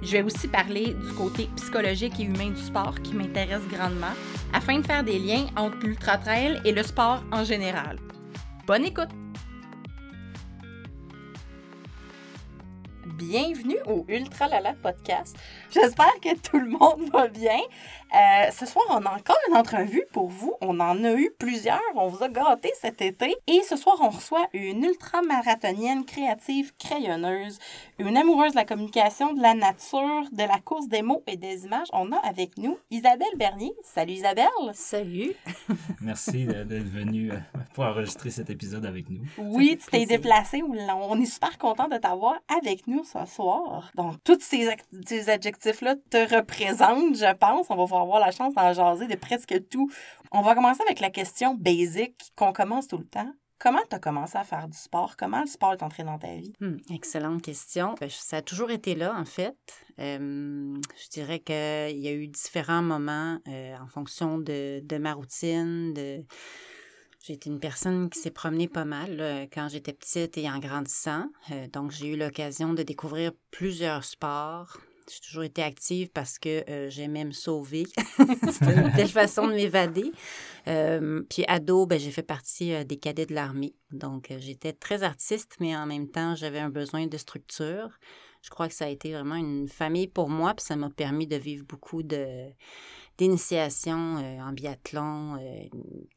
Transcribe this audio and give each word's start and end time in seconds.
Je 0.00 0.12
vais 0.12 0.22
aussi 0.22 0.46
parler 0.46 0.94
du 0.94 1.12
côté 1.14 1.48
psychologique 1.56 2.20
et 2.20 2.22
humain 2.22 2.50
du 2.50 2.60
sport 2.62 2.94
qui 3.02 3.14
m'intéresse 3.14 3.66
grandement 3.68 4.14
afin 4.52 4.78
de 4.78 4.86
faire 4.86 5.02
des 5.02 5.18
liens 5.18 5.46
entre 5.56 5.78
l'ultra-trail 5.78 6.60
et 6.64 6.72
le 6.72 6.82
sport 6.84 7.22
en 7.32 7.42
général. 7.42 7.98
Bonne 8.66 8.84
écoute! 8.84 9.08
Bienvenue 13.18 13.78
au 13.86 14.04
Ultra 14.08 14.46
Lala 14.46 14.74
Podcast. 14.74 15.36
J'espère 15.72 16.14
que 16.22 16.36
tout 16.38 16.60
le 16.60 16.68
monde 16.68 17.10
va 17.12 17.26
bien. 17.26 17.58
Euh, 18.14 18.50
ce 18.52 18.64
soir, 18.64 18.84
on 18.90 19.04
a 19.04 19.10
encore 19.10 19.36
une 19.48 19.56
entrevue 19.56 20.04
pour 20.12 20.28
vous. 20.28 20.54
On 20.60 20.78
en 20.78 21.02
a 21.02 21.12
eu 21.14 21.32
plusieurs. 21.36 21.82
On 21.96 22.06
vous 22.06 22.22
a 22.22 22.28
gâté 22.28 22.70
cet 22.80 23.02
été. 23.02 23.34
Et 23.48 23.62
ce 23.68 23.76
soir, 23.76 23.96
on 24.00 24.10
reçoit 24.10 24.46
une 24.52 24.84
ultra-marathonienne 24.84 26.04
créative 26.04 26.72
crayonneuse, 26.78 27.58
une 27.98 28.16
amoureuse 28.16 28.52
de 28.52 28.56
la 28.56 28.64
communication, 28.64 29.32
de 29.34 29.42
la 29.42 29.54
nature, 29.54 30.24
de 30.30 30.42
la 30.42 30.60
course 30.60 30.88
des 30.88 31.02
mots 31.02 31.22
et 31.26 31.36
des 31.36 31.64
images. 31.64 31.88
On 31.92 32.12
a 32.12 32.16
avec 32.18 32.56
nous 32.56 32.78
Isabelle 32.90 33.26
Bernier. 33.36 33.72
Salut 33.82 34.12
Isabelle. 34.12 34.46
Salut. 34.72 35.32
Merci 36.00 36.46
d'être 36.46 36.88
venue 36.88 37.32
euh, 37.32 37.38
pour 37.74 37.84
enregistrer 37.84 38.30
cet 38.30 38.50
épisode 38.50 38.86
avec 38.86 39.10
nous. 39.10 39.22
Oui, 39.38 39.76
tu 39.80 39.90
t'es 39.90 40.06
déplacée. 40.06 40.62
On 40.62 41.20
est 41.20 41.26
super 41.26 41.58
content 41.58 41.88
de 41.88 41.96
t'avoir 41.96 42.36
avec 42.56 42.86
nous 42.86 43.02
ce 43.02 43.24
soir. 43.26 43.90
Donc, 43.96 44.22
tous 44.22 44.38
ces, 44.40 44.68
ces 45.04 45.28
adjectifs-là 45.28 45.96
te 46.10 46.36
représentent, 46.36 47.16
je 47.16 47.34
pense. 47.34 47.66
On 47.70 47.76
va 47.76 47.84
voir 47.84 48.02
avoir 48.02 48.20
la 48.20 48.30
chance 48.30 48.54
d'en 48.54 48.72
jaser 48.72 49.08
de 49.08 49.16
presque 49.16 49.68
tout. 49.68 49.90
On 50.30 50.42
va 50.42 50.54
commencer 50.54 50.82
avec 50.86 51.00
la 51.00 51.10
question 51.10 51.54
basic 51.54 52.14
qu'on 52.36 52.52
commence 52.52 52.86
tout 52.86 52.98
le 52.98 53.06
temps. 53.06 53.32
Comment 53.58 53.82
tu 53.90 53.96
as 53.96 53.98
commencé 53.98 54.38
à 54.38 54.44
faire 54.44 54.68
du 54.68 54.78
sport? 54.78 55.16
Comment 55.16 55.40
le 55.40 55.46
sport 55.46 55.72
est 55.72 55.82
entré 55.82 56.04
dans 56.04 56.18
ta 56.18 56.34
vie? 56.34 56.52
Hmm, 56.60 56.76
excellente 56.90 57.42
question. 57.42 57.94
Ben, 58.00 58.08
ça 58.08 58.36
a 58.36 58.42
toujours 58.42 58.70
été 58.70 58.94
là, 58.94 59.14
en 59.18 59.24
fait. 59.24 59.56
je 59.98 61.08
dirais 61.10 61.40
qu'il 61.40 61.98
y 61.98 62.08
a 62.08 62.12
eu 62.12 62.28
différents 62.28 62.82
moments 62.82 63.38
euh, 63.48 63.76
en 63.76 63.88
fonction 63.88 64.38
de, 64.38 64.98
ma 64.98 65.12
routine. 65.12 65.92
De... 65.92 66.24
J'ai 67.24 67.38
une 67.46 67.58
personne 67.58 68.08
qui 68.10 68.20
s'est 68.20 68.30
promenée 68.30 68.68
pas 68.68 68.84
mal 68.84 69.48
quand 69.52 69.68
j'étais 69.68 69.92
petite 69.92 70.38
et 70.38 70.48
en 70.48 70.60
grandissant. 70.60 71.26
Euh, 71.50 71.66
donc, 71.66 71.90
j'ai 71.90 72.12
eu 72.12 72.16
l'occasion 72.16 72.74
de 72.74 72.84
découvrir 72.84 73.32
plusieurs 73.50 74.04
sports, 74.04 74.78
j'ai 75.10 75.20
toujours 75.20 75.44
été 75.44 75.62
active 75.62 76.10
parce 76.10 76.38
que 76.38 76.68
euh, 76.70 76.90
j'aimais 76.90 77.24
me 77.24 77.32
sauver. 77.32 77.84
C'était 78.52 78.74
une 78.74 78.92
belle 78.94 79.08
façon 79.08 79.46
de 79.46 79.52
m'évader. 79.52 80.12
Euh, 80.66 81.22
puis 81.28 81.44
ado, 81.48 81.86
ben, 81.86 81.98
j'ai 81.98 82.10
fait 82.10 82.22
partie 82.22 82.72
euh, 82.72 82.84
des 82.84 82.96
cadets 82.96 83.26
de 83.26 83.34
l'armée. 83.34 83.74
Donc, 83.90 84.32
j'étais 84.38 84.72
très 84.72 85.02
artiste, 85.02 85.56
mais 85.60 85.76
en 85.76 85.86
même 85.86 86.08
temps, 86.08 86.34
j'avais 86.34 86.60
un 86.60 86.70
besoin 86.70 87.06
de 87.06 87.16
structure. 87.16 87.98
Je 88.42 88.50
crois 88.50 88.68
que 88.68 88.74
ça 88.74 88.84
a 88.84 88.88
été 88.88 89.12
vraiment 89.12 89.34
une 89.34 89.68
famille 89.68 90.08
pour 90.08 90.28
moi, 90.28 90.54
puis 90.54 90.64
ça 90.64 90.76
m'a 90.76 90.90
permis 90.90 91.26
de 91.26 91.36
vivre 91.36 91.64
beaucoup 91.66 92.02
de 92.02 92.46
d'initiation 93.18 94.16
en 94.40 94.52
biathlon, 94.52 95.36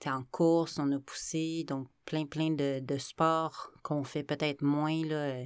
en 0.06 0.24
course, 0.32 0.78
on 0.80 0.92
a 0.92 1.00
poussé, 1.00 1.64
donc 1.68 1.88
plein, 2.06 2.26
plein 2.26 2.52
de, 2.52 2.80
de 2.80 2.98
sports 2.98 3.72
qu'on 3.84 4.04
fait 4.04 4.24
peut-être 4.24 4.62
moins 4.62 5.04
là, 5.06 5.44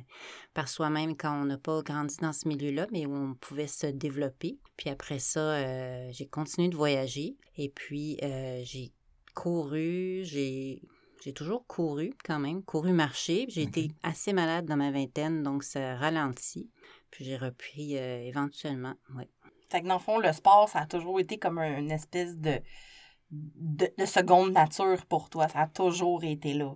par 0.54 0.68
soi-même 0.68 1.16
quand 1.16 1.42
on 1.42 1.46
n'a 1.46 1.58
pas 1.58 1.82
grandi 1.82 2.18
dans 2.18 2.34
ce 2.34 2.48
milieu-là, 2.48 2.88
mais 2.92 3.06
où 3.06 3.14
on 3.14 3.36
pouvait 3.36 3.68
se 3.68 3.88
développer. 3.88 4.60
Puis 4.78 4.90
après 4.90 5.20
ça, 5.20 5.40
euh, 5.40 6.10
j'ai 6.12 6.28
continué 6.28 6.70
de 6.70 6.76
voyager 6.76 7.38
et 7.58 7.70
puis 7.70 8.18
euh, 8.24 8.62
j'ai 8.64 8.92
couru, 9.34 10.22
j'ai 10.24 10.82
j'ai 11.24 11.34
toujours 11.34 11.66
couru 11.66 12.14
quand 12.24 12.38
même, 12.38 12.62
couru 12.62 12.94
marcher. 12.94 13.48
J'ai 13.50 13.64
été 13.64 13.90
assez 14.04 14.32
malade 14.32 14.68
dans 14.68 14.78
ma 14.78 14.92
vingtaine, 14.92 15.42
donc 15.42 15.64
ça 15.64 15.96
ralentit. 15.96 16.70
Puis 17.10 17.26
j'ai 17.26 17.36
repris 17.36 17.98
euh, 17.98 18.22
éventuellement, 18.22 18.94
ouais. 19.16 19.28
Fait 19.70 19.82
que 19.82 19.88
dans 19.88 19.96
le 19.96 20.00
fond, 20.00 20.20
le 20.20 20.32
sport, 20.34 20.70
ça 20.70 20.80
a 20.80 20.86
toujours 20.86 21.20
été 21.20 21.38
comme 21.38 21.60
une 21.60 21.92
espèce 21.92 22.38
de, 22.38 22.60
de, 23.32 24.06
seconde 24.06 24.54
nature 24.54 25.06
pour 25.08 25.30
toi. 25.30 25.48
Ça 25.48 25.62
a 25.62 25.68
toujours 25.68 26.24
été 26.24 26.54
là. 26.54 26.76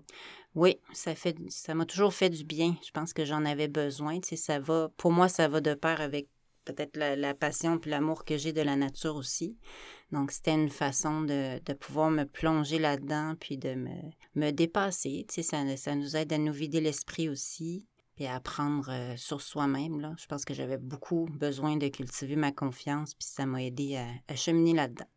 Oui, 0.56 0.80
ça 0.94 1.16
fait 1.16 1.38
ça 1.50 1.76
m'a 1.76 1.86
toujours 1.86 2.14
fait 2.14 2.30
du 2.30 2.44
bien. 2.44 2.76
Je 2.86 2.92
pense 2.92 3.14
que 3.14 3.26
j'en 3.26 3.46
avais 3.46 3.68
besoin. 3.68 4.20
Ça 4.24 4.60
va, 4.60 4.90
pour 4.98 5.12
moi, 5.12 5.30
ça 5.30 5.48
va 5.48 5.62
de 5.62 5.74
pair 5.74 6.02
avec 6.02 6.28
peut-être 6.66 6.98
la, 6.98 7.34
passion 7.34 7.80
et 7.80 7.90
l'amour 7.90 8.26
que 8.26 8.38
j'ai 8.38 8.54
de 8.54 8.62
la 8.62 8.76
nature 8.76 9.16
aussi. 9.16 9.58
Donc, 10.12 10.32
c'était 10.32 10.54
une 10.54 10.70
façon 10.70 11.22
de, 11.22 11.74
pouvoir 11.74 12.10
me 12.10 12.26
plonger 12.26 12.80
là-dedans 12.80 13.36
puis 13.40 13.58
de 13.58 13.76
me, 13.76 13.96
me 14.36 14.52
dépasser. 14.52 15.26
Ça, 15.30 15.78
ça 15.78 15.96
nous 15.96 16.18
aide 16.18 16.34
à 16.34 16.38
nous 16.38 16.54
vider 16.54 16.82
l'esprit 16.82 17.30
aussi 17.30 17.86
et 18.20 18.28
à 18.28 18.36
apprendre 18.36 18.90
euh, 18.90 19.16
sur 19.18 19.42
soi-même. 19.42 20.00
Là. 20.00 20.14
Je 20.18 20.26
pense 20.28 20.46
que 20.46 20.54
j'avais 20.54 20.78
beaucoup 20.78 21.28
besoin 21.32 21.78
de 21.78 21.88
cultiver 21.88 22.36
ma 22.36 22.52
confiance 22.52 23.14
puis 23.14 23.28
ça 23.28 23.46
m'a 23.46 23.64
aidé 23.64 24.00
à 24.28 24.36
cheminer 24.36 24.74
là-dedans. 24.74 25.08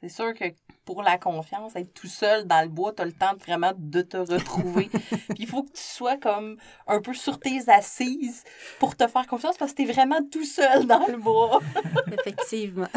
C'est 0.00 0.08
sûr 0.08 0.34
que 0.34 0.44
pour 0.84 1.02
la 1.02 1.18
confiance, 1.18 1.74
être 1.76 1.92
tout 1.94 2.06
seul 2.06 2.46
dans 2.46 2.62
le 2.62 2.68
bois, 2.68 2.92
tu 2.92 3.02
as 3.02 3.04
le 3.04 3.12
temps 3.12 3.34
de 3.34 3.38
vraiment 3.38 3.72
de 3.76 4.02
te 4.02 4.16
retrouver. 4.16 4.88
Puis 4.90 5.38
il 5.38 5.46
faut 5.46 5.62
que 5.62 5.72
tu 5.72 5.82
sois 5.82 6.16
comme 6.16 6.56
un 6.86 7.00
peu 7.00 7.14
sur 7.14 7.38
tes 7.38 7.68
assises 7.68 8.44
pour 8.78 8.96
te 8.96 9.06
faire 9.08 9.26
confiance 9.26 9.56
parce 9.56 9.72
que 9.72 9.82
tu 9.82 9.88
es 9.88 9.92
vraiment 9.92 10.20
tout 10.30 10.44
seul 10.44 10.86
dans 10.86 11.06
le 11.06 11.16
bois. 11.16 11.60
Effectivement. 12.12 12.88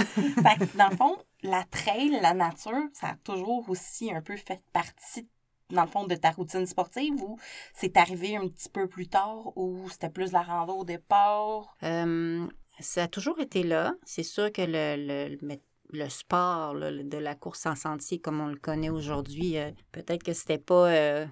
dans 0.76 0.90
le 0.90 0.96
fond, 0.98 1.18
la 1.44 1.64
trail, 1.64 2.20
la 2.22 2.34
nature, 2.34 2.84
ça 2.94 3.08
a 3.08 3.16
toujours 3.24 3.70
aussi 3.70 4.14
un 4.14 4.22
peu 4.22 4.36
fait 4.36 4.62
partie 4.74 5.28
dans 5.70 5.84
le 5.84 5.88
fond, 5.88 6.06
de 6.06 6.16
ta 6.16 6.32
routine 6.32 6.66
sportive 6.66 7.22
ou 7.22 7.38
c'est 7.74 7.98
arrivé 7.98 8.36
un 8.36 8.48
petit 8.48 8.70
peu 8.70 8.88
plus 8.88 9.08
tard 9.08 9.56
ou 9.56 9.90
c'était 9.90 10.10
plus 10.10 10.32
la 10.32 10.42
rando 10.42 10.74
au 10.74 10.84
départ? 10.86 11.76
ça 12.80 13.04
a 13.04 13.08
toujours 13.10 13.40
été 13.40 13.64
là. 13.64 13.94
C'est 14.06 14.24
sûr 14.24 14.52
que 14.54 14.62
le, 14.62 15.38
le, 15.42 15.58
le 15.92 16.10
sport 16.10 16.76
de 16.76 17.18
la 17.18 17.36
course 17.36 17.66
en 17.66 17.76
sentier 17.76 18.20
comme 18.20 18.40
on 18.40 18.48
le 18.48 18.58
connaît 18.58 18.90
aujourd'hui, 18.90 19.58
euh, 19.58 19.72
peut-être 19.92 20.24
que 20.24 20.34
c'était 20.34 20.60
pas 20.60 20.92
euh, 20.92 21.26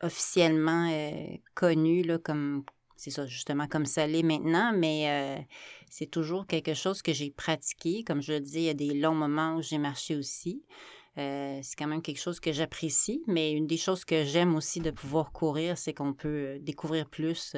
officiellement 0.00 0.88
euh, 0.90 1.36
connu 1.54 2.02
là, 2.02 2.18
comme 2.18 2.64
c'est 2.96 3.10
ça 3.10 3.26
justement 3.26 3.66
comme 3.66 3.84
ça 3.84 4.06
l'est 4.06 4.22
maintenant, 4.22 4.72
mais 4.74 5.46
c'est 5.90 6.10
toujours 6.10 6.46
quelque 6.46 6.72
chose 6.72 7.02
que 7.02 7.12
j'ai 7.12 7.30
pratiqué. 7.30 8.02
Comme 8.04 8.22
je 8.22 8.34
le 8.34 8.40
dis, 8.40 8.60
il 8.60 8.62
y 8.62 8.68
a 8.70 8.74
des 8.74 8.94
longs 8.94 9.14
moments 9.14 9.56
où 9.56 9.62
j'ai 9.62 9.76
marché 9.76 10.16
aussi. 10.16 10.62
C'est 11.16 11.76
quand 11.78 11.86
même 11.86 12.02
quelque 12.02 12.20
chose 12.20 12.40
que 12.40 12.52
j'apprécie, 12.52 13.22
mais 13.26 13.52
une 13.52 13.66
des 13.66 13.78
choses 13.78 14.04
que 14.04 14.24
j'aime 14.24 14.54
aussi 14.54 14.80
de 14.80 14.90
pouvoir 14.90 15.32
courir, 15.32 15.78
c'est 15.78 15.94
qu'on 15.94 16.12
peut 16.12 16.58
découvrir 16.60 17.08
plus 17.08 17.56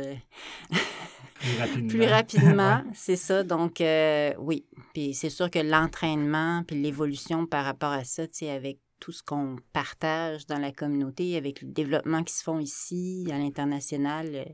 plus 1.89 2.05
rapidement. 2.05 2.83
c'est 2.95 3.17
ça. 3.17 3.43
Donc, 3.43 3.81
euh, 3.81 4.33
oui. 4.39 4.67
Puis 4.93 5.15
c'est 5.15 5.31
sûr 5.31 5.51
que 5.51 5.59
l'entraînement, 5.59 6.63
puis 6.65 6.81
l'évolution 6.81 7.47
par 7.47 7.65
rapport 7.65 7.93
à 7.93 8.05
ça, 8.05 8.27
tu 8.27 8.39
sais, 8.39 8.51
avec 8.51 8.81
tout 9.01 9.13
ce 9.13 9.23
qu'on 9.23 9.57
partage 9.73 10.47
dans 10.47 10.59
la 10.59 10.73
communauté, 10.73 11.37
avec 11.37 11.63
le 11.63 11.69
développement 11.69 12.25
qui 12.25 12.35
se 12.35 12.43
font 12.43 12.59
ici, 12.59 13.29
à 13.33 13.39
l'international, 13.39 14.31
euh, 14.35 14.45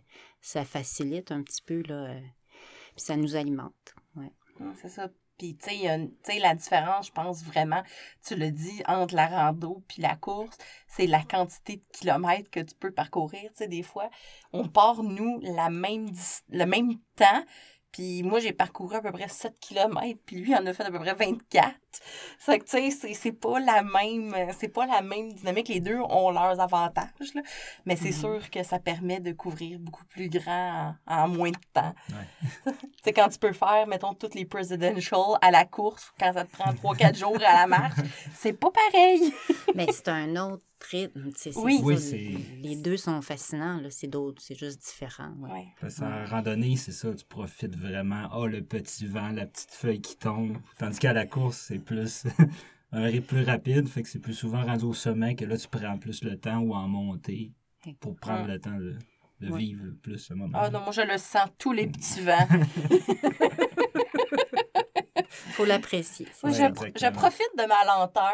ça 0.43 0.65
facilite 0.65 1.33
un 1.33 1.43
petit 1.43 1.63
peu, 1.63 1.83
là. 1.89 2.11
Euh, 2.11 2.21
puis 2.95 3.05
ça 3.05 3.17
nous 3.17 3.37
alimente. 3.37 3.95
Ouais. 4.17 4.33
C'est 4.81 4.89
ça. 4.89 5.11
Puis, 5.39 5.57
tu 5.57 5.69
sais, 5.71 6.39
la 6.39 6.55
différence, 6.55 7.09
je 7.09 7.13
pense 7.13 7.43
vraiment, 7.43 7.83
tu 8.25 8.37
le 8.37 8.51
dis, 8.51 8.83
entre 8.87 9.15
la 9.15 9.27
rando 9.27 9.83
puis 9.89 10.01
la 10.01 10.15
course, 10.17 10.57
c'est 10.87 11.07
la 11.07 11.23
quantité 11.23 11.77
de 11.77 11.85
kilomètres 11.93 12.51
que 12.51 12.61
tu 12.61 12.75
peux 12.75 12.93
parcourir. 12.93 13.51
Tu 13.51 13.57
sais, 13.57 13.69
des 13.69 13.83
fois, 13.83 14.11
on 14.53 14.69
part, 14.69 15.03
nous, 15.03 15.41
la 15.43 15.71
même, 15.71 16.09
le 16.51 16.65
même 16.65 16.95
temps, 17.17 17.45
puis 17.91 18.23
moi, 18.23 18.41
j'ai 18.41 18.53
parcouru 18.53 18.97
à 18.97 19.03
peu 19.03 19.13
près 19.13 19.29
7 19.29 19.59
km, 19.61 20.19
puis 20.25 20.37
lui 20.37 20.55
en 20.55 20.67
a 20.67 20.73
fait 20.73 20.85
à 20.85 20.91
peu 20.91 20.99
près 20.99 21.15
24. 21.15 21.75
C'est 22.39 22.59
que, 22.59 22.65
tu 22.65 22.91
sais, 22.91 23.15
c'est 23.15 23.33
pas 23.33 23.61
la 23.61 23.83
même 23.83 24.35
c'est 24.59 24.69
pas 24.69 24.87
la 24.87 25.03
même 25.03 25.33
dynamique. 25.33 25.69
Les 25.69 25.81
deux 25.81 25.99
ont 25.99 26.31
leurs 26.31 26.61
avantages, 26.61 27.35
là. 27.35 27.43
mais 27.85 27.97
c'est 27.97 28.11
mm-hmm. 28.11 28.21
sûr 28.21 28.51
que 28.51 28.63
ça 28.63 28.79
permet 28.79 29.21
de 29.21 29.33
couvrir 29.33 29.79
beaucoup 29.79 30.05
plus 30.07 30.29
grand 30.29 30.95
en, 31.07 31.29
moins 31.29 31.51
de 31.51 31.57
temps. 31.73 31.95
Ouais. 32.11 32.73
tu 32.73 33.03
sais, 33.05 33.13
quand 33.13 33.29
tu 33.29 33.39
peux 33.39 33.53
faire, 33.53 33.87
mettons, 33.87 34.15
toutes 34.15 34.35
les 34.35 34.45
presidential 34.55 35.39
à 35.41 35.51
la 35.51 35.65
course, 35.65 36.13
quand 36.19 36.33
ça 36.33 36.45
te 36.45 36.53
prend 36.53 36.73
3-4 36.73 37.19
jours 37.19 37.37
à 37.37 37.61
la 37.61 37.67
marche, 37.67 37.99
c'est 38.35 38.53
pas 38.53 38.71
pareil. 38.71 39.33
mais 39.75 39.87
c'est 39.91 40.09
un 40.09 40.37
autre 40.37 40.63
rythme. 40.91 41.31
oui, 41.57 41.81
les 42.63 42.77
deux 42.77 42.97
sont 42.97 43.23
fascinants, 43.23 43.81
c'est 43.91 44.07
d'autres, 44.07 44.43
c'est 44.43 44.59
juste 44.59 44.81
différent. 44.81 45.33
Ouais. 45.39 45.67
En 46.03 46.27
randonnée, 46.27 46.77
c'est 46.77 46.93
ça, 46.93 47.13
tu 47.15 47.25
profites 47.25 47.77
vraiment. 47.77 48.29
Oh, 48.37 48.47
le 48.47 48.63
petit 48.63 49.07
vent, 49.07 49.31
la 49.31 49.47
petite 49.47 49.71
feuille 49.71 50.01
qui 50.01 50.17
tombe. 50.17 50.59
Tandis 50.79 50.99
qu'à 50.99 51.13
la 51.13 51.27
course, 51.27 51.67
c'est 51.69 51.79
plus 51.85 52.27
un 52.93 53.05
rythme 53.05 53.27
plus 53.27 53.45
rapide, 53.45 53.89
fait 53.89 54.03
que 54.03 54.09
c'est 54.09 54.19
plus 54.19 54.35
souvent 54.35 54.65
rendu 54.65 54.85
au 54.85 54.95
sommet 54.95 55.35
que 55.35 55.45
là, 55.45 55.57
tu 55.57 55.69
prends 55.69 55.99
plus 55.99 56.23
le 56.23 56.39
temps 56.39 56.59
ou 56.59 56.75
en 56.75 56.89
montée 56.89 57.53
pour 58.01 58.17
prendre 58.17 58.47
le 58.47 58.59
temps 58.59 58.77
de, 58.77 58.97
vivre 59.41 59.93
plus 60.03 60.19
ce 60.19 60.35
moment. 60.35 60.59
Ah 60.61 60.71
non, 60.71 60.81
moi, 60.81 60.93
je 60.93 61.03
le 61.03 61.19
sens 61.19 61.49
tous 61.59 61.73
les 61.73 61.87
petits 61.87 62.21
vents. 62.21 62.49
faut 65.55 65.65
l'apprécier. 65.65 66.27
je, 66.43 66.51
je, 66.51 67.13
profite 67.13 67.51
de 67.59 67.67
ma 67.67 67.85
lenteur. 67.85 68.33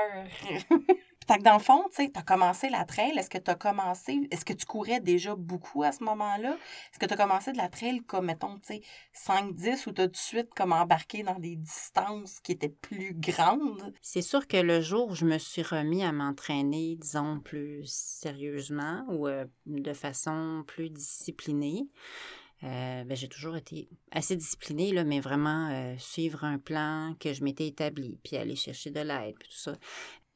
Fait 1.30 1.38
que 1.38 1.44
dans 1.44 1.54
le 1.54 1.60
fond, 1.60 1.84
tu 1.94 2.10
as 2.12 2.22
commencé 2.22 2.68
la 2.70 2.84
trail. 2.84 3.16
Est-ce 3.16 3.30
que 3.30 3.38
tu 3.38 3.52
as 3.52 3.54
commencé, 3.54 4.26
est-ce 4.32 4.44
que 4.44 4.52
tu 4.52 4.66
courais 4.66 4.98
déjà 4.98 5.36
beaucoup 5.36 5.84
à 5.84 5.92
ce 5.92 6.02
moment-là? 6.02 6.54
Est-ce 6.54 6.98
que 6.98 7.06
tu 7.06 7.14
as 7.14 7.16
commencé 7.16 7.52
de 7.52 7.56
la 7.56 7.68
trail 7.68 8.00
comme, 8.00 8.26
mettons, 8.26 8.58
tu 8.58 8.74
sais, 8.74 8.82
5-10 9.14 9.88
ou 9.88 9.92
tu 9.92 10.02
tout 10.02 10.06
de 10.08 10.16
suite 10.16 10.52
comme 10.56 10.72
embarqué 10.72 11.22
dans 11.22 11.38
des 11.38 11.54
distances 11.54 12.40
qui 12.40 12.50
étaient 12.50 12.68
plus 12.68 13.14
grandes? 13.14 13.94
C'est 14.02 14.22
sûr 14.22 14.48
que 14.48 14.56
le 14.56 14.80
jour 14.80 15.10
où 15.10 15.14
je 15.14 15.24
me 15.24 15.38
suis 15.38 15.62
remis 15.62 16.02
à 16.02 16.10
m'entraîner, 16.10 16.96
disons, 16.96 17.38
plus 17.38 17.86
sérieusement 17.86 19.04
ou 19.10 19.28
euh, 19.28 19.44
de 19.66 19.92
façon 19.92 20.64
plus 20.66 20.90
disciplinée, 20.90 21.86
euh, 22.62 23.04
ben, 23.04 23.16
j'ai 23.16 23.28
toujours 23.28 23.56
été 23.56 23.88
assez 24.10 24.36
disciplinée, 24.36 24.92
là, 24.92 25.02
mais 25.04 25.20
vraiment 25.20 25.70
euh, 25.70 25.94
suivre 25.96 26.44
un 26.44 26.58
plan 26.58 27.14
que 27.18 27.32
je 27.32 27.42
m'étais 27.42 27.66
établi, 27.66 28.18
puis 28.22 28.36
aller 28.36 28.54
chercher 28.54 28.90
de 28.90 29.00
l'aide, 29.00 29.34
puis 29.38 29.48
tout 29.48 29.56
ça 29.56 29.78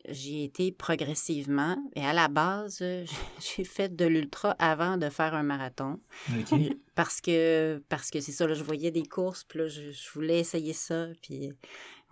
j'ai 0.08 0.44
été 0.44 0.72
progressivement. 0.72 1.76
Et 1.94 2.04
à 2.04 2.12
la 2.12 2.28
base, 2.28 2.82
j'ai 3.56 3.64
fait 3.64 3.94
de 3.94 4.04
l'ultra 4.04 4.50
avant 4.58 4.96
de 4.96 5.08
faire 5.08 5.34
un 5.34 5.42
marathon. 5.42 6.00
Parce 6.94 7.20
que 7.20 7.82
parce 7.88 8.10
que 8.10 8.20
c'est 8.20 8.30
ça, 8.30 8.46
là, 8.46 8.54
je 8.54 8.62
voyais 8.62 8.92
des 8.92 9.02
courses, 9.02 9.42
puis 9.42 9.58
là, 9.58 9.66
je, 9.66 9.90
voulais 10.12 10.38
essayer 10.38 10.72
ça, 10.72 11.08
puis 11.20 11.52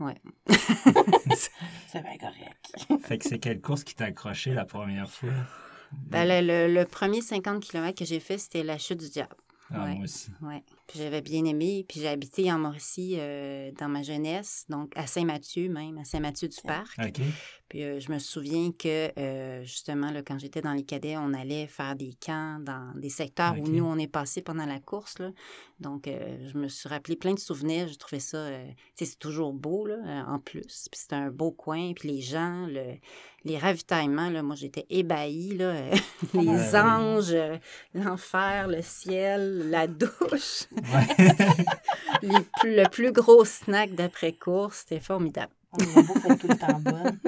ouais. 0.01 0.17
c'est 1.87 2.03
bien 2.03 2.19
correct. 2.19 3.05
fait 3.05 3.19
que 3.19 3.29
c'est 3.29 3.39
quelle 3.39 3.61
course 3.61 3.85
qui 3.85 3.95
t'a 3.95 4.07
accroché 4.07 4.53
la 4.53 4.65
première 4.65 5.09
fois? 5.09 5.31
Ben, 5.93 6.25
le, 6.27 6.67
le, 6.67 6.85
premier 6.85 7.21
50 7.21 7.63
km 7.63 7.97
que 7.97 8.05
j'ai 8.05 8.19
fait, 8.19 8.39
c'était 8.39 8.65
la 8.65 8.77
chute 8.77 8.99
du 8.99 9.09
diable. 9.09 9.37
Ah, 9.75 9.87
moi 9.87 10.05
aussi. 10.05 10.31
Ouais. 10.41 10.63
Puis 10.87 10.99
j'avais 10.99 11.23
bien 11.23 11.45
aimé. 11.45 11.85
Puis 11.89 12.01
j'ai 12.01 12.09
habité 12.09 12.53
en 12.53 12.59
Mauricie 12.59 13.17
euh, 13.19 13.71
dans 13.79 13.89
ma 13.89 14.03
jeunesse, 14.03 14.65
donc 14.69 14.93
à 14.97 15.07
Saint-Mathieu 15.07 15.69
même, 15.69 15.99
à 15.99 16.05
Saint-Mathieu-du-Parc. 16.05 16.99
Puis 17.73 17.85
euh, 17.85 18.01
je 18.01 18.13
me 18.13 18.19
souviens 18.19 18.71
que 18.71 19.19
euh, 19.19 19.65
justement, 19.65 20.11
là, 20.11 20.21
quand 20.21 20.39
j'étais 20.39 20.61
dans 20.61 20.75
les 20.75 20.83
cadets, 20.83 21.17
on 21.17 21.33
allait 21.33 21.67
faire 21.67 21.97
des 21.97 22.13
camps 22.23 22.59
dans 22.61 22.93
des 22.97 23.09
secteurs 23.09 23.59
où 23.59 23.67
nous, 23.67 23.83
on 23.83 23.97
est 23.97 24.13
passé 24.13 24.43
pendant 24.43 24.67
la 24.67 24.79
course. 24.79 25.19
Là. 25.19 25.31
Donc, 25.81 26.07
je 26.07 26.59
me 26.59 26.69
suis 26.69 26.87
rappelé 26.91 27.17
plein 27.17 27.33
de 27.33 27.39
souvenirs. 27.39 27.89
Je 27.89 27.95
trouvais 27.95 28.21
ça, 28.21 28.47
sais, 28.95 29.07
c'est 29.07 29.19
toujours 29.19 29.55
beau 29.55 29.87
là, 29.87 30.27
en 30.29 30.39
plus. 30.39 30.87
Puis 30.91 31.01
c'était 31.01 31.15
un 31.15 31.31
beau 31.31 31.51
coin. 31.51 31.95
Puis 31.95 32.11
les 32.11 32.21
gens, 32.21 32.67
le, 32.67 32.99
les 33.45 33.57
ravitaillements, 33.57 34.29
là, 34.29 34.43
moi, 34.43 34.55
j'étais 34.55 34.85
ébahie. 34.91 35.57
Là, 35.57 35.75
les 36.35 36.77
anges, 36.77 37.35
l'enfer, 37.95 38.69
le 38.69 38.83
ciel, 38.83 39.71
la 39.71 39.87
douche. 39.87 40.67
le 42.23 42.87
plus 42.91 43.13
gros 43.13 43.47
snack 43.47 43.95
d'après-course, 43.95 44.81
c'était 44.81 45.01
formidable. 45.01 45.55
Les 45.79 45.87
sont 45.87 46.37
tout 46.37 46.49
le 46.49 46.59
temps 46.59 46.81
bonnes. 46.81 47.19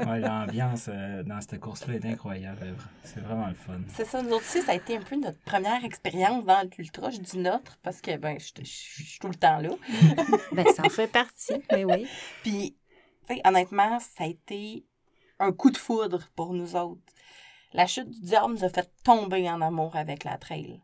ouais, 0.06 0.20
l'ambiance 0.20 0.88
euh, 0.88 1.22
dans 1.22 1.40
cette 1.40 1.58
course-là 1.58 1.94
est 1.94 2.04
incroyable. 2.04 2.74
C'est 3.02 3.20
vraiment 3.20 3.48
le 3.48 3.54
fun. 3.54 3.80
C'est 3.88 4.04
ça, 4.04 4.22
nous 4.22 4.34
aussi, 4.34 4.60
ça 4.60 4.72
a 4.72 4.74
été 4.74 4.96
un 4.96 5.00
peu 5.00 5.16
notre 5.16 5.40
première 5.40 5.82
expérience 5.84 6.44
dans 6.44 6.68
l'ultra. 6.76 7.10
Je 7.10 7.18
dis 7.18 7.38
notre 7.38 7.78
parce 7.78 8.02
que 8.02 8.16
ben, 8.18 8.38
je, 8.38 8.62
suis 8.64 9.18
tout 9.18 9.28
le 9.28 9.34
temps 9.34 9.58
là. 9.58 9.70
ben, 10.52 10.66
ça 10.74 10.84
en 10.84 10.90
fait 10.90 11.06
partie, 11.06 11.62
mais 11.72 11.84
oui. 11.84 12.06
Puis, 12.42 12.76
honnêtement, 13.44 13.98
ça 14.00 14.24
a 14.24 14.26
été 14.26 14.84
un 15.38 15.52
coup 15.52 15.70
de 15.70 15.78
foudre 15.78 16.28
pour 16.36 16.52
nous 16.52 16.76
autres. 16.76 17.00
La 17.72 17.86
chute 17.86 18.10
du 18.10 18.20
diable 18.20 18.54
nous 18.54 18.64
a 18.64 18.68
fait 18.68 18.90
tomber 19.02 19.48
en 19.48 19.62
amour 19.62 19.96
avec 19.96 20.24
la 20.24 20.36
trail. 20.36 20.82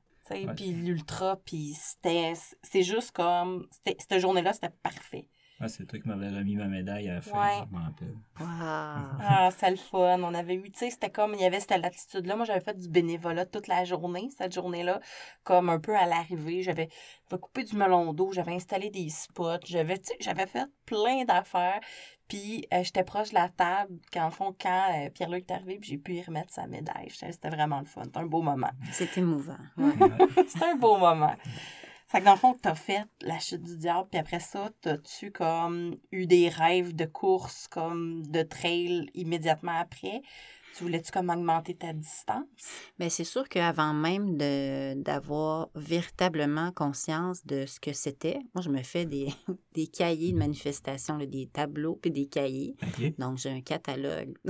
Puis 0.56 0.72
l'ultra, 0.72 1.36
puis 1.44 1.74
c'était. 1.74 2.32
C'est 2.62 2.82
juste 2.82 3.10
comme. 3.12 3.68
Cette 3.84 4.18
journée-là, 4.18 4.54
c'était 4.54 4.72
parfait. 4.82 5.28
Ah, 5.64 5.68
c'est 5.68 5.86
toi 5.86 5.98
qui 5.98 6.06
m'avais 6.06 6.28
remis 6.28 6.56
ma 6.56 6.66
médaille 6.66 7.08
à 7.08 7.14
la 7.14 7.20
fin, 7.22 7.64
je 7.64 7.74
m'en 7.74 7.84
rappelle. 7.84 8.14
Ah, 8.38 9.48
c'était 9.50 9.70
le 9.70 9.76
fun. 9.76 10.22
On 10.22 10.34
avait 10.34 10.56
eu, 10.56 10.70
tu 10.70 10.78
sais, 10.78 10.90
c'était 10.90 11.08
comme, 11.08 11.32
il 11.32 11.40
y 11.40 11.44
avait 11.46 11.60
cette 11.60 11.80
latitude-là. 11.80 12.36
Moi, 12.36 12.44
j'avais 12.44 12.60
fait 12.60 12.78
du 12.78 12.86
bénévolat 12.90 13.46
toute 13.46 13.66
la 13.66 13.84
journée, 13.84 14.28
cette 14.36 14.52
journée-là, 14.52 15.00
comme 15.42 15.70
un 15.70 15.80
peu 15.80 15.96
à 15.96 16.04
l'arrivée. 16.04 16.62
J'avais 16.62 16.90
coupé 17.30 17.64
du 17.64 17.76
melon 17.76 18.12
d'eau, 18.12 18.30
j'avais 18.30 18.52
installé 18.52 18.90
des 18.90 19.08
spots, 19.08 19.64
j'avais, 19.64 19.96
tu 19.96 20.08
sais, 20.08 20.16
j'avais 20.20 20.46
fait 20.46 20.66
plein 20.84 21.24
d'affaires. 21.24 21.80
Puis 22.28 22.66
euh, 22.72 22.82
j'étais 22.82 23.04
proche 23.04 23.30
de 23.30 23.34
la 23.34 23.48
table, 23.48 23.98
quand, 24.12 24.30
fond, 24.30 24.54
quand 24.60 24.88
euh, 24.94 25.08
Pierre-Luc 25.10 25.44
est 25.48 25.52
arrivé, 25.54 25.78
puis 25.78 25.90
j'ai 25.90 25.98
pu 25.98 26.14
y 26.14 26.22
remettre 26.22 26.52
sa 26.52 26.66
médaille. 26.66 27.08
C'était 27.10 27.48
vraiment 27.48 27.80
le 27.80 27.86
fun. 27.86 28.02
C'était 28.04 28.18
un 28.18 28.26
beau 28.26 28.42
moment. 28.42 28.70
C'était 28.92 29.20
émouvant. 29.20 29.56
C'était 30.46 30.66
un 30.66 30.76
beau 30.76 30.98
moment. 30.98 31.34
Fait 32.06 32.20
que 32.20 32.24
dans 32.24 32.32
le 32.32 32.38
fond, 32.38 32.54
tu 32.60 32.68
as 32.68 32.74
fait 32.74 33.04
la 33.22 33.38
chute 33.38 33.62
du 33.62 33.76
diable, 33.76 34.08
puis 34.10 34.20
après 34.20 34.40
ça, 34.40 34.70
as-tu 34.84 35.30
comme 35.30 35.96
eu 36.12 36.26
des 36.26 36.48
rêves 36.48 36.94
de 36.94 37.06
course, 37.06 37.66
comme 37.68 38.26
de 38.26 38.42
trail 38.42 39.10
immédiatement 39.14 39.78
après? 39.78 40.22
Tu 40.76 40.82
voulais-tu 40.82 41.12
comme 41.12 41.30
augmenter 41.30 41.76
ta 41.76 41.92
distance? 41.92 42.44
Bien, 42.98 43.08
c'est 43.08 43.22
sûr 43.22 43.48
qu'avant 43.48 43.94
même 43.94 44.36
d'avoir 44.36 45.68
véritablement 45.76 46.72
conscience 46.72 47.46
de 47.46 47.64
ce 47.64 47.78
que 47.78 47.92
c'était, 47.92 48.40
moi, 48.54 48.62
je 48.62 48.70
me 48.70 48.82
fais 48.82 49.04
des, 49.04 49.28
des 49.74 49.86
cahiers 49.86 50.32
de 50.32 50.38
manifestation, 50.38 51.18
des 51.18 51.48
tableaux 51.52 51.96
puis 52.02 52.10
des 52.10 52.26
cahiers. 52.26 52.74
Donc, 53.18 53.38
j'ai 53.38 53.50
un 53.50 53.60
catalogue. 53.60 54.36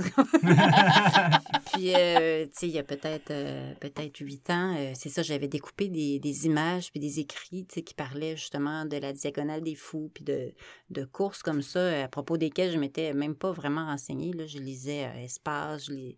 puis, 1.73 1.93
euh, 1.95 2.45
tu 2.45 2.51
sais, 2.53 2.67
il 2.67 2.73
y 2.73 2.79
a 2.79 2.83
peut-être 2.83 3.29
euh, 3.29 3.75
peut-être 3.79 4.17
huit 4.19 4.49
ans, 4.49 4.75
euh, 4.75 4.93
c'est 4.95 5.09
ça, 5.09 5.21
j'avais 5.21 5.47
découpé 5.47 5.89
des, 5.89 6.19
des, 6.19 6.45
images 6.47 6.89
puis 6.89 6.99
des 6.99 7.19
écrits, 7.19 7.67
tu 7.67 7.75
sais, 7.75 7.81
qui 7.83 7.93
parlaient 7.93 8.35
justement 8.35 8.85
de 8.85 8.97
la 8.97 9.13
diagonale 9.13 9.61
des 9.61 9.75
fous 9.75 10.09
puis 10.13 10.23
de, 10.23 10.53
de 10.89 11.05
courses 11.05 11.43
comme 11.43 11.61
ça, 11.61 12.03
à 12.03 12.07
propos 12.07 12.37
desquelles 12.37 12.71
je 12.71 12.79
m'étais 12.79 13.13
même 13.13 13.35
pas 13.35 13.51
vraiment 13.51 13.85
renseignée. 13.85 14.33
Là. 14.33 14.47
Je 14.47 14.57
lisais 14.57 15.07
Espace, 15.23 15.85
je 15.85 15.91
lisais 15.91 16.14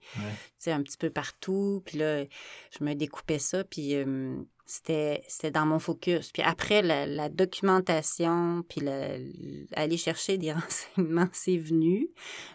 un 0.68 0.84
petit 0.84 0.98
peu 0.98 1.10
partout. 1.10 1.82
Puis 1.86 1.98
là, 1.98 2.26
je 2.78 2.84
me 2.84 2.94
découpais 2.94 3.40
ça, 3.40 3.64
puis 3.64 3.96
c'était, 4.68 5.52
dans 5.52 5.66
mon 5.66 5.80
focus. 5.80 6.32
Puis 6.32 6.44
après, 6.44 6.82
la, 6.82 7.30
documentation, 7.30 8.64
puis 8.68 8.82
aller 9.74 9.98
chercher 9.98 10.38
des 10.38 10.52
renseignements, 10.54 11.30
c'est 11.32 11.58
venu. 11.58 12.10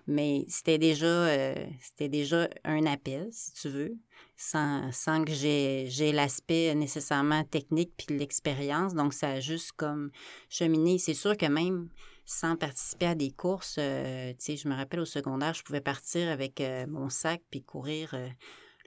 Mais 0.06 0.44
c'était 0.48 0.78
déjà, 0.78 1.06
euh, 1.06 1.54
déjà 1.98 2.48
un 2.64 2.86
appel, 2.86 3.28
si 3.32 3.52
tu 3.54 3.68
veux, 3.68 3.96
sans, 4.36 4.92
sans 4.92 5.24
que 5.24 5.32
j'ai, 5.32 5.86
j'ai 5.88 6.12
l'aspect 6.12 6.74
nécessairement 6.74 7.44
technique 7.44 7.92
puis 7.96 8.18
l'expérience. 8.18 8.94
Donc, 8.94 9.14
ça 9.14 9.30
a 9.30 9.40
juste 9.40 9.72
comme 9.72 10.10
cheminé. 10.50 10.98
C'est 10.98 11.14
sûr 11.14 11.36
que 11.36 11.46
même 11.46 11.88
sans 12.24 12.56
participer 12.56 13.06
à 13.06 13.14
des 13.14 13.30
courses. 13.30 13.76
Euh, 13.78 14.32
je 14.38 14.68
me 14.68 14.74
rappelle 14.74 15.00
au 15.00 15.04
secondaire, 15.04 15.54
je 15.54 15.62
pouvais 15.62 15.80
partir 15.80 16.28
avec 16.30 16.60
euh, 16.60 16.86
mon 16.88 17.08
sac 17.08 17.42
puis 17.50 17.62
courir 17.62 18.10
euh, 18.14 18.28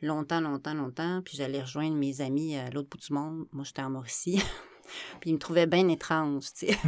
longtemps, 0.01 0.41
longtemps, 0.41 0.73
longtemps. 0.73 1.21
Puis 1.23 1.37
j'allais 1.37 1.61
rejoindre 1.61 1.95
mes 1.95 2.21
amis 2.21 2.55
à 2.55 2.69
l'autre 2.69 2.89
bout 2.89 2.97
du 2.97 3.13
monde. 3.13 3.45
Moi, 3.51 3.63
j'étais 3.63 3.81
en 3.81 3.89
Mauricie. 3.89 4.41
puis 5.19 5.31
ils 5.31 5.33
me 5.33 5.39
trouvaient 5.39 5.67
bien 5.67 5.87
étrange, 5.89 6.53
tu 6.53 6.67
sais. 6.67 6.77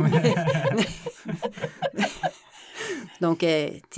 Donc, 3.22 3.40
tu 3.40 3.46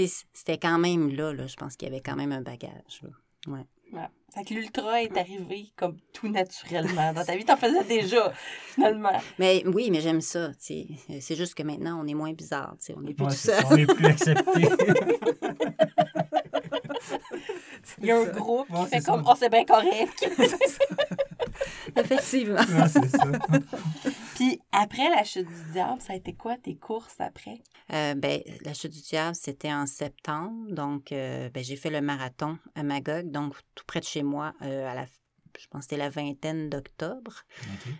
sais, 0.07 0.25
c'était 0.33 0.57
quand 0.57 0.79
même 0.79 1.09
là, 1.09 1.33
là. 1.33 1.45
Je 1.47 1.55
pense 1.55 1.75
qu'il 1.75 1.89
y 1.89 1.91
avait 1.91 2.01
quand 2.01 2.15
même 2.15 2.31
un 2.31 2.41
bagage. 2.41 3.01
Là. 3.03 3.09
Ouais. 3.47 3.65
Ouais. 3.93 4.07
Fait 4.33 4.43
que 4.43 4.53
l'ultra 4.53 5.01
est 5.01 5.17
arrivé 5.17 5.71
comme 5.75 5.97
tout 6.13 6.27
naturellement. 6.27 7.13
Dans 7.13 7.25
ta 7.25 7.35
vie, 7.35 7.45
t'en 7.45 7.57
faisais 7.57 7.83
déjà, 7.83 8.31
finalement. 8.75 9.19
Mais 9.39 9.63
oui, 9.65 9.89
mais 9.91 10.01
j'aime 10.01 10.21
ça, 10.21 10.49
tu 10.49 10.87
sais. 11.07 11.19
C'est 11.19 11.35
juste 11.35 11.55
que 11.55 11.63
maintenant, 11.63 11.99
on 12.03 12.07
est 12.07 12.13
moins 12.13 12.33
bizarre, 12.33 12.75
tu 12.79 12.85
sais. 12.85 12.95
On 12.95 13.05
est 13.07 13.13
plus 13.13 13.25
tout 13.25 13.31
seul. 13.31 13.63
On 13.71 13.75
est 13.75 13.87
plus 13.87 14.05
accepté. 14.05 14.69
Il 17.99 18.05
y 18.05 18.11
a 18.11 18.19
un 18.19 18.25
groupe 18.25 18.67
qui 18.67 18.85
fait 18.87 19.01
comme 19.01 19.23
«Oh, 19.27 19.33
c'est 19.37 19.49
bien 19.49 19.65
correct!» 19.65 20.29
Effectivement. 21.95 22.61
c'est 22.87 23.09
ça. 23.09 23.25
Puis 24.35 24.61
après 24.71 25.09
la 25.09 25.23
chute 25.23 25.47
du 25.47 25.71
diable, 25.71 26.01
ça 26.01 26.13
a 26.13 26.15
été 26.15 26.33
quoi 26.33 26.57
tes 26.57 26.75
courses 26.75 27.19
après? 27.19 27.61
Euh, 27.93 28.13
ben, 28.15 28.41
la 28.63 28.73
chute 28.73 28.93
du 28.93 29.01
diable, 29.01 29.35
c'était 29.35 29.73
en 29.73 29.85
septembre. 29.85 30.71
Donc, 30.71 31.11
euh, 31.11 31.49
ben, 31.49 31.63
j'ai 31.63 31.75
fait 31.75 31.89
le 31.89 32.01
marathon 32.01 32.57
à 32.75 32.83
Magog, 32.83 33.31
donc 33.31 33.55
tout 33.75 33.85
près 33.85 33.99
de 33.99 34.05
chez 34.05 34.23
moi, 34.23 34.53
euh, 34.61 34.89
à 34.89 34.95
la, 34.95 35.05
je 35.57 35.67
pense 35.67 35.81
que 35.81 35.89
c'était 35.89 35.97
la 35.97 36.09
vingtaine 36.09 36.69
d'octobre, 36.69 37.43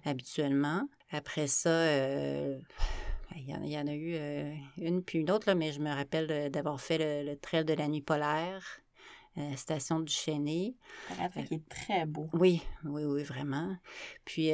habituellement. 0.06 0.88
Après 1.12 1.48
ça, 1.48 1.70
ben, 1.70 2.62
il 3.36 3.50
y, 3.50 3.78
en, 3.78 3.88
a 3.88 3.94
eu 3.94 4.16
une 4.78 5.04
puis 5.04 5.20
une 5.20 5.32
autre, 5.32 5.48
là, 5.48 5.56
mais 5.56 5.72
je 5.72 5.80
me 5.80 5.94
rappelle 5.94 6.50
d'avoir 6.52 6.80
fait 6.80 6.98
le, 6.98 7.32
le, 7.32 7.38
trail 7.38 7.66
de 7.66 7.74
la 7.74 7.88
nuit 7.88 8.02
polaire. 8.02 8.82
Station 9.56 10.00
du 10.00 10.12
Chénet. 10.14 10.76
qui 11.48 11.56
est 11.56 11.70
très 11.70 12.06
beau. 12.06 12.30
Oui, 12.34 12.62
oui, 12.84 13.04
oui, 13.06 13.24
vraiment. 13.24 13.76
Puis 14.26 14.52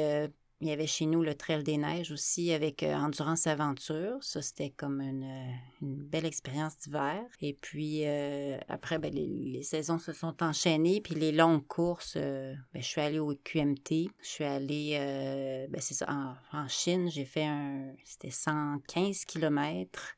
il 0.62 0.68
y 0.68 0.70
avait 0.70 0.86
chez 0.86 1.04
nous 1.04 1.22
le 1.22 1.34
Trail 1.34 1.62
des 1.62 1.76
Neiges 1.76 2.10
aussi 2.12 2.50
avec 2.50 2.82
euh, 2.82 2.94
Endurance 2.94 3.46
Aventure. 3.46 4.16
Ça, 4.22 4.40
c'était 4.40 4.70
comme 4.70 5.02
une, 5.02 5.24
euh, 5.24 5.52
une 5.82 5.96
belle 5.96 6.24
expérience 6.24 6.78
d'hiver. 6.78 7.20
Et 7.42 7.52
puis 7.52 8.06
euh, 8.06 8.56
après, 8.68 8.98
ben, 8.98 9.12
les, 9.12 9.26
les 9.26 9.62
saisons 9.62 9.98
se 9.98 10.14
sont 10.14 10.42
enchaînées. 10.42 11.02
Puis 11.02 11.14
les 11.14 11.30
longues 11.32 11.66
courses, 11.66 12.14
euh, 12.16 12.54
ben, 12.72 12.80
je 12.82 12.86
suis 12.88 13.02
allée 13.02 13.18
au 13.18 13.34
QMT. 13.34 14.08
Je 14.22 14.26
suis 14.26 14.44
allée, 14.44 14.96
euh, 14.98 15.66
ben, 15.68 15.80
c'est 15.82 15.92
ça, 15.92 16.06
en, 16.10 16.58
en 16.58 16.68
Chine. 16.68 17.10
J'ai 17.10 17.26
fait 17.26 17.44
un, 17.44 17.92
c'était 18.04 18.30
115 18.30 19.26
kilomètres. 19.26 20.14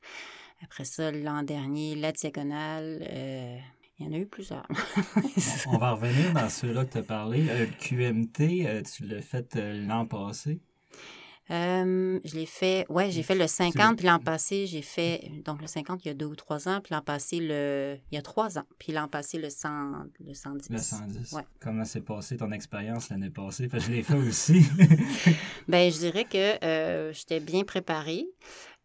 Après 0.62 0.84
ça, 0.84 1.10
l'an 1.10 1.42
dernier, 1.42 1.96
la 1.96 2.12
diagonale. 2.12 3.04
euh, 3.10 3.58
il 3.98 4.06
y 4.06 4.08
en 4.08 4.12
a 4.12 4.18
eu 4.18 4.26
plusieurs. 4.26 4.66
On 5.66 5.78
va 5.78 5.92
revenir 5.92 6.32
dans 6.32 6.48
ceux-là 6.48 6.84
que 6.84 6.92
tu 6.92 6.98
as 6.98 7.02
parlé. 7.02 7.48
Euh, 7.48 7.66
le 7.66 7.72
QMT, 7.78 8.66
euh, 8.66 8.82
tu 8.82 9.04
l'as 9.04 9.22
fait 9.22 9.56
euh, 9.56 9.86
l'an 9.86 10.06
passé? 10.06 10.60
Euh, 11.50 12.20
je 12.24 12.34
l'ai 12.34 12.46
fait, 12.46 12.84
ouais, 12.90 13.10
j'ai 13.10 13.22
fait 13.22 13.34
le 13.34 13.46
50, 13.46 13.96
puis 13.96 14.06
l'an 14.06 14.18
passé, 14.18 14.66
j'ai 14.66 14.82
fait, 14.82 15.30
donc 15.46 15.62
le 15.62 15.66
50 15.66 16.04
il 16.04 16.08
y 16.08 16.10
a 16.10 16.14
deux 16.14 16.26
ou 16.26 16.36
trois 16.36 16.68
ans, 16.68 16.80
puis 16.82 16.94
l'an 16.94 17.00
passé, 17.00 17.38
le, 17.40 17.96
il 18.12 18.16
y 18.16 18.18
a 18.18 18.22
trois 18.22 18.58
ans, 18.58 18.66
puis 18.78 18.92
l'an 18.92 19.08
passé, 19.08 19.38
le, 19.38 19.48
100, 19.48 19.68
le 20.20 20.34
110. 20.34 20.68
Le 20.70 20.78
110. 20.78 21.32
Ouais. 21.32 21.42
Comment 21.58 21.86
s'est 21.86 22.02
passé 22.02 22.36
ton 22.36 22.52
expérience 22.52 23.08
l'année 23.08 23.30
passée? 23.30 23.68
Parce 23.68 23.86
que 23.86 23.92
je 23.92 23.96
l'ai 23.96 24.02
fait 24.02 24.16
aussi. 24.16 24.62
Ben, 25.68 25.92
je 25.92 25.98
dirais 25.98 26.24
que 26.24 26.64
euh, 26.64 27.12
j'étais 27.12 27.40
bien 27.40 27.62
préparée. 27.62 28.26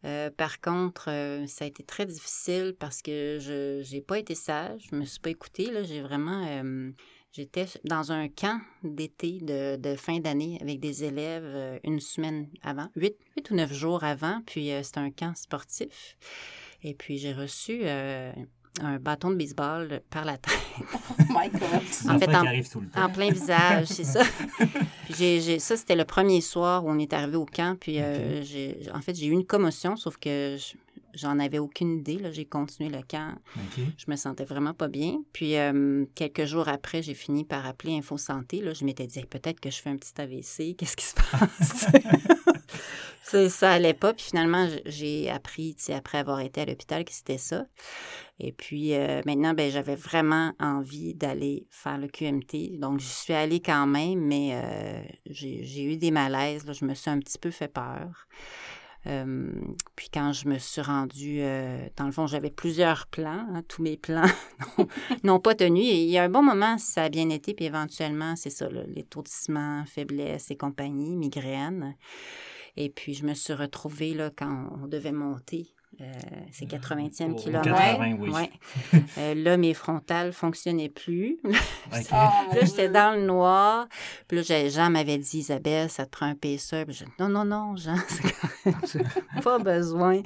Euh, 0.05 0.29
par 0.29 0.59
contre, 0.59 1.09
euh, 1.09 1.47
ça 1.47 1.65
a 1.65 1.67
été 1.67 1.81
très 1.83 2.05
difficile 2.05 2.75
parce 2.77 3.01
que 3.01 3.37
je 3.41 3.89
n'ai 3.93 4.01
pas 4.01 4.19
été 4.19 4.35
sage, 4.35 4.81
je 4.91 4.95
me 4.97 5.05
suis 5.05 5.19
pas 5.19 5.29
écoutée. 5.29 5.71
Là, 5.71 5.83
j'ai 5.83 6.01
vraiment, 6.01 6.45
euh, 6.47 6.91
j'étais 7.31 7.65
dans 7.85 8.11
un 8.11 8.27
camp 8.27 8.59
d'été 8.83 9.39
de, 9.41 9.77
de 9.77 9.95
fin 9.95 10.19
d'année 10.19 10.57
avec 10.61 10.79
des 10.81 11.05
élèves 11.05 11.43
euh, 11.45 11.79
une 11.85 11.99
semaine 12.01 12.47
avant, 12.63 12.89
huit, 12.97 13.15
huit 13.37 13.49
ou 13.51 13.55
neuf 13.55 13.71
jours 13.71 14.03
avant. 14.03 14.41
Puis 14.45 14.71
euh, 14.71 14.83
c'était 14.83 14.99
un 14.99 15.11
camp 15.11 15.33
sportif. 15.37 16.17
Et 16.83 16.93
puis 16.93 17.17
j'ai 17.17 17.31
reçu 17.31 17.79
euh, 17.83 18.33
un 18.81 18.97
bâton 18.99 19.29
de 19.29 19.35
baseball 19.35 20.01
par 20.09 20.25
la 20.25 20.37
tête. 20.37 20.53
Oh 20.81 21.23
my 21.29 21.47
God. 21.49 21.61
C'est 21.91 22.09
En 22.09 22.19
fait, 22.19 22.25
affaire 22.25 22.39
en- 22.39 22.41
qui 22.41 22.47
arrive 22.49 22.69
tout 22.69 22.81
le 22.81 22.89
temps. 22.89 23.03
En 23.05 23.09
plein 23.09 23.31
visage, 23.31 23.87
c'est 23.87 24.03
ça. 24.03 24.23
Puis 25.05 25.15
j'ai, 25.41 25.59
ça, 25.59 25.75
c'était 25.77 25.95
le 25.95 26.05
premier 26.05 26.41
soir 26.41 26.85
où 26.85 26.89
on 26.89 26.97
est 26.99 27.11
arrivé 27.13 27.35
au 27.35 27.45
camp. 27.45 27.77
Puis 27.79 27.99
euh, 27.99 28.43
j'ai, 28.43 28.77
en 28.93 29.01
fait, 29.01 29.15
j'ai 29.15 29.25
eu 29.27 29.31
une 29.31 29.45
commotion, 29.45 29.95
sauf 29.95 30.17
que 30.17 30.57
je- 30.57 30.75
j'en 31.13 31.39
avais 31.39 31.59
aucune 31.59 31.97
idée. 31.99 32.17
Là. 32.17 32.31
J'ai 32.31 32.45
continué 32.45 32.89
le 32.89 33.01
camp. 33.01 33.35
Je 33.97 34.05
me 34.09 34.15
sentais 34.15 34.45
vraiment 34.45 34.73
pas 34.73 34.87
bien. 34.87 35.21
Puis 35.33 35.57
euh, 35.57 36.05
quelques 36.15 36.45
jours 36.45 36.67
après, 36.67 37.01
j'ai 37.01 37.13
fini 37.13 37.43
par 37.43 37.65
appeler 37.65 37.97
Info 37.97 38.17
Santé. 38.17 38.61
Là. 38.61 38.73
Je 38.73 38.85
m'étais 38.85 39.07
dit, 39.07 39.19
Hey, 39.19 39.25
peut-être 39.25 39.59
que 39.59 39.69
je 39.69 39.81
fais 39.81 39.89
un 39.89 39.97
petit 39.97 40.19
AVC. 40.19 40.75
Qu'est-ce 40.77 40.97
qui 40.97 41.05
se 41.05 41.15
passe? 41.15 41.87
ça, 43.49 43.71
allait 43.71 43.93
pas. 43.93 44.13
Puis 44.13 44.25
finalement, 44.27 44.67
j'ai 44.85 45.29
appris, 45.29 45.75
après 45.93 46.17
avoir 46.17 46.39
été 46.39 46.61
à 46.61 46.65
l'hôpital, 46.65 47.03
que 47.03 47.11
c'était 47.11 47.37
ça. 47.37 47.65
Et 48.39 48.51
puis 48.51 48.93
euh, 48.93 49.21
maintenant, 49.25 49.53
ben, 49.53 49.71
j'avais 49.71 49.95
vraiment 49.95 50.53
envie 50.59 51.13
d'aller 51.13 51.67
faire 51.69 51.97
le 51.97 52.07
QMT. 52.07 52.79
Donc, 52.79 52.99
je 52.99 53.07
suis 53.07 53.33
allée 53.33 53.61
quand 53.61 53.87
même, 53.87 54.19
mais 54.19 54.51
euh, 54.53 55.03
j'ai 55.29 55.63
j'ai 55.63 55.83
eu 55.83 55.97
des 55.97 56.11
malaises. 56.11 56.65
là. 56.65 56.73
Je 56.73 56.85
me 56.85 56.93
suis 56.93 57.09
un 57.09 57.19
petit 57.19 57.37
peu 57.37 57.51
fait 57.51 57.67
peur. 57.67 58.27
Puis 59.05 60.09
quand 60.13 60.31
je 60.33 60.47
me 60.47 60.57
suis 60.59 60.81
rendue, 60.81 61.39
euh, 61.41 61.87
dans 61.97 62.05
le 62.05 62.11
fond, 62.11 62.27
j'avais 62.27 62.49
plusieurs 62.49 63.07
plans. 63.07 63.45
hein, 63.53 63.63
tous 63.67 63.81
mes 63.81 63.97
plans 63.97 64.25
n'ont- 65.23 65.39
pas 65.39 65.55
tenu. 65.55 65.81
Et 65.81 66.03
il 66.03 66.09
y 66.09 66.17
a 66.17 66.23
un 66.23 66.29
bon 66.29 66.43
moment, 66.43 66.77
ça 66.77 67.03
a 67.03 67.09
bien 67.09 67.29
été. 67.29 67.53
Puis 67.53 67.65
éventuellement, 67.65 68.35
c'est 68.35 68.49
ça, 68.49 68.67
l'étourdissement, 68.87 69.83
faiblesse 69.85 70.51
et 70.51 70.55
compagnie, 70.57 71.15
migraine. 71.17 71.95
Et 72.77 72.89
puis, 72.89 73.13
je 73.13 73.25
me 73.25 73.33
suis 73.33 73.53
retrouvée 73.53 74.13
là, 74.13 74.31
quand 74.35 74.69
on 74.81 74.87
devait 74.87 75.11
monter. 75.11 75.67
Euh, 76.01 76.13
ces 76.51 76.65
80e 76.65 77.31
Au 77.31 77.35
kilomètres. 77.35 77.75
80, 77.75 78.15
oui. 78.19 78.29
Ouais. 78.29 78.49
Euh, 79.17 79.35
là, 79.35 79.57
mes 79.57 79.73
frontales 79.73 80.33
fonctionnaient 80.33 80.89
plus. 80.89 81.37
Là, 81.91 82.61
j'étais 82.63 82.89
dans 82.89 83.15
le 83.15 83.25
noir. 83.25 83.87
Puis 84.27 84.41
là, 84.41 84.69
Jean 84.69 84.89
m'avait 84.89 85.19
dit, 85.19 85.39
Isabelle, 85.39 85.89
ça 85.89 86.05
te 86.05 86.11
prend 86.11 86.25
un 86.25 86.35
paisseur. 86.35 86.85
Puis 86.85 86.95
dit, 86.95 87.05
non, 87.19 87.29
non, 87.29 87.45
non, 87.45 87.75
Jean, 87.75 87.95
c'est 88.85 89.03
pas 89.43 89.59
besoin. 89.59 90.23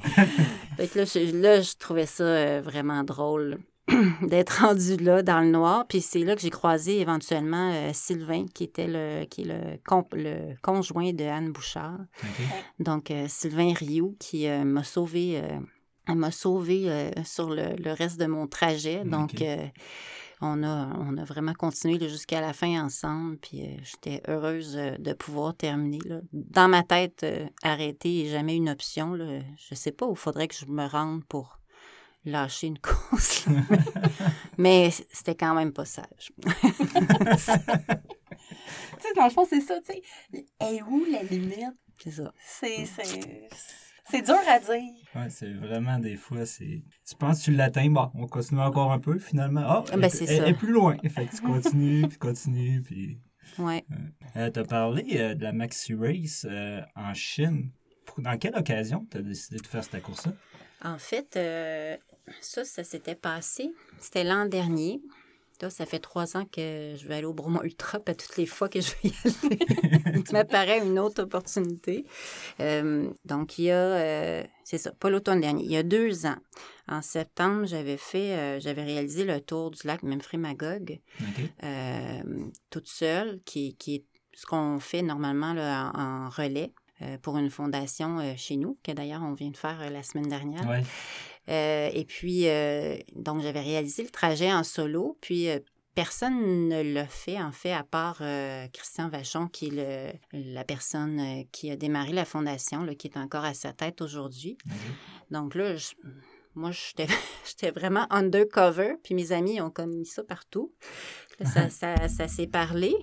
fait 0.78 0.88
que 0.88 1.00
là, 1.00 1.06
je, 1.06 1.36
là, 1.36 1.62
je 1.62 1.74
trouvais 1.78 2.06
ça 2.06 2.24
euh, 2.24 2.62
vraiment 2.64 3.04
drôle 3.04 3.60
d'être 4.22 4.62
rendu 4.66 4.98
là, 4.98 5.24
dans 5.24 5.40
le 5.40 5.50
noir. 5.50 5.86
Puis 5.88 6.02
c'est 6.02 6.24
là 6.24 6.36
que 6.36 6.42
j'ai 6.42 6.50
croisé 6.50 7.00
éventuellement 7.00 7.72
euh, 7.74 7.92
Sylvain, 7.94 8.46
qui 8.54 8.64
était 8.66 8.88
le, 8.88 9.26
qui 9.26 9.42
est 9.42 9.46
le, 9.46 9.78
comp- 9.86 10.14
le 10.14 10.56
conjoint 10.62 11.14
de 11.14 11.24
Anne 11.24 11.52
Bouchard. 11.52 12.00
Donc, 12.80 13.12
euh, 13.12 13.26
Sylvain 13.28 13.74
Rioux, 13.74 14.16
qui 14.20 14.48
euh, 14.48 14.64
m'a 14.64 14.84
sauvé, 14.84 15.42
m'a 16.08 16.32
sauvé 16.32 17.12
sur 17.24 17.50
le, 17.50 17.76
le 17.82 17.92
reste 17.94 18.20
de 18.20 18.26
mon 18.26 18.48
trajet. 18.48 19.04
Donc, 19.06 19.44
on, 20.42 20.64
a, 20.64 20.90
on 21.00 21.18
a 21.18 21.24
vraiment 21.24 21.54
continué 21.54 21.98
jusqu'à 22.10 22.42
la 22.42 22.54
fin 22.54 22.84
ensemble. 22.84 23.38
Puis, 23.38 23.64
j'étais 23.84 24.22
heureuse 24.28 24.74
de 25.00 25.14
pouvoir 25.14 25.56
terminer. 25.56 26.00
là. 26.06 26.20
Dans 26.34 26.68
ma 26.68 26.84
tête, 26.84 27.26
arrêter 27.64 28.24
n'est 28.24 28.30
jamais 28.30 28.56
une 28.56 28.70
option. 28.70 29.14
Là. 29.14 29.40
Je 29.58 29.76
sais 29.76 29.92
pas 29.92 30.06
où 30.06 30.12
il 30.12 30.18
faudrait 30.18 30.48
que 30.48 30.56
je 30.56 30.66
me 30.66 30.86
rende 30.86 31.24
pour 31.26 31.60
lâcher 32.26 32.68
une 32.68 32.80
course. 32.80 33.46
là. 33.48 33.62
Mais 34.58 34.90
c'était 35.12 35.36
quand 35.36 35.54
même 35.56 35.74
pas 35.74 35.86
sage. 35.86 36.32
Tu 39.00 39.08
sais, 39.08 39.14
dans 39.16 39.26
le 39.26 39.30
fond, 39.30 39.46
c'est 39.48 39.62
ça, 39.62 39.80
tu 39.82 39.94
sais. 39.94 40.46
Et 40.72 40.82
où 40.82 41.06
la 41.12 41.24
limite? 41.24 41.76
C'est 42.04 42.12
ça. 42.12 42.34
C'est, 42.40 42.86
c'est, 42.86 43.48
c'est 44.10 44.22
dur 44.22 44.38
à 44.48 44.60
dire. 44.60 44.92
Ouais, 45.16 45.30
c'est 45.30 45.54
vraiment 45.54 46.00
des 46.00 46.16
fois, 46.16 46.46
c'est. 46.46 46.84
Tu 47.08 47.16
penses 47.20 47.40
que 47.40 47.46
tu 47.46 47.52
l'atteins, 47.52 47.90
bon, 47.90 48.10
on 48.16 48.28
continue 48.28 48.62
encore 48.62 48.92
un 48.92 49.00
peu, 49.00 49.20
finalement. 49.20 49.62
Ah, 49.66 49.84
Ben, 49.98 50.04
elle- 50.12 50.30
elle, 50.30 50.44
elle 50.44 50.50
est 50.50 50.54
plus 50.54 50.72
loin. 50.72 50.98
Fait 51.10 51.26
que 51.26 51.36
tu 51.36 51.42
continues, 51.42 52.08
puis 52.08 52.18
continues, 52.18 52.82
puis. 52.82 53.20
Ouais. 53.60 53.86
Euh, 54.36 54.50
tu 54.52 54.60
as 54.60 54.64
parlé 54.66 55.06
euh, 55.18 55.36
de 55.36 55.44
la 55.44 55.54
Maxi 55.54 55.94
Race 55.96 56.46
euh, 56.50 56.82
en 56.96 57.14
Chine. 57.14 57.72
Pour- 58.06 58.22
Dans 58.22 58.38
quelle 58.38 58.56
occasion 58.56 59.08
tu 59.10 59.18
as 59.18 59.22
décidé 59.22 59.58
de 59.58 59.68
faire 59.68 59.84
cette 59.84 60.02
course-là? 60.02 60.34
En 60.84 60.98
fait, 60.98 61.36
euh, 61.38 61.98
ça, 62.42 62.66
ça 62.66 62.84
s'était 62.84 63.16
passé. 63.16 63.72
C'était 64.00 64.24
l'an 64.24 64.46
dernier. 64.46 65.02
Là, 65.60 65.72
ça 65.72 65.88
fait 65.88 65.98
trois 65.98 66.38
ans 66.38 66.46
que 66.46 66.94
je 66.96 67.08
vais 67.08 67.16
aller 67.16 67.26
au 67.26 67.34
Bromont 67.34 67.64
Ultra, 67.64 68.00
toutes 68.00 68.38
les 68.38 68.46
fois 68.46 68.70
que 68.70 68.80
je 68.80 68.92
vais 68.92 69.10
y 69.10 69.14
aller. 69.26 69.60
Il 70.16 70.32
m'apparaît 70.32 70.86
une 70.86 71.00
autre 71.00 71.24
opportunité. 71.24 72.06
Euh, 72.60 73.10
donc, 73.26 73.58
il 73.58 73.64
y 73.64 73.72
a, 73.72 73.76
euh, 73.76 74.44
c'est 74.64 74.78
ça, 74.78 74.92
pas 74.92 75.10
l'automne 75.10 75.42
dernier, 75.42 75.64
il 75.64 75.72
y 75.72 75.78
a 75.78 75.82
deux 75.82 76.28
ans, 76.28 76.38
en 76.88 77.02
septembre, 77.02 77.66
j'avais 77.66 77.98
fait, 77.98 78.38
euh, 78.38 78.60
j'avais 78.60 78.84
réalisé 78.84 79.26
le 79.26 79.42
tour 79.42 79.72
du 79.72 79.80
lac 79.88 80.04
Memphremagog 80.04 81.00
OK. 81.22 81.50
euh, 81.64 82.22
toute 82.70 82.88
seule, 82.88 83.40
qui, 83.44 83.76
qui 83.78 83.96
est 83.96 84.06
ce 84.36 84.46
qu'on 84.46 84.80
fait 84.80 85.02
normalement 85.02 85.54
là, 85.54 85.92
en, 85.96 86.28
en 86.28 86.30
relais 86.30 86.72
pour 87.22 87.38
une 87.38 87.52
fondation 87.52 88.36
chez 88.38 88.58
nous, 88.58 88.78
que 88.84 88.92
d'ailleurs 88.92 89.22
on 89.24 89.34
vient 89.34 89.52
de 89.52 89.58
faire 89.58 89.92
la 89.92 90.02
semaine 90.02 90.28
dernière. 90.28 90.68
Ouais. 90.68 90.84
Euh, 91.50 91.90
et 91.94 92.06
puis, 92.06 92.48
euh, 92.48 92.98
donc, 93.16 93.42
j'avais 93.42 93.62
réalisé 93.62 94.04
le 94.04 94.10
trajet 94.10 94.52
en 94.52 94.64
solo, 94.64 95.18
puis 95.22 95.50
euh, 95.50 95.60
personne 95.96 96.68
ne 96.68 96.82
l'a 96.82 97.08
fait, 97.08 97.42
en 97.42 97.52
fait, 97.52 97.72
à 97.72 97.84
part 97.84 98.22
Christian 98.74 99.10
Vachon, 99.10 99.48
qui 99.48 99.68
est 99.68 99.72
le- 100.34 100.54
la 100.54 100.64
personne 100.64 101.44
qui 101.52 101.72
a 101.72 101.76
démarré 101.76 102.12
la 102.14 102.26
fondation, 102.26 102.84
là, 102.84 102.94
qui 102.96 103.08
est 103.08 103.18
encore 103.18 103.46
à 103.46 103.54
sa 103.54 103.72
tête 103.74 104.02
aujourd'hui. 104.02 104.58
Donc 105.32 105.56
là, 105.56 105.76
je- 105.76 105.94
moi, 106.54 106.72
j'étais 106.72 107.08
j'étais 107.46 107.72
vraiment 107.72 108.06
undercover, 108.12 108.96
puis 109.04 109.16
mes 109.16 109.32
amis 109.32 109.60
ont 109.62 109.70
comme 109.72 109.96
mis 109.96 110.06
ça 110.06 110.24
partout. 110.24 110.74
Là, 111.40 111.46
ça, 111.50 111.70
ça, 111.70 112.08
ça 112.08 112.28
s'est 112.28 112.48
parlé. 112.48 112.96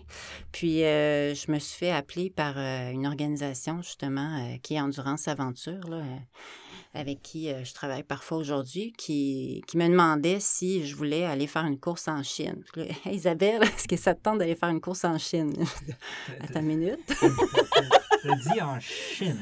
Puis 0.53 0.85
euh, 0.85 1.35
je 1.35 1.51
me 1.53 1.59
suis 1.59 1.79
fait 1.79 1.91
appeler 1.93 2.31
par 2.31 2.59
euh, 2.59 2.91
une 2.91 3.07
organisation, 3.07 3.81
justement, 3.83 4.39
euh, 4.39 4.57
qui 4.63 4.75
est 4.75 4.81
Endurance 4.81 5.27
Aventure, 5.29 5.89
là, 5.89 6.03
avec 6.95 7.23
qui 7.23 7.51
euh, 7.51 7.65
je 7.65 7.75
travaille 7.75 8.05
parfois 8.05 8.39
aujourd'hui, 8.39 8.93
qui, 8.97 9.63
qui 9.67 9.77
me 9.77 9.89
demandait 9.89 10.39
si 10.39 10.87
je 10.87 10.95
voulais 10.95 11.25
aller 11.25 11.47
faire 11.47 11.65
une 11.65 11.79
course 11.79 12.09
en 12.09 12.23
Chine. 12.23 12.63
Hey, 12.77 13.17
Isabelle, 13.17 13.63
est-ce 13.77 13.89
que 13.89 13.97
ça 13.97 14.15
te 14.15 14.23
tente 14.23 14.39
d'aller 14.39 14.55
faire 14.55 14.69
une 14.69 14.81
course 14.81 15.05
en 15.05 15.19
Chine? 15.19 15.53
Attends 16.41 16.61
une 16.61 16.67
minute. 16.67 17.01
T'as 17.09 18.37
dit 18.37 18.61
en 18.63 18.81
Chine. 18.81 19.37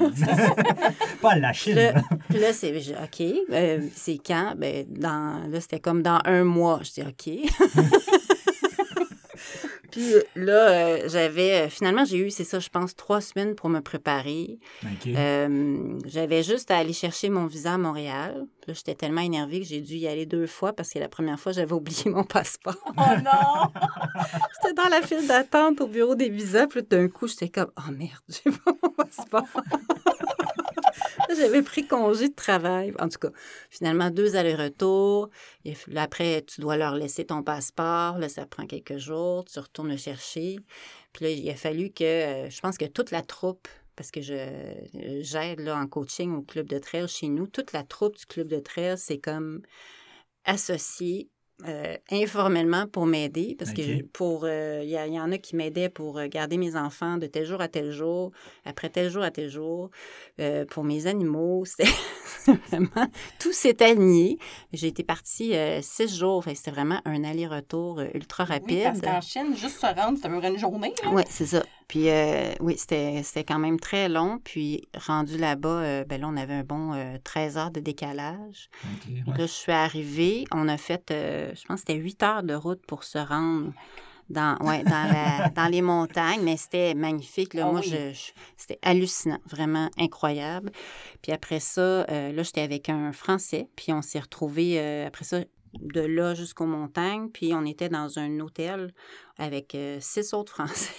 Pas 1.21 1.35
la 1.35 1.53
Chine. 1.53 1.93
Puis 2.29 2.39
là, 2.39 2.51
c'est 2.51 2.75
OK. 2.75 3.21
euh, 3.51 3.87
c'est 3.95 4.17
quand? 4.17 4.55
Ben, 4.57 4.85
dans, 4.89 5.47
là, 5.49 5.61
c'était 5.61 5.79
comme 5.79 6.01
dans 6.01 6.19
un 6.25 6.43
mois. 6.43 6.81
Je 6.83 6.91
dis 6.91 7.01
OK. 7.01 8.22
Puis 9.93 10.11
là, 10.35 10.69
euh, 10.69 11.07
j'avais. 11.07 11.69
Finalement, 11.69 12.03
j'ai 12.03 12.17
eu, 12.17 12.31
c'est 12.31 12.43
ça, 12.43 12.57
je 12.57 12.69
pense, 12.69 12.95
trois 12.95 13.21
semaines 13.21 13.53
pour 13.53 13.69
me 13.69 13.79
préparer. 13.79 14.57
Euh, 15.05 15.99
j'avais 16.05 16.41
juste 16.41 16.71
à 16.71 16.77
aller 16.77 16.93
chercher 16.93 17.29
mon 17.29 17.45
visa 17.45 17.73
à 17.73 17.77
Montréal. 17.77 18.47
Là, 18.67 18.73
j'étais 18.73 18.95
tellement 18.95 19.21
énervée 19.21 19.59
que 19.59 19.67
j'ai 19.67 19.81
dû 19.81 19.93
y 19.97 20.07
aller 20.07 20.25
deux 20.25 20.47
fois 20.47 20.73
parce 20.73 20.89
que 20.89 20.97
la 20.97 21.09
première 21.09 21.39
fois, 21.39 21.51
j'avais 21.51 21.73
oublié 21.73 22.09
mon 22.09 22.23
passeport. 22.23 22.75
Oh 22.97 23.01
non! 23.23 23.71
J'étais 24.63 24.73
dans 24.73 24.89
la 24.89 25.03
file 25.03 25.27
d'attente 25.27 25.79
au 25.81 25.87
bureau 25.87 26.15
des 26.15 26.29
visas. 26.29 26.65
Puis 26.65 26.79
là, 26.79 26.85
d'un 26.89 27.07
coup, 27.07 27.27
j'étais 27.27 27.49
comme, 27.49 27.71
oh 27.77 27.91
merde, 27.91 28.11
j'ai 28.29 28.49
pas 28.49 28.71
mon 28.81 28.89
passeport. 28.89 29.45
J'avais 31.37 31.61
pris 31.61 31.87
congé 31.87 32.29
de 32.29 32.33
travail. 32.33 32.93
En 32.99 33.07
tout 33.09 33.19
cas, 33.19 33.31
finalement, 33.69 34.09
deux 34.09 34.35
allers-retours. 34.35 35.29
Après, 35.95 36.43
tu 36.43 36.61
dois 36.61 36.77
leur 36.77 36.95
laisser 36.95 37.25
ton 37.25 37.43
passeport. 37.43 38.17
Là, 38.17 38.29
ça 38.29 38.45
prend 38.45 38.65
quelques 38.65 38.97
jours. 38.97 39.45
Tu 39.45 39.59
retournes 39.59 39.89
le 39.89 39.97
chercher. 39.97 40.57
Puis 41.13 41.25
là, 41.25 41.31
il 41.31 41.49
a 41.49 41.55
fallu 41.55 41.91
que, 41.91 42.03
euh, 42.03 42.49
je 42.49 42.59
pense 42.61 42.77
que 42.77 42.85
toute 42.85 43.11
la 43.11 43.21
troupe, 43.21 43.67
parce 43.95 44.09
que 44.11 44.21
je 44.21 44.47
j'aide 45.21 45.59
là 45.59 45.77
en 45.77 45.87
coaching 45.87 46.33
au 46.35 46.41
club 46.41 46.67
de 46.67 46.79
trail 46.79 47.07
chez 47.07 47.27
nous, 47.27 47.47
toute 47.47 47.73
la 47.73 47.83
troupe 47.83 48.17
du 48.17 48.25
club 48.25 48.47
de 48.47 48.59
trail, 48.59 48.97
c'est 48.97 49.19
comme 49.19 49.61
associé 50.45 51.29
euh, 51.67 51.95
informellement 52.11 52.87
pour 52.87 53.05
m'aider 53.05 53.55
parce 53.57 53.71
OK. 53.71 53.77
que 53.77 54.03
pour 54.03 54.43
euh, 54.43 54.81
il 54.83 54.89
y, 54.89 55.19
en 55.19 55.31
a 55.31 55.37
qui 55.37 55.55
m'aidaient 55.55 55.89
pour 55.89 56.17
euh, 56.17 56.27
garder 56.27 56.57
mes 56.57 56.75
enfants 56.75 57.17
de 57.17 57.27
tel 57.27 57.45
jour 57.45 57.61
à 57.61 57.67
tel 57.67 57.91
jour 57.91 58.31
après 58.65 58.89
tel 58.89 59.09
jour 59.09 59.23
à 59.23 59.31
tel 59.31 59.49
jour 59.49 59.89
Euh, 60.39 60.65
pour 60.65 60.83
mes 60.83 61.05
animaux 61.05 61.63
c'était 61.65 61.89
vraiment 62.69 63.07
tout 63.39 63.53
s'est 63.53 63.81
aligné 63.83 64.37
j'ai 64.73 64.87
été 64.87 65.03
partie 65.03 65.55
euh, 65.55 65.79
six 65.81 66.17
jours 66.17 66.43
c'était 66.55 66.71
vraiment 66.71 66.99
un 67.05 67.23
aller-retour 67.23 68.01
ultra 68.13 68.43
rapide 68.43 68.77
Oui, 68.77 68.83
parce 68.83 69.01
qu'en 69.01 69.21
Chine, 69.21 69.55
juste 69.55 69.79
se 69.79 69.85
rendre, 69.85 70.19
peu 70.19 70.39
près 70.39 70.49
une 70.49 70.57
journée. 70.57 70.93
oui, 71.11 71.23
c'est 71.29 71.45
ça. 71.45 71.63
Puis 71.87 72.09
euh, 72.09 72.53
oui, 72.59 72.75
c'était 72.77 73.43
quand 73.47 73.59
même 73.59 73.79
très 73.79 74.09
long. 74.09 74.39
Puis 74.43 74.87
rendu 74.95 75.37
là-bas, 75.37 75.69
euh, 75.69 76.03
ben 76.05 76.19
là, 76.21 76.27
on 76.29 76.37
avait 76.37 76.53
un 76.53 76.63
bon 76.63 76.93
euh, 76.93 77.17
13 77.23 77.57
heures 77.57 77.71
de 77.71 77.79
décalage. 77.79 78.69
Ouais. 79.07 79.21
Là, 79.37 79.45
je 79.45 79.51
suis 79.51 79.71
arrivée. 79.71 80.45
On 80.51 80.67
a 80.67 80.77
fait, 80.77 81.11
euh, 81.11 81.51
je 81.55 81.65
pense 81.65 81.81
que 81.81 81.87
c'était 81.87 81.99
8 81.99 82.23
heures 82.23 82.43
de 82.43 82.53
route 82.55 82.85
pour 82.87 83.03
se 83.03 83.17
rendre 83.17 83.71
dans, 84.29 84.57
ouais, 84.61 84.83
dans, 84.83 85.11
la- 85.11 85.49
dans 85.55 85.67
les 85.67 85.81
montagnes. 85.81 86.41
Mais 86.41 86.57
c'était 86.57 86.93
magnifique. 86.95 87.53
Là. 87.53 87.65
Ah 87.67 87.71
Moi, 87.71 87.81
oui. 87.83 87.89
je, 87.91 88.13
je- 88.13 88.31
c'était 88.57 88.79
hallucinant. 88.81 89.39
Vraiment 89.45 89.89
incroyable. 89.97 90.71
Puis 91.21 91.31
après 91.31 91.59
ça, 91.59 91.81
euh, 91.81 92.31
là, 92.31 92.43
j'étais 92.43 92.61
avec 92.61 92.89
un 92.89 93.11
Français. 93.11 93.67
Puis 93.75 93.91
on 93.93 94.01
s'est 94.01 94.19
retrouvés, 94.19 94.79
euh, 94.79 95.07
après 95.07 95.25
ça, 95.25 95.39
de 95.79 96.01
là 96.01 96.33
jusqu'aux 96.33 96.65
montagnes. 96.65 97.29
Puis 97.29 97.53
on 97.53 97.65
était 97.65 97.89
dans 97.89 98.19
un 98.19 98.39
hôtel 98.39 98.93
avec 99.37 99.75
euh, 99.75 99.97
six 99.99 100.33
autres 100.33 100.53
Français. 100.55 100.93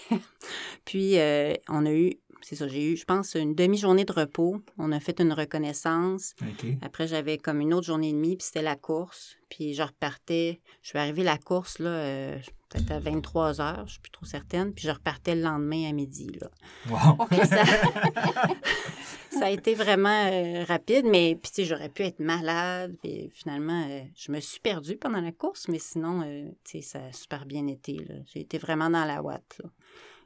puis 0.85 1.19
euh, 1.19 1.55
on 1.69 1.87
a 1.87 1.93
eu, 1.93 2.15
c'est 2.43 2.57
ça, 2.57 2.69
j'ai 2.69 2.93
eu, 2.93 2.97
je 2.97 3.05
pense, 3.05 3.35
une 3.35 3.55
demi-journée 3.55 4.05
de 4.05 4.13
repos. 4.13 4.61
On 4.79 4.93
a 4.93 5.01
fait 5.01 5.21
une 5.21 5.33
reconnaissance. 5.33 6.35
Après, 6.83 7.07
j'avais 7.07 7.39
comme 7.39 7.61
une 7.61 7.73
autre 7.73 7.87
journée 7.87 8.11
et 8.11 8.13
demie, 8.13 8.37
puis 8.37 8.47
c'était 8.47 8.63
la 8.63 8.77
course. 8.77 9.37
Puis 9.49 9.75
je 9.75 9.83
repartais. 9.83 10.61
Je 10.83 10.91
suis 10.91 10.99
arrivée 10.99 11.23
à 11.23 11.25
la 11.25 11.39
course, 11.39 11.79
là, 11.79 11.91
euh, 11.91 12.39
peut-être 12.75 12.91
à 12.91 12.99
23 12.99 13.61
heures, 13.61 13.85
je 13.87 13.93
suis 13.93 14.01
plus 14.01 14.11
trop 14.11 14.27
certaine. 14.27 14.73
Puis 14.75 14.87
je 14.87 14.91
repartais 14.91 15.35
le 15.35 15.43
lendemain 15.43 15.89
à 15.89 15.93
midi, 15.93 16.31
là. 16.41 16.51
Wow. 16.91 17.27
Ça, 17.45 17.65
ça 19.31 19.47
a 19.47 19.51
été 19.51 19.75
vraiment 19.75 20.29
euh, 20.31 20.65
rapide, 20.65 21.07
mais 21.07 21.39
puis 21.41 21.51
tu 21.51 21.63
sais, 21.63 21.65
j'aurais 21.65 21.89
pu 21.89 22.03
être 22.03 22.21
malade. 22.21 22.97
Puis 23.03 23.31
finalement, 23.33 23.87
euh, 23.89 24.01
je 24.17 24.33
me 24.33 24.41
suis 24.41 24.61
perdue 24.61 24.97
pendant 24.97 25.21
la 25.21 25.33
course, 25.33 25.69
mais 25.69 25.79
sinon, 25.79 26.23
euh, 26.23 26.49
tu 26.65 26.81
sais, 26.81 26.83
ça 26.83 27.05
a 27.07 27.13
super 27.13 27.47
bien 27.47 27.67
été, 27.67 27.97
là. 27.97 28.15
J'ai 28.33 28.41
été 28.41 28.59
vraiment 28.59 28.91
dans 28.91 29.05
la 29.05 29.23
ouate, 29.23 29.59
là. 29.63 29.71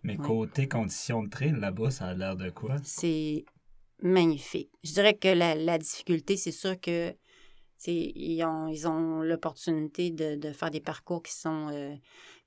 Mais 0.04 0.16
Ouais. 0.16 0.26
côté 0.26 0.68
conditions 0.68 1.22
de 1.24 1.28
trail, 1.28 1.54
là-bas, 1.58 1.90
ça 1.90 2.06
a 2.06 2.14
l'air 2.14 2.36
de 2.36 2.50
quoi? 2.50 2.76
C'est 2.84 3.44
magnifique. 4.00 4.70
Je 4.84 4.92
dirais 4.92 5.14
que 5.14 5.28
la, 5.28 5.54
la 5.56 5.76
difficulté, 5.76 6.36
c'est 6.36 6.52
sûr 6.52 6.80
que 6.80 7.14
ils 7.86 8.42
ont 8.44 8.66
ils 8.68 8.88
ont 8.88 9.22
l'opportunité 9.22 10.10
de, 10.10 10.36
de 10.36 10.52
faire 10.52 10.70
des 10.70 10.80
parcours 10.80 11.22
qui 11.22 11.32
sont 11.32 11.68
euh, 11.72 11.94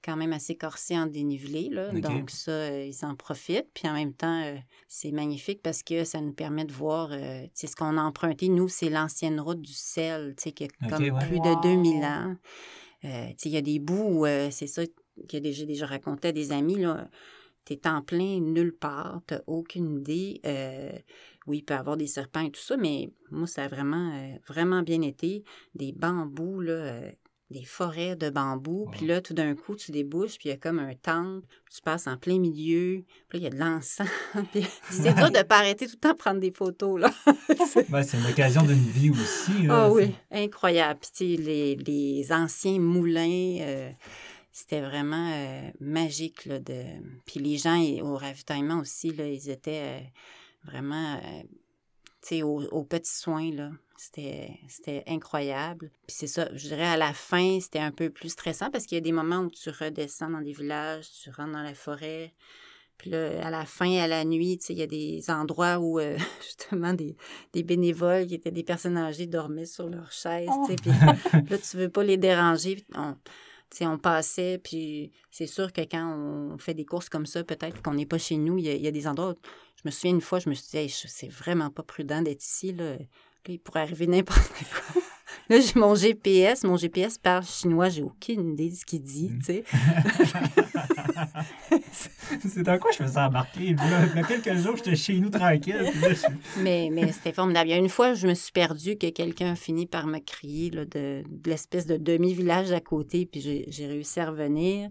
quand 0.04 0.16
même 0.18 0.34
assez 0.34 0.56
corsés 0.56 0.98
en 0.98 1.06
dénivelé. 1.06 1.70
Là. 1.70 1.92
Donc 1.92 2.30
ça, 2.32 2.52
euh, 2.52 2.86
ils 2.92 3.06
en 3.06 3.16
profitent. 3.16 3.68
Puis 3.74 3.88
en 3.88 3.94
même 3.94 4.14
temps, 4.14 4.44
euh, 4.44 4.56
c'est 4.88 5.12
magnifique 5.12 5.62
parce 5.62 5.84
que 5.84 6.04
ça 6.04 6.22
nous 6.22 6.34
permet 6.34 6.66
de 6.66 6.74
voir 6.74 7.10
euh, 7.12 7.46
ce 7.54 7.76
qu'on 7.76 7.98
a 7.98 8.02
emprunté. 8.02 8.50
Nous, 8.50 8.68
c'est 8.68 8.90
l'ancienne 8.90 9.40
route 9.40 9.62
du 9.62 9.74
sel, 9.74 10.34
tu 10.38 10.44
sais, 10.44 10.52
qui 10.52 10.64
a 10.66 10.68
comme 10.90 11.04
ouais. 11.04 11.26
plus 11.28 11.38
Wow. 11.38 11.56
de 11.56 11.62
2000 11.62 12.04
ans. 12.04 12.36
Euh, 13.06 13.28
tu 13.30 13.34
sais, 13.38 13.50
il 13.50 13.54
y 13.54 13.58
a 13.58 13.62
des 13.62 13.80
bouts 13.80 14.22
où 14.22 14.26
c'est 14.52 14.68
ça 14.68 14.84
que 15.30 15.38
déjà- 15.38 15.60
j'ai 15.60 15.66
déjà 15.66 15.86
raconté 15.86 16.30
à 16.30 16.32
des 16.32 16.52
amis. 16.52 16.76
Là, 16.80 17.10
T'es 17.64 17.80
en 17.88 18.02
plein 18.02 18.40
nulle 18.40 18.74
part, 18.76 19.22
t'as 19.28 19.42
aucune 19.46 20.00
idée. 20.00 20.42
Euh, 20.48 20.92
oui, 21.46 21.60
il 21.60 21.62
peut 21.64 21.76
y 21.76 21.78
avoir 21.78 21.96
des 21.96 22.08
serpents 22.08 22.40
et 22.42 22.50
tout 22.50 22.60
ça, 22.60 22.76
mais 22.76 23.12
moi, 23.30 23.46
ça 23.46 23.66
a 23.66 23.68
vraiment, 23.68 24.12
euh, 24.16 24.36
vraiment 24.48 24.82
bien 24.82 25.04
été. 25.04 25.44
Des 25.76 25.92
bambous, 25.92 26.60
là, 26.62 26.72
euh, 26.74 27.12
des 27.52 27.64
forêts 27.64 28.16
de 28.16 28.30
bambous. 28.30 28.88
Puis 28.92 29.06
là, 29.06 29.22
tout 29.22 29.34
d'un 29.34 29.56
coup, 29.56 29.76
tu 29.76 29.92
débouches, 29.92 30.38
puis 30.38 30.50
il 30.50 30.52
y 30.52 30.56
a 30.56 30.58
comme 30.58 30.80
un 30.80 30.94
temple. 30.96 31.46
Tu 31.74 31.82
passes 31.82 32.08
en 32.08 32.18
plein 32.18 32.40
milieu. 32.40 33.04
Puis 33.30 33.40
il 33.40 33.44
y 33.44 33.48
a 33.48 33.50
de 33.50 33.58
l'encens. 33.58 34.08
Puis 34.52 34.66
c'est 34.90 35.14
dur 35.14 35.30
de 35.32 35.38
ne 35.38 35.44
pas 35.44 35.60
arrêter 35.60 35.86
tout 35.86 35.94
le 35.96 36.00
temps 36.00 36.12
de 36.12 36.18
prendre 36.18 36.40
des 36.40 36.52
photos, 36.52 37.00
là. 37.00 37.12
Ben, 37.90 38.04
c'est 38.04 38.18
une 38.18 38.26
occasion 38.26 38.64
d'une 38.64 38.76
vie 38.76 39.10
aussi. 39.10 39.64
là. 39.64 39.84
Ah 39.86 39.92
oui, 39.92 40.14
incroyable. 40.32 41.00
Puis 41.02 41.12
tu 41.14 41.36
sais, 41.36 41.42
les, 41.42 41.76
les 41.76 42.32
anciens 42.32 42.80
moulins, 42.80 43.58
euh, 43.62 43.92
c'était 44.52 44.82
vraiment 44.82 45.32
euh, 45.34 45.70
magique. 45.80 46.46
Là, 46.46 46.60
de... 46.60 46.84
Puis 47.26 47.40
les 47.40 47.58
gens 47.58 47.82
au 48.02 48.16
ravitaillement 48.16 48.80
aussi, 48.80 49.12
là, 49.12 49.28
ils 49.28 49.50
étaient 49.50 50.02
euh, 50.02 50.70
vraiment 50.70 51.20
euh, 52.32 52.44
aux, 52.44 52.64
aux 52.72 52.84
petits 52.84 53.16
soins. 53.16 53.52
Là. 53.52 53.72
C'était, 54.04 55.04
incroyable. 55.08 55.92
Puis 56.08 56.16
c'est 56.18 56.28
ça, 56.28 56.50
je 56.56 56.70
dirais 56.70 56.88
à 56.88 56.98
la 56.98 57.14
fin, 57.14 57.60
c'était 57.60 57.80
un 57.80 57.92
peu 57.92 58.10
plus 58.10 58.30
stressant 58.30 58.72
parce 58.72 58.86
qu'il 58.88 58.96
y 58.96 58.98
a 58.98 59.02
des 59.02 59.12
moments 59.12 59.42
où 59.42 59.52
tu 59.52 59.70
redescends 59.70 60.32
dans 60.32 60.42
des 60.42 60.54
villages, 60.54 61.08
tu 61.22 61.30
rentres 61.30 61.52
dans 61.52 61.62
la 61.62 61.76
forêt. 61.76 62.34
Puis 62.98 63.12
là, 63.12 63.46
à 63.46 63.52
la 63.52 63.64
fin, 63.66 63.92
à 64.00 64.08
la 64.08 64.26
nuit, 64.26 64.58
tu 64.58 64.66
sais, 64.66 64.74
il 64.74 64.80
y 64.80 64.84
a 64.84 64.88
des 64.88 65.30
endroits 65.30 65.78
où, 65.78 66.00
euh, 66.00 66.18
justement, 66.42 66.94
des, 66.96 67.16
des 67.54 67.62
bénévoles 67.62 68.26
qui 68.26 68.34
étaient 68.34 68.50
des 68.52 68.64
personnes 68.64 68.98
âgées 68.98 69.28
dormaient 69.28 69.66
sur 69.68 69.88
leur 69.88 70.12
chaise, 70.12 70.50
Oh. 70.52 70.66
tu 70.68 70.72
sais, 70.74 70.76
puis 70.82 70.92
là, 71.50 71.58
tu 71.60 71.78
veux 71.78 71.90
pas 71.90 72.04
les 72.04 72.18
déranger. 72.18 72.76
puis 72.78 72.86
On, 72.96 73.14
tu 73.14 73.78
sais, 73.78 73.86
on 73.86 74.00
passait, 74.00 74.60
puis 74.64 75.12
c'est 75.30 75.48
sûr 75.48 75.72
que 75.72 75.82
quand 75.82 76.52
on 76.54 76.58
fait 76.58 76.74
des 76.74 76.86
courses 76.86 77.08
comme 77.10 77.28
ça, 77.28 77.44
peut-être 77.44 77.84
qu'on 77.84 77.94
n'est 77.94 78.08
pas 78.08 78.18
chez 78.18 78.38
nous, 78.38 78.58
il 78.58 78.66
y, 78.66 78.70
a, 78.70 78.74
il 78.74 78.82
y 78.82 78.88
a 78.88 78.92
des 78.92 79.08
endroits 79.08 79.32
où, 79.32 79.36
je 79.76 79.82
me 79.86 79.92
souviens 79.92 80.12
une 80.12 80.22
fois, 80.22 80.40
je 80.40 80.50
me 80.50 80.56
suis 80.56 80.70
dit, 80.72 80.78
Hey, 80.78 80.90
c'est 80.90 81.30
vraiment 81.32 81.70
pas 81.70 81.84
prudent 81.84 82.22
d'être 82.24 82.44
ici, 82.44 82.74
là. 82.74 82.98
Là, 83.48 83.54
il 83.54 83.60
pourrait 83.60 83.82
arriver 83.82 84.08
n'importe 84.08 84.40
quoi. 84.94 85.02
Là, 85.50 85.60
j'ai 85.60 85.80
mon 85.80 85.96
GPS. 85.96 86.64
Mon 86.64 86.78
GPS 86.78 87.18
parle 87.18 87.44
chinois. 87.44 87.90
J'ai 87.90 88.04
aucune 88.04 88.54
idée 88.54 88.70
de 88.70 88.76
ce 88.76 88.86
qu'il 88.86 89.02
dit, 89.02 89.32
tu 89.40 89.44
sais. 89.46 89.64
c'est 92.48 92.64
dans 92.64 92.78
quoi 92.80 92.92
je 92.92 93.04
me 93.04 93.08
sens 93.08 93.18
embarqué? 93.18 93.60
Il 93.62 93.78
y 93.78 94.20
a 94.20 94.24
quelques 94.24 94.56
jours, 94.58 94.76
j'étais 94.78 94.96
chez 94.96 95.20
nous 95.20 95.30
tranquille. 95.30 95.84
puis 95.92 96.02
là, 96.02 96.14
je- 96.14 96.62
Mais, 96.62 96.90
mais 96.92 97.12
c'était 97.12 97.34
formidable. 97.34 97.70
Il 97.70 97.72
y 97.72 97.76
a 97.76 97.78
une 97.78 97.90
fois, 97.90 98.14
je 98.14 98.28
me 98.28 98.34
suis 98.34 98.52
perdue 98.52 98.98
que 98.98 99.10
quelqu'un 99.10 99.52
a 99.52 99.56
fini 99.56 99.86
par 99.88 100.08
me 100.08 100.20
crier 100.20 100.70
là, 100.70 100.86
de, 100.86 101.24
de 101.28 101.50
l'espèce 101.50 101.86
de 101.86 101.98
demi-village 101.98 102.72
à 102.72 102.80
côté, 102.80 103.26
puis 103.26 103.42
j'ai 103.42 103.88
réussi 103.88 104.20
à 104.20 104.30
revenir. 104.30 104.90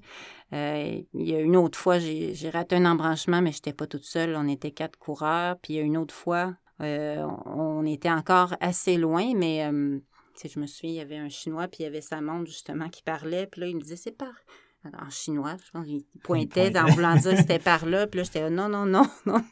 Euh, 0.52 1.00
il 1.14 1.28
y 1.28 1.34
a 1.34 1.40
une 1.40 1.56
autre 1.56 1.78
fois, 1.78 1.98
j'ai 1.98 2.50
raté 2.52 2.76
un 2.76 2.84
embranchement, 2.84 3.40
mais 3.40 3.52
je 3.52 3.58
n'étais 3.58 3.72
pas 3.72 3.86
toute 3.86 4.04
seule. 4.04 4.34
On 4.36 4.48
était 4.48 4.72
quatre 4.72 4.98
coureurs. 4.98 5.56
Puis 5.62 5.74
il 5.74 5.76
y 5.76 5.80
a 5.80 5.82
une 5.82 5.96
autre 5.96 6.14
fois, 6.14 6.54
euh, 6.80 7.26
on 7.46 7.84
était 7.84 8.10
encore 8.10 8.54
assez 8.60 8.96
loin, 8.96 9.34
mais 9.34 9.64
euh, 9.64 9.98
je 10.42 10.60
me 10.60 10.66
souviens, 10.66 10.90
il 10.90 10.96
y 10.96 11.00
avait 11.00 11.18
un 11.18 11.28
Chinois, 11.28 11.68
puis 11.68 11.80
il 11.80 11.82
y 11.84 11.86
avait 11.86 12.00
sa 12.00 12.20
montre 12.20 12.46
justement 12.46 12.88
qui 12.88 13.02
parlait. 13.02 13.46
Puis 13.46 13.60
là, 13.60 13.66
il 13.66 13.76
me 13.76 13.80
disait, 13.80 13.96
c'est 13.96 14.16
par... 14.16 14.32
En 14.98 15.10
chinois, 15.10 15.56
je 15.62 15.70
pense 15.72 15.84
qu'il 15.84 16.02
pointait 16.22 16.74
en 16.78 16.86
voulant 16.86 17.14
dire 17.14 17.32
que 17.32 17.36
c'était 17.40 17.58
par 17.58 17.84
là. 17.84 18.06
Puis 18.06 18.16
là, 18.16 18.24
j'étais 18.24 18.48
non, 18.48 18.70
non, 18.70 18.86
non, 18.86 19.06
non. 19.26 19.44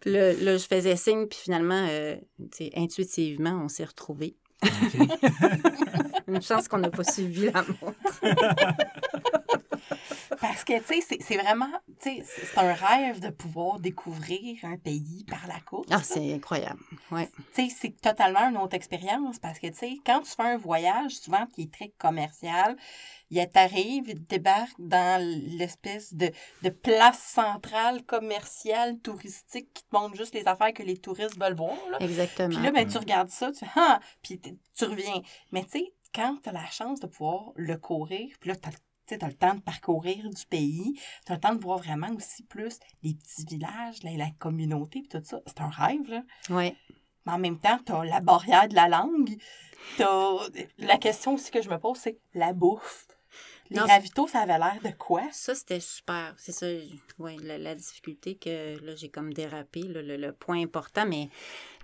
Puis 0.00 0.12
là, 0.12 0.32
là, 0.34 0.56
je 0.56 0.66
faisais 0.66 0.94
signe, 0.94 1.26
puis 1.26 1.38
finalement, 1.42 1.86
euh, 1.90 2.14
intuitivement, 2.76 3.60
on 3.64 3.66
s'est 3.68 3.84
retrouvés. 3.84 4.36
Une 6.28 6.40
chance 6.42 6.68
qu'on 6.68 6.78
n'a 6.78 6.90
pas 6.90 7.02
suivi 7.02 7.50
la 7.50 7.62
montre. 7.62 8.20
Parce 10.40 10.64
que, 10.64 10.78
tu 10.78 10.84
sais, 10.86 11.00
c'est- 11.00 11.22
c'est 11.22 11.36
vraiment, 11.36 11.70
tu 12.00 12.22
sais, 12.22 12.22
c'est 12.24 12.58
un 12.58 12.72
rêve 12.72 13.20
de 13.20 13.30
pouvoir 13.30 13.78
découvrir 13.80 14.64
un 14.64 14.76
pays 14.76 15.24
par 15.28 15.46
la 15.46 15.60
course. 15.60 15.88
Ah, 15.90 16.02
c'est 16.02 16.32
incroyable. 16.34 16.80
Ouais. 17.10 17.28
Tu 17.54 17.68
sais, 17.68 17.74
c'est 17.76 18.00
totalement 18.00 18.48
une 18.48 18.56
autre 18.56 18.74
expérience 18.74 19.38
parce 19.38 19.58
que, 19.58 19.66
tu 19.68 19.74
sais, 19.78 19.94
quand 20.04 20.20
tu 20.20 20.30
fais 20.30 20.42
un 20.42 20.56
voyage, 20.56 21.12
souvent 21.12 21.46
qui 21.46 21.62
est 21.62 21.72
très 21.72 21.88
commercial, 21.98 22.76
il 23.30 23.48
t'arrive, 23.48 24.08
il 24.08 24.26
débarque 24.26 24.74
dans 24.78 25.20
l'espèce 25.56 26.14
de, 26.14 26.30
de 26.62 26.68
place 26.68 27.20
centrale 27.22 28.02
commerciale 28.04 28.98
touristique 28.98 29.72
qui 29.72 29.84
te 29.84 29.94
montre 29.96 30.16
juste 30.16 30.34
les 30.34 30.48
affaires 30.48 30.72
que 30.72 30.82
les 30.82 30.96
touristes 30.96 31.38
veulent 31.40 31.54
voir. 31.54 31.76
Là. 31.90 31.98
Exactement. 32.00 32.48
Puis 32.48 32.58
là, 32.62 32.70
ben, 32.72 32.86
tu 32.88 32.98
regardes 32.98 33.30
ça, 33.30 33.52
tu 33.52 33.64
ah, 33.76 34.00
puis 34.22 34.40
tu 34.40 34.84
reviens. 34.84 35.20
Mais 35.52 35.62
tu 35.64 35.70
sais, 35.78 35.92
quand 36.14 36.38
tu 36.42 36.48
as 36.48 36.52
la 36.52 36.66
chance 36.70 36.98
de 37.00 37.06
pouvoir 37.06 37.52
le 37.54 37.76
courir, 37.76 38.34
puis 38.40 38.50
là, 38.50 38.56
t'as- 38.56 38.70
Tu 39.18 39.24
as 39.24 39.28
le 39.28 39.34
temps 39.34 39.54
de 39.54 39.60
parcourir 39.60 40.28
du 40.30 40.46
pays, 40.46 40.98
tu 41.26 41.32
as 41.32 41.36
le 41.36 41.40
temps 41.40 41.54
de 41.54 41.60
voir 41.62 41.78
vraiment 41.78 42.10
aussi 42.14 42.42
plus 42.44 42.78
les 43.02 43.14
petits 43.14 43.44
villages, 43.44 44.02
la, 44.02 44.12
la 44.12 44.30
communauté, 44.38 45.00
puis 45.00 45.08
tout 45.08 45.24
ça. 45.24 45.40
C'est 45.46 45.60
un 45.60 45.70
rêve, 45.70 46.08
là. 46.08 46.22
Oui. 46.50 46.74
Mais 47.26 47.32
en 47.32 47.38
même 47.38 47.58
temps, 47.58 47.78
tu 47.84 47.92
as 47.92 48.04
la 48.04 48.20
barrière 48.20 48.68
de 48.68 48.74
la 48.74 48.88
langue. 48.88 49.36
La 50.78 50.96
question 50.98 51.34
aussi 51.34 51.50
que 51.50 51.62
je 51.62 51.68
me 51.68 51.78
pose, 51.78 51.98
c'est 51.98 52.18
la 52.34 52.52
bouffe. 52.52 53.06
Les 53.68 53.76
Non, 53.76 53.86
ravitaux, 53.86 54.26
ça 54.26 54.40
avait 54.40 54.58
l'air 54.58 54.78
de 54.82 54.90
quoi? 54.90 55.22
Ça, 55.30 55.54
c'était 55.54 55.78
super. 55.78 56.34
C'est 56.38 56.50
ça, 56.50 56.66
ouais, 57.20 57.36
la, 57.40 57.56
la 57.56 57.76
difficulté 57.76 58.34
que 58.36 58.84
là, 58.84 58.96
j'ai 58.96 59.10
comme 59.10 59.32
dérapé, 59.32 59.82
le, 59.82 60.02
le 60.16 60.32
point 60.32 60.60
important, 60.60 61.06
mais 61.06 61.28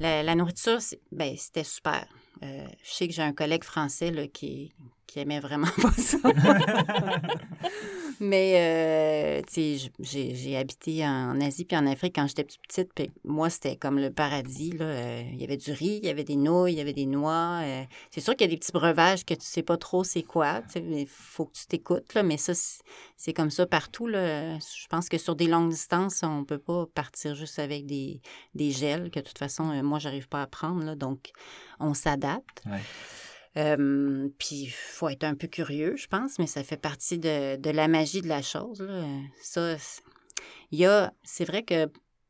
la, 0.00 0.24
la 0.24 0.34
nourriture, 0.34 0.78
ben, 1.12 1.36
c'était 1.36 1.62
super. 1.62 2.08
Euh, 2.42 2.66
je 2.82 2.90
sais 2.92 3.06
que 3.06 3.14
j'ai 3.14 3.22
un 3.22 3.32
collègue 3.32 3.62
français 3.62 4.10
là, 4.10 4.26
qui, 4.26 4.72
qui 5.06 5.20
aimait 5.20 5.40
vraiment 5.40 5.68
pas 5.82 5.92
ça. 5.92 6.18
mais, 8.20 8.54
euh, 8.56 9.42
tu 9.52 9.78
sais, 9.78 9.90
j'ai 10.34 10.56
habité 10.56 11.06
en 11.06 11.40
Asie 11.40 11.64
puis 11.64 11.76
en 11.76 11.86
Afrique 11.86 12.14
quand 12.16 12.26
j'étais 12.26 12.44
petite, 12.44 12.92
puis 12.94 13.10
moi, 13.24 13.50
c'était 13.50 13.76
comme 13.76 13.98
le 13.98 14.10
paradis. 14.10 14.72
Là. 14.72 14.84
Euh, 14.86 15.22
il 15.32 15.40
y 15.40 15.44
avait 15.44 15.56
du 15.56 15.72
riz, 15.72 16.00
il 16.02 16.06
y 16.06 16.10
avait 16.10 16.24
des 16.24 16.36
nouilles, 16.36 16.72
il 16.72 16.78
y 16.78 16.80
avait 16.80 16.92
des 16.92 17.06
noix. 17.06 17.60
euh, 17.62 17.84
c'est 18.10 18.20
sûr 18.20 18.34
qu'il 18.34 18.46
y 18.46 18.50
a 18.50 18.50
des 18.50 18.56
petits 18.58 18.72
breuvages 18.72 19.24
que 19.24 19.34
tu 19.34 19.44
sais 19.44 19.62
pas 19.62 19.76
trop 19.76 20.04
c'est 20.04 20.22
quoi. 20.22 20.62
Il 20.76 21.06
faut 21.08 21.46
que 21.46 21.52
tu 21.52 21.66
t'écoutes, 21.66 22.14
mais 22.24 22.36
ça, 22.38 22.52
c'est- 22.54 23.32
comme 23.34 23.50
ça 23.50 23.66
partout. 23.66 24.06
Là. 24.06 24.58
Je 24.58 24.86
pense 24.88 25.08
que 25.08 25.18
sur 25.18 25.36
des 25.36 25.46
longues 25.46 25.70
distances, 25.70 26.22
on 26.22 26.44
peut 26.44 26.58
pas 26.58 26.86
partir 26.94 27.34
juste 27.34 27.58
avec 27.58 27.86
des, 27.86 28.20
des 28.54 28.70
gels, 28.70 29.10
que 29.10 29.20
de 29.20 29.24
toute 29.24 29.38
façon, 29.38 29.64
moi, 29.82 29.98
j'arrive 29.98 30.28
pas 30.28 30.42
à 30.42 30.46
prendre. 30.46 30.82
Là, 30.84 30.94
donc, 30.94 31.30
on 31.80 31.92
s'adapte. 31.92 32.62
Ouais. 32.66 32.80
Euh, 33.56 34.28
puis, 34.38 34.56
il 34.64 34.70
faut 34.70 35.08
être 35.08 35.24
un 35.24 35.34
peu 35.34 35.46
curieux, 35.46 35.94
je 35.96 36.06
pense, 36.06 36.38
mais 36.38 36.46
ça 36.46 36.62
fait 36.62 36.76
partie 36.76 37.18
de, 37.18 37.56
de 37.56 37.70
la 37.70 37.88
magie 37.88 38.20
de 38.20 38.28
la 38.28 38.42
chose. 38.42 38.80
Là. 38.80 39.04
Ça, 39.40 39.78
c'est- 39.78 40.02
il 40.70 40.78
y 40.80 40.86
a, 40.86 41.12
c'est 41.22 41.44
vrai 41.44 41.62
que 41.62 41.88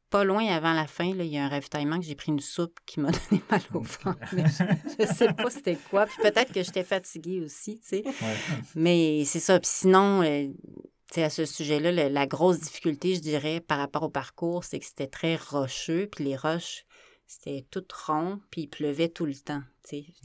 pas 0.09 0.23
loin 0.23 0.47
avant 0.47 0.73
la 0.73 0.87
fin, 0.87 1.13
là, 1.15 1.25
il 1.25 1.31
y 1.33 1.37
a 1.39 1.45
un 1.45 1.49
ravitaillement 1.49 1.99
que 1.99 2.05
j'ai 2.07 2.15
pris 2.15 2.31
une 2.31 2.39
soupe 2.41 2.79
qui 2.87 3.01
m'a 3.01 3.11
donné 3.31 3.43
mal 3.51 3.61
au 3.75 3.81
ventre. 3.81 4.19
Je, 4.33 5.05
je 5.05 5.13
sais 5.13 5.33
pas 5.33 5.51
c'était 5.51 5.77
quoi. 5.91 6.07
Puis 6.07 6.17
peut-être 6.23 6.53
que 6.53 6.63
j'étais 6.63 6.85
fatiguée 6.85 7.41
aussi, 7.41 7.81
tu 7.81 7.89
sais. 7.89 8.03
Ouais. 8.07 8.37
Mais 8.77 9.25
c'est 9.25 9.41
ça. 9.41 9.59
Puis 9.59 9.69
sinon, 9.73 10.23
euh, 10.23 10.47
tu 10.47 11.15
sais, 11.15 11.25
à 11.25 11.31
ce 11.31 11.45
sujet-là, 11.45 12.09
la 12.09 12.27
grosse 12.27 12.61
difficulté, 12.61 13.17
je 13.17 13.21
dirais, 13.21 13.61
par 13.61 13.79
rapport 13.79 14.05
au 14.05 14.09
parcours, 14.09 14.63
c'est 14.63 14.79
que 14.79 14.87
c'était 14.87 15.09
très 15.09 15.35
rocheux. 15.35 16.09
Puis 16.11 16.23
les 16.25 16.37
roches, 16.37 16.85
c'était 17.27 17.67
tout 17.73 17.85
rond, 18.07 18.39
puis 18.53 18.63
il 18.63 18.69
pleuvait 18.69 19.09
tout 19.09 19.27
le 19.27 19.35
temps. 19.35 19.63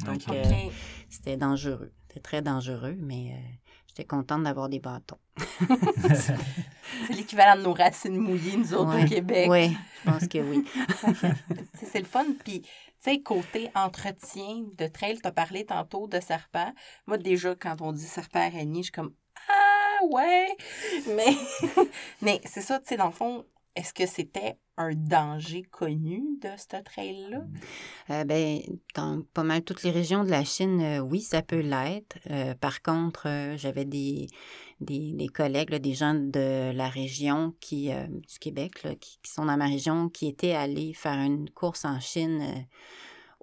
Donc, 0.06 0.22
euh, 0.30 0.44
c'était 1.10 1.38
dangereux. 1.38 1.92
C'était 2.08 2.20
très 2.20 2.42
dangereux, 2.42 2.96
mais 3.00 3.32
euh, 3.34 3.50
j'étais 3.88 4.06
contente 4.06 4.44
d'avoir 4.44 4.70
des 4.70 4.80
bâtons. 4.80 5.20
C'est 6.14 7.14
l'équivalent 7.14 7.56
de 7.58 7.64
nos 7.64 7.74
racines 7.74 8.18
mouillées, 8.18 8.58
nous 8.58 8.74
autres, 8.74 8.96
Ouais. 8.96 9.04
au 9.04 9.08
Québec. 9.08 9.48
Oui, 9.50 9.78
je 10.04 10.12
pense 10.12 10.28
que 10.28 10.38
oui. 10.40 10.66
C'est 11.84 12.00
le 12.00 12.06
fun. 12.06 12.26
Puis, 12.44 12.62
tu 12.62 12.70
sais, 13.00 13.22
côté 13.22 13.70
entretien 13.76 14.64
de 14.78 14.88
trail, 14.88 15.20
tu 15.22 15.28
as 15.28 15.32
parlé 15.32 15.66
tantôt 15.66 16.08
de 16.08 16.20
serpent. 16.20 16.74
Moi, 17.08 17.18
déjà, 17.18 17.56
quand 17.56 17.82
on 17.82 17.92
dit 17.94 18.06
serpent 18.06 18.40
araignée, 18.40 18.80
je 18.82 18.86
suis 18.86 18.92
comme 18.92 19.14
Ah, 19.50 20.06
ouais! 20.12 20.50
Mais, 21.16 21.36
mais 22.22 22.42
c'est 22.46 22.62
ça, 22.62 22.80
tu 22.80 22.88
sais, 22.90 22.98
dans 22.98 23.08
le 23.08 23.12
fond, 23.14 23.46
est-ce 23.76 23.94
que 23.94 24.06
c'était 24.06 24.58
un 24.78 24.94
danger 24.94 25.64
connu 25.64 26.24
de 26.42 26.50
ce 26.58 26.82
trail-là? 26.82 27.44
Euh, 28.10 28.24
ben, 28.24 28.60
dans 28.96 29.22
pas 29.34 29.44
mal 29.44 29.64
toutes 29.64 29.84
les 29.84 29.92
régions 29.92 30.24
de 30.24 30.30
la 30.30 30.44
Chine, 30.44 30.82
euh, 30.82 31.00
oui, 31.00 31.22
ça 31.22 31.42
peut 31.42 31.60
l'être. 31.60 32.18
Euh, 32.30 32.54
par 32.56 32.82
contre, 32.82 33.28
j'avais 33.56 33.86
des, 33.86 34.28
des, 34.80 35.28
collègues, 35.28 35.74
des 35.76 35.94
gens 35.94 36.16
de 36.16 36.72
la 36.74 36.90
région 36.90 37.54
qui, 37.60 37.90
du 37.90 38.40
Québec, 38.40 38.86
qui, 39.00 39.20
sont 39.24 39.46
dans 39.46 39.58
ma 39.58 39.68
région, 39.68 40.10
qui 40.10 40.28
étaient 40.28 40.54
allés 40.54 40.94
faire 40.94 41.20
une 41.20 41.50
course 41.50 41.86
en 41.86 42.00
Chine 42.00 42.66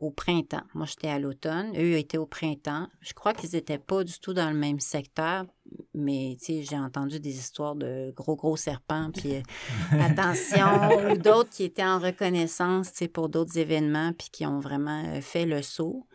au 0.00 0.10
printemps. 0.12 0.62
Moi, 0.74 0.86
j'étais 0.86 1.08
à 1.08 1.18
l'automne. 1.18 1.72
Eux 1.76 1.94
étaient 1.98 2.18
au 2.18 2.26
printemps. 2.26 2.86
Je 3.00 3.12
crois 3.14 3.34
qu'ils 3.34 3.50
n'étaient 3.54 3.78
pas 3.78 4.04
du 4.04 4.18
tout 4.20 4.32
dans 4.32 4.48
le 4.48 4.56
même 4.56 4.78
secteur, 4.78 5.44
mais 5.92 6.36
j'ai 6.46 6.78
entendu 6.78 7.18
des 7.18 7.36
histoires 7.36 7.74
de 7.74 8.12
gros, 8.16 8.36
gros 8.36 8.56
serpents, 8.56 9.10
puis 9.12 9.34
euh, 9.34 9.42
attention, 10.00 11.10
ou 11.12 11.18
d'autres 11.18 11.50
qui 11.50 11.64
étaient 11.64 11.84
en 11.84 11.98
reconnaissance, 11.98 12.92
tu 12.92 12.98
sais, 12.98 13.08
pour 13.08 13.28
d'autres 13.28 13.58
événements, 13.58 14.12
puis 14.12 14.28
qui 14.30 14.46
ont 14.46 14.60
vraiment 14.60 15.02
euh, 15.06 15.20
fait 15.20 15.46
le 15.46 15.62
saut. 15.62 16.06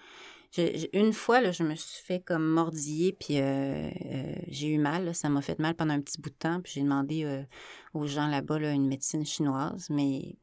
Je- 0.56 0.88
une 0.94 1.14
fois, 1.14 1.42
là, 1.42 1.52
je 1.52 1.64
me 1.64 1.76
suis 1.76 2.04
fait 2.06 2.20
comme 2.22 2.46
mordiller, 2.48 3.18
puis 3.20 3.40
euh, 3.40 3.90
euh, 4.06 4.36
j'ai 4.48 4.70
eu 4.70 4.78
mal. 4.78 5.06
là. 5.06 5.14
ça 5.14 5.28
m'a 5.28 5.42
fait 5.42 5.60
mal 5.60 5.76
pendant 5.76 5.94
un 5.96 6.00
petit 6.02 6.22
bout 6.22 6.30
de 6.30 6.36
temps, 6.36 6.62
puis 6.62 6.74
j'ai 6.76 6.84
demandé 6.84 7.26
euh, 7.26 7.44
aux 7.94 8.08
gens 8.08 8.28
là-bas 8.28 8.60
là, 8.60 8.72
une 8.72 8.88
médecine 8.88 9.26
chinoise, 9.26 9.88
mais 9.90 10.36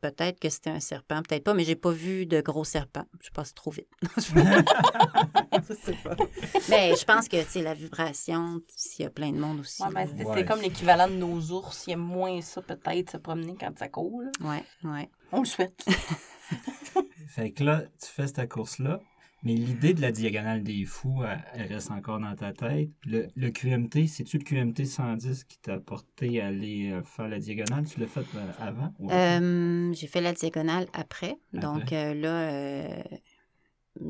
peut-être 0.00 0.40
que 0.40 0.48
c'était 0.48 0.70
un 0.70 0.80
serpent, 0.80 1.22
peut-être 1.22 1.44
pas, 1.44 1.54
mais 1.54 1.64
j'ai 1.64 1.76
pas 1.76 1.90
vu 1.90 2.26
de 2.26 2.40
gros 2.40 2.64
serpents. 2.64 3.04
Je 3.22 3.30
passe 3.30 3.54
trop 3.54 3.70
vite. 3.70 3.88
je 4.16 5.74
sais 5.74 5.96
pas. 6.02 6.16
Mais 6.68 6.94
je 6.96 7.04
pense 7.04 7.28
que, 7.28 7.42
tu 7.42 7.48
sais, 7.50 7.62
la 7.62 7.74
vibration, 7.74 8.60
s'il 8.74 9.04
y 9.04 9.06
a 9.06 9.10
plein 9.10 9.30
de 9.32 9.38
monde 9.38 9.60
aussi. 9.60 9.82
Ouais, 9.82 9.88
ben, 9.92 10.08
c'est 10.16 10.24
Ouais. 10.24 10.34
c'est 10.38 10.44
comme 10.44 10.60
l'équivalent 10.60 11.08
de 11.08 11.14
nos 11.14 11.40
ours. 11.52 11.84
Il 11.86 11.90
y 11.90 11.94
a 11.94 11.96
moins 11.96 12.40
ça, 12.40 12.62
peut-être, 12.62 13.10
se 13.12 13.16
promener 13.16 13.56
quand 13.58 13.76
ça 13.78 13.88
court. 13.88 14.22
là. 14.22 14.30
Ouais, 14.48 14.64
ouais. 14.90 15.08
On 15.32 15.40
le 15.40 15.46
souhaite. 15.46 15.84
Fait 17.28 17.52
que 17.52 17.62
là, 17.64 17.82
tu 18.00 18.06
fais 18.08 18.26
cette 18.26 18.48
course-là, 18.50 19.00
mais 19.42 19.54
l'idée 19.54 19.94
de 19.94 20.00
la 20.00 20.12
diagonale 20.12 20.62
des 20.62 20.84
fous, 20.84 21.22
elle, 21.24 21.44
elle 21.54 21.72
reste 21.72 21.90
encore 21.90 22.20
dans 22.20 22.34
ta 22.34 22.52
tête. 22.52 22.90
Le, 23.06 23.28
le 23.36 23.50
QMT, 23.50 24.06
c'est-tu 24.06 24.38
le 24.38 24.44
QMT 24.44 24.84
110 24.84 25.44
qui 25.44 25.58
t'a 25.58 25.78
porté 25.78 26.40
à 26.40 26.48
aller 26.48 26.90
euh, 26.90 27.02
faire 27.02 27.28
la 27.28 27.38
diagonale? 27.38 27.86
Tu 27.86 28.00
l'as 28.00 28.06
fait 28.06 28.20
euh, 28.20 28.52
avant? 28.58 28.92
ou 28.98 29.06
après? 29.06 29.40
Euh, 29.40 29.92
j'ai 29.92 30.06
fait 30.06 30.20
la 30.20 30.32
diagonale 30.32 30.86
après. 30.92 31.36
Après. 31.54 31.60
Donc 31.60 31.92
euh, 31.92 32.14
là, 32.14 32.50
euh, 32.52 33.02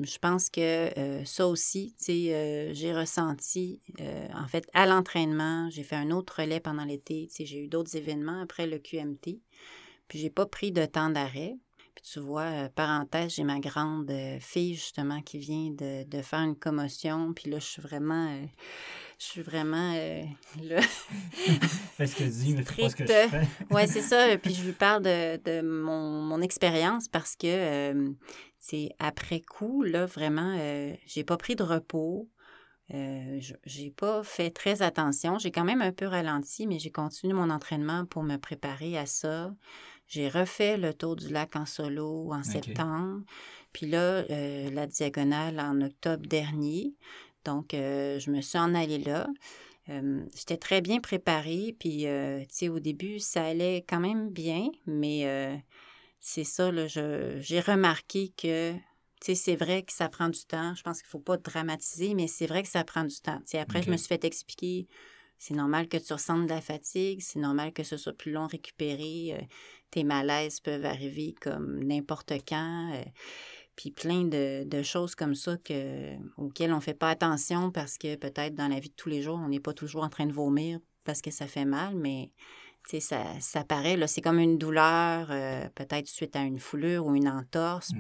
je 0.03 0.19
pense 0.19 0.51
que 0.51 0.61
euh, 0.99 1.25
ça 1.25 1.47
aussi, 1.47 1.95
tu 1.99 2.05
sais, 2.05 2.35
euh, 2.35 2.75
j'ai 2.75 2.93
ressenti, 2.95 3.81
euh, 4.01 4.29
en 4.35 4.47
fait, 4.47 4.69
à 4.75 4.87
l'entraînement, 4.87 5.69
j'ai 5.71 5.83
fait 5.83 5.97
un 5.97 6.11
autre 6.11 6.41
relais 6.41 6.61
pendant 6.61 6.85
l'été, 6.85 7.27
tu 7.29 7.37
sais, 7.37 7.47
j'ai 7.47 7.65
eu 7.65 7.69
d'autres 7.69 7.97
événements 7.97 8.41
après 8.43 8.67
le 8.67 8.79
QMT, 8.79 9.41
puis 10.09 10.19
j'ai 10.19 10.31
pas 10.31 10.47
pris 10.47 10.71
de 10.73 10.85
temps 10.87 11.11
d'arrêt. 11.11 11.57
Puis 11.95 12.05
tu 12.13 12.21
vois, 12.21 12.43
euh, 12.43 12.69
parenthèse, 12.69 13.35
j'ai 13.35 13.45
ma 13.45 13.59
grande 13.61 14.11
euh, 14.11 14.39
fille 14.41 14.75
justement 14.75 15.21
qui 15.23 15.39
vient 15.39 15.71
de, 15.71 16.05
de 16.05 16.23
faire 16.23 16.41
une 16.41 16.57
commotion, 16.57 17.33
puis 17.35 17.51
là, 17.51 17.59
je 17.59 17.65
suis 17.67 17.83
vraiment, 17.83 18.29
euh, 18.31 18.45
je 19.19 19.25
suis 19.25 19.43
vraiment 19.43 19.93
euh, 19.95 20.23
là. 20.63 20.81
Fais 21.97 22.07
ce 22.07 22.17
que 22.17 22.25
dis, 22.25 22.55
mais 22.55 22.63
fais 22.65 22.83
pas 22.83 22.89
ce 22.89 22.97
que 22.97 23.07
je 23.07 23.13
fais. 23.29 23.47
Oui, 23.71 23.87
c'est 23.87 24.03
ça. 24.03 24.39
Puis 24.39 24.55
je 24.55 24.65
lui 24.65 24.73
parle 24.73 25.03
de, 25.03 25.37
de 25.45 25.61
mon, 25.61 26.23
mon 26.23 26.41
expérience 26.41 27.09
parce 27.09 27.37
que 27.37 27.47
euh, 27.47 28.11
c'est 28.59 28.91
après 28.99 29.41
coup, 29.41 29.83
là, 29.83 30.07
vraiment, 30.07 30.57
euh, 30.59 30.95
j'ai 31.07 31.25
pas 31.25 31.37
pris 31.37 31.57
de 31.57 31.63
repos. 31.63 32.29
Euh, 32.93 33.39
je- 33.41 33.55
j'ai 33.65 33.91
pas 33.91 34.23
fait 34.25 34.51
très 34.51 34.83
attention. 34.83 35.39
J'ai 35.39 35.51
quand 35.53 35.65
même 35.65 35.83
un 35.83 35.93
peu 35.93 36.07
ralenti, 36.07 36.67
mais 36.67 36.79
j'ai 36.79 36.91
continué 36.91 37.33
mon 37.35 37.51
entraînement 37.51 38.05
pour 38.07 38.23
me 38.25 38.37
préparer 38.37 38.99
à 38.99 39.07
ça. 39.07 39.55
J'ai 40.11 40.29
refait 40.29 40.77
le 40.77 40.93
tour 40.93 41.15
du 41.15 41.29
lac 41.29 41.55
en 41.55 41.67
solo 41.67 42.33
en 42.33 42.43
septembre. 42.43 43.23
Puis 43.73 43.87
là, 43.87 44.25
euh, 44.29 44.69
la 44.71 44.89
diagonale 44.89 45.61
en 45.61 45.81
octobre 45.81 46.27
dernier. 46.27 46.93
Donc, 47.45 47.75
euh, 47.75 48.19
je 48.19 48.33
me 48.33 48.41
suis 48.41 48.59
en 48.59 48.75
allée 48.75 48.99
là. 48.99 49.29
Euh, 49.89 50.21
J'étais 50.35 50.57
très 50.57 50.81
bien 50.81 50.99
préparée, 50.99 51.77
puis 51.79 51.99
tu 52.01 52.47
sais, 52.51 52.69
au 52.69 52.81
début, 52.81 53.21
ça 53.21 53.45
allait 53.45 53.85
quand 53.89 54.01
même 54.01 54.31
bien, 54.31 54.69
mais 54.85 55.63
c'est 56.19 56.45
ça, 56.45 56.71
j'ai 56.87 57.61
remarqué 57.61 58.33
que, 58.37 58.73
tu 58.73 58.79
sais, 59.23 59.35
c'est 59.37 59.57
vrai 59.57 59.85
que 59.85 59.93
ça 59.93 60.09
prend 60.09 60.29
du 60.29 60.41
temps. 60.45 60.75
Je 60.75 60.83
pense 60.83 60.99
qu'il 60.99 61.07
ne 61.07 61.11
faut 61.11 61.19
pas 61.21 61.37
dramatiser, 61.37 62.15
mais 62.15 62.27
c'est 62.27 62.47
vrai 62.47 62.65
que 62.65 62.69
ça 62.69 62.83
prend 62.83 63.05
du 63.05 63.21
temps. 63.21 63.39
Tu 63.39 63.53
sais, 63.53 63.59
après, 63.61 63.81
je 63.83 63.91
me 63.93 63.97
suis 63.97 64.09
fait 64.09 64.25
expliquer, 64.25 64.89
c'est 65.41 65.55
normal 65.55 65.89
que 65.89 65.97
tu 65.97 66.13
ressentes 66.13 66.45
de 66.45 66.51
la 66.51 66.61
fatigue, 66.61 67.21
c'est 67.23 67.39
normal 67.39 67.73
que 67.73 67.83
ce 67.83 67.97
soit 67.97 68.13
plus 68.13 68.31
long 68.31 68.47
récupérer, 68.47 69.35
euh, 69.35 69.45
tes 69.91 70.05
malaises 70.05 70.61
peuvent 70.61 70.85
arriver 70.85 71.35
comme 71.41 71.83
n'importe 71.83 72.33
quand. 72.47 72.93
euh, 72.95 73.03
puis 73.75 73.91
plein 73.91 74.25
de, 74.25 74.83
choses 74.83 75.15
comme 75.15 75.35
ça 75.35 75.57
que, 75.57 76.15
auxquelles 76.37 76.73
on 76.73 76.77
ne 76.77 76.83
fait 76.83 76.93
pas 76.93 77.09
attention 77.09 77.71
parce 77.71 77.97
que 77.97 78.17
peut-être 78.17 78.55
dans 78.55 78.69
la 78.69 78.79
vie 78.79 78.91
de 78.91 78.95
tous 78.95 79.09
les 79.09 79.23
jours, 79.23 79.41
on 79.43 79.49
n'est 79.49 79.61
pas 79.61 79.73
toujours 79.73 80.05
en 80.05 80.11
train 80.11 80.27
de 80.27 80.33
vomir 80.33 80.79
parce 81.05 81.23
que 81.23 81.31
ça 81.31 81.47
fait 81.47 81.65
mal, 81.65 81.95
mais 81.97 82.33
ça, 83.01 83.23
ça 83.41 83.63
paraît, 83.65 83.97
c'est 84.09 84.21
comme 84.21 84.39
une 84.39 84.59
douleur, 84.59 85.29
euh, 85.31 85.69
peut-être 85.75 86.09
suite 86.09 86.35
à 86.35 86.41
une 86.43 86.59
foulure 86.59 87.07
ou 87.07 87.15
une 87.15 87.29
entorse, 87.29 87.93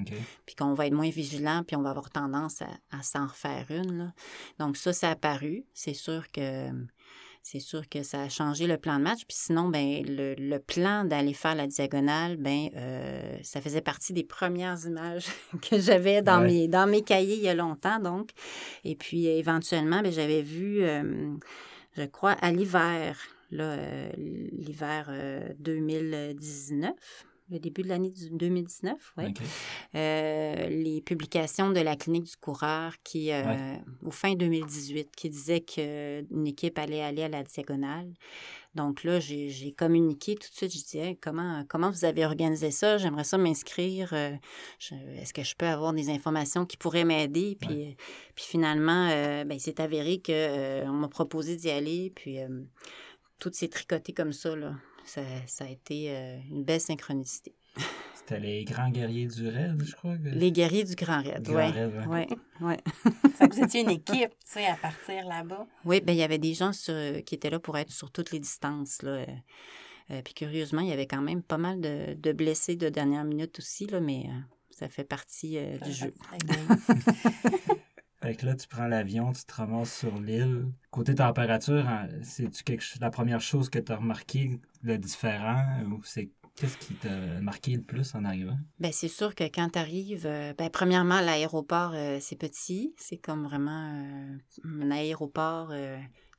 puis 0.47 0.57
qu'on 0.57 0.75
va 0.75 0.87
être 0.87 0.95
moins 0.95 1.11
vigilant, 1.11 1.63
puis 1.67 1.77
on 1.77 1.83
va 1.83 1.91
avoir 1.91 2.11
tendance 2.11 2.63
à, 2.63 2.69
à 2.91 3.03
s'en 3.03 3.27
refaire 3.27 3.67
une. 3.71 3.99
là. 3.99 4.13
Donc 4.59 4.77
ça, 4.77 4.93
ça 4.93 5.09
a 5.09 5.13
apparu. 5.13 5.65
C'est 5.75 5.95
sûr 5.95 6.31
que 6.33 6.71
c'est 7.43 7.61
sûr 7.61 7.89
que 7.89 8.03
ça 8.03 8.23
a 8.23 8.29
changé 8.29 8.67
le 8.67 8.77
plan 8.77 8.99
de 8.99 9.03
match. 9.05 9.21
Puis 9.27 9.37
sinon, 9.39 9.69
ben, 9.69 10.03
le, 10.07 10.35
le 10.37 10.59
plan 10.59 11.05
d'aller 11.05 11.33
faire 11.33 11.55
la 11.55 11.67
diagonale, 11.67 12.37
ben, 12.37 12.69
euh, 12.77 13.39
ça 13.43 13.63
faisait 13.63 13.81
partie 13.81 14.13
des 14.13 14.25
premières 14.25 14.77
images 14.85 15.25
que 15.71 15.79
j'avais 15.81 16.21
dans, 16.21 16.41
Ouais. 16.43 16.47
mes, 16.49 16.69
dans 16.69 16.87
mes 16.87 17.03
cahiers 17.03 17.37
il 17.37 17.43
y 17.43 17.49
a 17.49 17.55
longtemps, 17.55 17.99
donc. 17.99 18.31
Et 18.85 18.95
puis, 18.95 19.27
éventuellement, 19.27 20.03
ben, 20.03 20.13
j'avais 20.13 20.43
vu, 20.43 20.83
euh, 20.83 21.33
je 21.97 22.03
crois, 22.05 22.33
à 22.33 22.53
l'hiver, 22.53 23.17
euh, 23.19 23.40
l'hiver 23.51 25.07
euh, 25.11 25.49
2019, 25.59 26.93
le 27.53 27.59
début 27.59 27.83
de 27.83 27.89
l'année 27.89 28.11
du- 28.11 28.31
2019, 28.31 29.13
oui. 29.19 29.35
Euh, 29.97 30.69
les 30.69 31.01
publications 31.01 31.71
de 31.71 31.81
la 31.81 31.97
clinique 31.97 32.25
du 32.25 32.37
coureur 32.37 32.95
qui, 33.03 33.33
euh, 33.33 33.43
Ouais. 33.45 33.81
au 34.05 34.13
fin 34.13 34.35
2018, 34.35 35.11
qui 35.17 35.31
disait 35.31 35.61
qu'une 35.61 36.47
équipe 36.47 36.79
allait 36.79 37.03
aller 37.03 37.25
à 37.25 37.29
la 37.29 37.43
diagonale. 37.43 38.13
Donc 38.77 39.03
là, 39.03 39.19
j'ai 39.19 39.49
j'ai 39.49 39.73
communiqué 39.73 40.37
tout 40.37 40.49
de 40.49 40.55
suite. 40.55 40.71
Je 40.73 40.79
disais, 40.85 41.19
comment, 41.21 41.65
comment 41.69 41.91
vous 41.91 42.05
avez 42.05 42.25
organisé 42.25 42.71
ça? 42.71 42.99
J'aimerais 42.99 43.25
ça 43.25 43.37
m'inscrire. 43.37 44.11
euh, 44.13 44.31
Est-ce 45.17 45.35
que 45.35 45.43
je 45.43 45.57
peux 45.57 45.67
avoir 45.67 45.93
des 45.93 46.09
informations 46.09 46.65
qui 46.67 46.77
pourraient 46.77 47.05
m'aider? 47.05 47.57
Puis, 47.61 47.83
euh, 47.89 47.91
puis 48.37 48.45
finalement, 48.47 49.09
euh, 49.11 49.43
ben, 49.43 49.57
il 49.57 49.61
s'est 49.61 49.81
avéré 49.81 50.23
qu'on 50.25 50.93
m'a 50.93 51.09
proposé 51.09 51.57
d'y 51.57 51.69
aller. 51.69 52.13
Puis 52.15 52.39
euh, 53.41 53.49
tout 53.51 53.51
s'est 53.53 53.69
tricoté 53.69 54.13
comme 54.13 54.33
ça. 54.33 54.55
Là. 54.55 54.75
Ça, 55.05 55.23
ça 55.47 55.65
a 55.65 55.69
été 55.69 56.11
euh, 56.11 56.39
une 56.51 56.63
belle 56.65 56.81
synchronicité. 56.81 57.55
C'était 58.15 58.41
les 58.41 58.65
grands 58.65 58.91
guerriers 58.91 59.27
du 59.27 59.49
raid, 59.49 59.83
je 59.85 59.95
crois. 59.95 60.17
que- 60.19 60.29
Les 60.29 60.53
guerriers 60.53 60.85
du 60.85 60.95
Grand 60.95 61.23
Raid, 61.23 61.49
oui. 61.49 61.55
Ouais. 61.55 62.07
Ouais, 62.07 62.29
ouais. 62.61 62.77
Ça 63.39 63.47
vous 63.47 63.61
étiez 63.61 63.81
une 63.83 63.91
équipe, 63.91 64.31
tu 64.31 64.53
sais, 64.53 64.67
à 64.67 64.75
partir 64.77 65.25
là-bas? 65.27 65.67
Oui, 65.85 66.01
ben 66.01 66.13
il 66.13 66.19
y 66.19 66.23
avait 66.23 66.39
des 66.39 66.53
gens 66.55 66.73
sur- 66.73 67.25
qui 67.25 67.35
étaient 67.35 67.51
là 67.51 67.59
pour 67.59 67.79
être 67.79 67.91
sur 67.91 68.11
toutes 68.11 68.31
les 68.33 68.41
distances. 68.41 69.03
Là. 69.03 69.11
Euh, 69.13 69.27
euh, 70.11 70.23
puis 70.23 70.35
curieusement, 70.35 70.81
il 70.83 70.89
y 70.89 70.93
avait 70.93 71.07
quand 71.07 71.23
même 71.23 71.43
pas 71.43 71.59
mal 71.59 71.81
de, 71.81 72.15
de 72.15 72.33
blessés 72.33 72.77
de 72.77 72.89
dernière 72.89 73.25
minute 73.25 73.59
aussi, 73.61 73.87
là, 73.87 74.01
mais 74.01 74.27
euh, 74.29 74.39
ça 74.71 74.89
fait 74.89 75.05
partie 75.05 75.57
euh, 75.59 75.79
du 75.79 75.93
jeu. 75.93 76.13
Fait 78.23 78.35
que 78.35 78.45
là, 78.45 78.55
tu 78.55 78.69
prends 78.69 78.87
l'avion, 78.87 79.33
tu 79.33 79.45
te 79.45 79.55
ramasses 79.55 79.99
sur 79.99 80.19
l'île. 80.21 80.67
Côté 80.91 81.15
température, 81.15 81.87
hein, 81.89 82.07
c'est-tu 82.23 82.79
la 83.01 83.11
première 83.11 83.41
chose 83.41 83.71
que 83.71 83.79
tu 83.79 83.93
as 83.93 83.97
remarqué, 83.97 84.61
le 84.83 84.99
différent, 84.99 85.65
ou 85.91 86.03
c'est 86.05 86.31
qu'est-ce 86.55 86.77
qui 86.77 86.95
t'a 86.95 87.41
marqué 87.41 87.77
le 87.77 87.83
plus 87.83 88.15
en 88.15 88.25
arrivant? 88.25 88.59
Ben, 88.79 88.93
c'est 88.93 89.09
sûr 89.09 89.35
que 89.35 89.45
quand 89.45 89.71
tu 89.71 89.79
arrives, 89.79 90.25
ben, 90.25 90.71
premièrement, 90.71 91.21
l'aéroport, 91.21 91.93
euh, 91.95 92.19
c'est 92.21 92.37
petit. 92.37 92.95
C'est 92.99 93.17
comme 93.17 93.45
vraiment 93.45 93.95
euh, 93.95 94.37
un 94.65 94.91
aéroport 94.91 95.73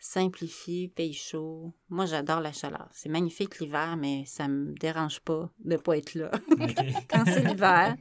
simplifié, 0.02 0.88
pays 0.90 1.14
chaud. 1.14 1.74
Moi, 1.90 2.08
j'adore 2.08 2.42
la 2.42 2.52
chaleur. 2.52 2.90
C'est 2.92 3.08
magnifique 3.08 3.60
l'hiver, 3.60 3.96
mais 3.98 4.24
ça 4.26 4.48
me 4.48 4.74
dérange 4.74 5.20
pas 5.20 5.50
de 5.64 5.78
pas 5.78 5.98
être 5.98 6.16
là. 6.16 6.32
Quand 7.08 7.24
c'est 7.26 7.44
l'hiver. 7.44 7.96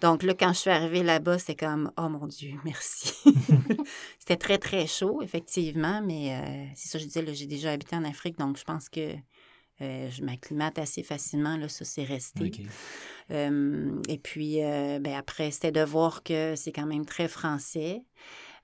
Donc 0.00 0.22
là, 0.22 0.34
quand 0.34 0.52
je 0.52 0.58
suis 0.58 0.70
arrivée 0.70 1.02
là-bas, 1.02 1.38
c'est 1.38 1.54
comme, 1.54 1.92
oh 1.96 2.08
mon 2.08 2.26
Dieu, 2.26 2.54
merci. 2.64 3.12
C'était 4.18 4.36
très, 4.36 4.58
très 4.58 4.86
chaud, 4.86 5.20
effectivement, 5.22 6.00
mais 6.04 6.34
euh, 6.34 6.72
c'est 6.74 6.88
ça, 6.88 6.98
je 6.98 7.04
disais, 7.04 7.24
j'ai 7.34 7.46
déjà 7.46 7.70
habité 7.70 7.94
en 7.94 8.04
Afrique, 8.04 8.36
donc 8.38 8.56
je 8.56 8.64
pense 8.64 8.88
que 8.88 9.14
euh, 9.82 10.10
je 10.10 10.22
m'acclimate 10.22 10.78
assez 10.78 11.02
facilement, 11.02 11.56
là, 11.56 11.68
ça, 11.68 11.84
c'est 11.84 12.04
resté. 12.04 12.52
Euh, 13.30 14.00
et 14.08 14.18
puis, 14.18 14.62
euh, 14.62 14.98
ben, 15.00 15.14
après, 15.14 15.50
c'était 15.50 15.72
de 15.72 15.82
voir 15.82 16.22
que 16.22 16.54
c'est 16.56 16.72
quand 16.72 16.86
même 16.86 17.04
très 17.04 17.26
français. 17.26 18.02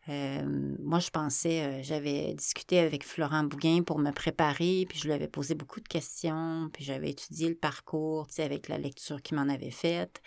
Moi, 0.08 1.00
je 1.00 1.10
pensais, 1.10 1.82
j'avais 1.82 2.32
discuté 2.34 2.78
avec 2.78 3.04
Florent 3.04 3.44
Bouguin 3.44 3.82
pour 3.82 3.98
me 3.98 4.10
préparer, 4.10 4.86
puis 4.88 4.98
je 4.98 5.04
lui 5.04 5.12
avais 5.12 5.28
posé 5.28 5.54
beaucoup 5.54 5.80
de 5.80 5.88
questions, 5.88 6.70
puis 6.72 6.82
j'avais 6.82 7.10
étudié 7.10 7.48
le 7.48 7.54
parcours, 7.54 8.26
tu 8.28 8.34
sais, 8.34 8.42
avec 8.42 8.68
la 8.68 8.78
lecture 8.78 9.20
qu'il 9.20 9.36
m'en 9.36 9.48
avait 9.48 9.70
faite. 9.70 10.22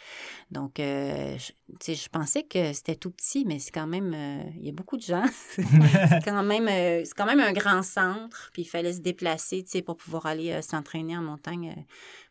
Donc, 0.51 0.73
je, 0.77 1.35
tu 1.39 1.75
sais, 1.81 1.95
je 1.95 2.09
pensais 2.09 2.43
que 2.43 2.73
c'était 2.73 2.95
tout 2.95 3.11
petit, 3.11 3.43
mais 3.45 3.57
c'est 3.57 3.71
quand 3.71 3.87
même, 3.87 4.15
il 4.55 4.65
y 4.65 4.69
a 4.69 4.73
beaucoup 4.73 4.97
de 4.97 5.01
gens. 5.01 5.25
c'est 5.49 6.23
quand 6.23 6.43
même, 6.43 7.03
quand 7.17 7.25
même 7.25 7.39
un 7.39 7.53
grand 7.53 7.81
centre, 7.81 8.51
puis 8.53 8.61
il 8.61 8.69
fallait 8.69 8.93
se 8.93 9.01
déplacer, 9.01 9.63
tu 9.63 9.71
sais, 9.71 9.81
pour 9.81 9.97
pouvoir 9.97 10.27
aller 10.27 10.61
s'entraîner 10.61 11.17
en 11.17 11.23
montagne, 11.23 11.85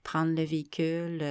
prendre 0.05 0.33
le 0.35 0.45
véhicule, 0.45 1.23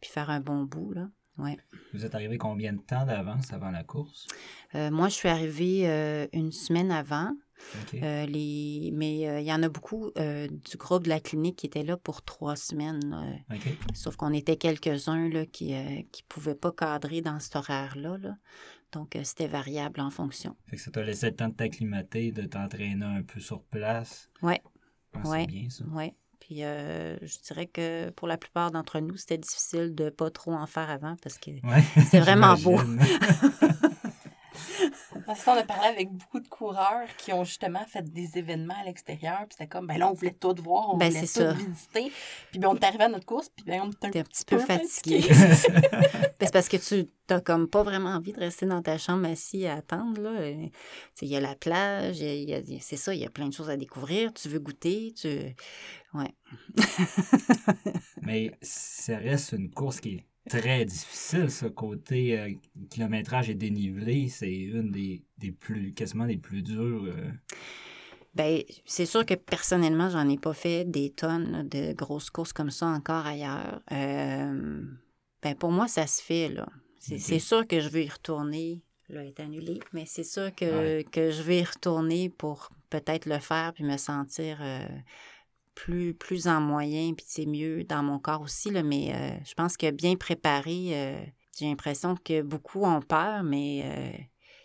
puis 0.00 0.10
faire 0.10 0.28
un 0.28 0.40
bon 0.40 0.64
bout, 0.64 0.92
là. 0.92 1.08
Ouais. 1.38 1.56
Vous 1.92 2.04
êtes 2.04 2.14
arrivé 2.14 2.38
combien 2.38 2.72
de 2.72 2.80
temps 2.80 3.04
d'avance 3.04 3.52
avant 3.52 3.70
la 3.70 3.84
course? 3.84 4.26
Euh, 4.74 4.90
moi, 4.90 5.08
je 5.08 5.14
suis 5.14 5.28
arrivée 5.28 5.88
euh, 5.88 6.26
une 6.32 6.50
semaine 6.52 6.90
avant. 6.90 7.32
Euh, 7.94 8.26
les... 8.26 8.90
Mais 8.94 9.20
il 9.42 9.46
y 9.46 9.52
en 9.52 9.62
a 9.62 9.68
beaucoup 9.68 10.12
du 10.16 10.76
groupe 10.76 11.04
de 11.04 11.08
la 11.08 11.20
clinique 11.20 11.56
qui 11.56 11.66
étaient 11.66 11.82
là 11.84 11.96
pour 11.96 12.22
trois 12.22 12.54
semaines. 12.56 13.42
Sauf 13.94 14.16
qu'on 14.16 14.32
était 14.32 14.56
quelques-uns 14.56 15.30
qui 15.46 15.72
ne 15.72 16.02
pouvaient 16.28 16.54
pas 16.54 16.72
cadrer 16.72 17.22
dans 17.22 17.40
cet 17.40 17.56
horaire-là. 17.56 18.18
là. 18.18 18.36
Donc, 18.92 19.18
c'était 19.24 19.46
variable 19.48 20.00
en 20.00 20.10
fonction. 20.10 20.54
Fait 20.68 20.76
que 20.76 20.82
ça 20.82 20.90
t'a 20.90 21.02
laissé 21.02 21.30
le 21.30 21.36
temps 21.36 21.48
de 21.48 21.54
t'acclimater, 21.54 22.30
de 22.30 22.42
t'entraîner 22.42 23.04
un 23.04 23.22
peu 23.22 23.40
sur 23.40 23.62
place. 23.64 24.30
Ouais. 24.42 24.60
Ah, 25.14 25.20
c'est 25.24 25.30
Ouais. 25.30 25.46
bien 25.46 25.68
ça. 25.70 25.84
Oui. 25.90 26.12
Puis 26.46 26.62
euh, 26.62 27.16
je 27.22 27.38
dirais 27.44 27.66
que 27.66 28.10
pour 28.10 28.28
la 28.28 28.36
plupart 28.36 28.70
d'entre 28.70 29.00
nous, 29.00 29.16
c'était 29.16 29.38
difficile 29.38 29.96
de 29.96 30.10
pas 30.10 30.30
trop 30.30 30.52
en 30.52 30.66
faire 30.66 30.88
avant 30.90 31.16
parce 31.20 31.38
que 31.38 31.50
Ouais. 31.50 31.82
C'est 32.08 32.20
vraiment 32.20 32.54
beau. 32.54 32.78
Parce 35.26 35.42
que 35.44 35.50
on 35.50 35.54
a 35.54 35.64
parlé 35.64 35.88
avec 35.88 36.10
beaucoup 36.12 36.40
de 36.40 36.48
coureurs 36.48 37.08
qui 37.18 37.32
ont 37.32 37.44
justement 37.44 37.84
fait 37.86 38.02
des 38.02 38.38
événements 38.38 38.76
à 38.80 38.84
l'extérieur. 38.84 39.38
Puis 39.40 39.48
c'était 39.58 39.66
comme, 39.66 39.86
ben 39.86 39.98
là, 39.98 40.08
on 40.08 40.14
voulait 40.14 40.32
tout 40.38 40.54
voir, 40.62 40.94
on 40.94 40.96
Ben, 40.96 41.08
voulait 41.08 41.20
tout 41.20 41.26
c'est 41.26 41.40
ça. 41.42 41.52
visiter. 41.52 42.12
Puis 42.50 42.60
ben, 42.60 42.68
on 42.68 42.76
est 42.76 42.84
arrivé 42.84 43.04
à 43.04 43.08
notre 43.08 43.26
course, 43.26 43.48
puis 43.54 43.64
ben, 43.66 43.82
on 43.84 43.90
était 43.90 44.06
un 44.18 44.20
un 44.20 44.24
petit 44.24 44.44
peu 44.44 44.56
peu 44.56 44.64
fatigué. 44.64 45.22
Ben, 46.38 46.44
c'est 46.46 46.52
parce 46.52 46.68
que 46.68 46.76
tu 46.76 47.08
n'as 47.30 47.40
comme 47.40 47.66
pas 47.66 47.82
vraiment 47.82 48.10
envie 48.10 48.32
de 48.34 48.38
rester 48.40 48.66
dans 48.66 48.82
ta 48.82 48.98
chambre 48.98 49.26
assis 49.26 49.66
à 49.66 49.76
attendre. 49.76 50.20
Là. 50.20 50.30
Euh, 50.30 50.52
tu 50.64 50.70
sais, 51.14 51.26
Il 51.26 51.32
y 51.32 51.36
a 51.36 51.40
la 51.40 51.54
plage, 51.54 52.16
c'est 52.80 52.96
ça, 52.96 53.14
il 53.14 53.20
y 53.20 53.24
a 53.24 53.30
plein 53.30 53.48
de 53.48 53.54
choses 53.54 53.70
à 53.70 53.76
découvrir. 53.78 54.34
Tu 54.34 54.48
veux 54.48 54.58
goûter, 54.58 55.14
tu... 55.18 55.28
Ouais. 56.14 56.34
Mais 58.22 58.52
ça 58.60 59.16
reste 59.16 59.52
une 59.52 59.70
course 59.70 60.00
qui 60.00 60.16
est 60.16 60.24
très 60.48 60.84
difficile, 60.84 61.50
ce 61.50 61.66
côté 61.66 62.38
euh, 62.38 62.50
kilométrage 62.90 63.50
et 63.50 63.54
dénivelé. 63.54 64.28
C'est 64.28 64.52
une 64.54 64.90
des, 64.90 65.22
des 65.38 65.52
plus, 65.52 65.92
quasiment 65.92 66.26
des 66.26 66.36
plus 66.38 66.62
dures. 66.62 67.04
euh. 67.06 67.30
Ben, 68.34 68.60
c'est 68.84 69.06
sûr 69.06 69.24
que 69.24 69.34
personnellement, 69.34 70.10
j'en 70.10 70.28
ai 70.28 70.36
pas 70.36 70.52
fait 70.52 70.84
des 70.84 71.10
tonnes 71.10 71.50
là, 71.52 71.62
de 71.62 71.92
grosses 71.94 72.28
courses 72.30 72.52
comme 72.52 72.70
ça 72.70 72.86
encore 72.86 73.24
ailleurs. 73.26 73.80
Euh, 73.92 74.82
ben, 75.42 75.54
pour 75.54 75.70
moi, 75.72 75.88
ça 75.88 76.06
se 76.06 76.22
fait, 76.22 76.48
là. 76.48 76.68
C'est 76.98 77.38
sûr 77.38 77.66
que 77.66 77.80
je 77.80 77.88
veux 77.88 78.02
y 78.02 78.08
retourner. 78.08 78.82
Là, 79.08 79.24
est 79.24 79.38
annulé, 79.38 79.78
mais 79.92 80.02
c'est 80.04 80.24
sûr 80.24 80.52
que, 80.52 80.64
Ouais. 80.98 81.04
que 81.04 81.30
je 81.30 81.40
vais 81.42 81.60
y 81.60 81.62
retourner 81.64 82.28
pour 82.28 82.70
peut-être 82.90 83.26
le 83.26 83.38
faire 83.38 83.72
puis 83.72 83.84
me 83.84 83.96
sentir 83.98 84.60
plus, 85.76 86.14
plus 86.14 86.48
en 86.48 86.60
moyen, 86.60 87.12
puis 87.14 87.24
c'est 87.28 87.46
mieux 87.46 87.84
dans 87.84 88.02
mon 88.02 88.18
corps 88.18 88.40
aussi, 88.40 88.70
là. 88.70 88.82
Mais 88.82 89.14
euh, 89.14 89.30
je 89.44 89.54
pense 89.54 89.76
que 89.76 89.90
bien 89.92 90.16
préparé, 90.16 90.88
euh, 90.96 91.20
j'ai 91.56 91.66
l'impression 91.66 92.16
que 92.16 92.42
beaucoup 92.42 92.82
ont 92.84 93.00
peur, 93.02 93.42
mais 93.44 93.82
euh, 93.84 94.18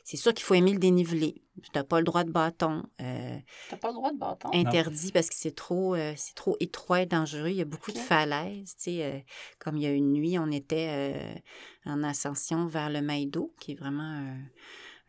c'est 0.03 0.17
sûr 0.17 0.33
qu'il 0.33 0.43
faut 0.45 0.55
aimer 0.55 0.71
le 0.73 0.79
dénivelé. 0.79 1.35
Tu 1.61 1.69
n'as 1.75 1.83
pas 1.83 1.99
le 1.99 2.05
droit 2.05 2.23
de 2.23 2.31
bâton. 2.31 2.83
euh, 3.01 3.37
T'as 3.69 3.75
pas 3.77 3.89
le 3.89 3.93
droit 3.93 4.11
de 4.11 4.17
bâton. 4.17 4.49
interdit 4.53 5.11
parce 5.11 5.27
que 5.29 5.35
c'est 5.35 5.53
trop, 5.55 5.93
euh, 5.95 6.13
c'est 6.15 6.33
trop 6.33 6.55
étroit 6.61 7.01
et 7.01 7.05
dangereux. 7.05 7.49
Il 7.49 7.57
y 7.57 7.61
a 7.61 7.65
beaucoup 7.65 7.91
de 7.91 7.97
falaises. 7.99 8.75
Tu 8.77 8.83
sais, 8.83 9.03
euh, 9.03 9.19
comme 9.59 9.75
il 9.77 9.83
y 9.83 9.85
a 9.85 9.91
une 9.91 10.13
nuit, 10.13 10.39
on 10.39 10.49
était 10.49 10.87
euh, 10.89 11.35
en 11.85 12.03
ascension 12.03 12.65
vers 12.67 12.89
le 12.89 13.01
Maïdo, 13.01 13.53
qui 13.59 13.73
est 13.73 13.75
vraiment 13.75 14.33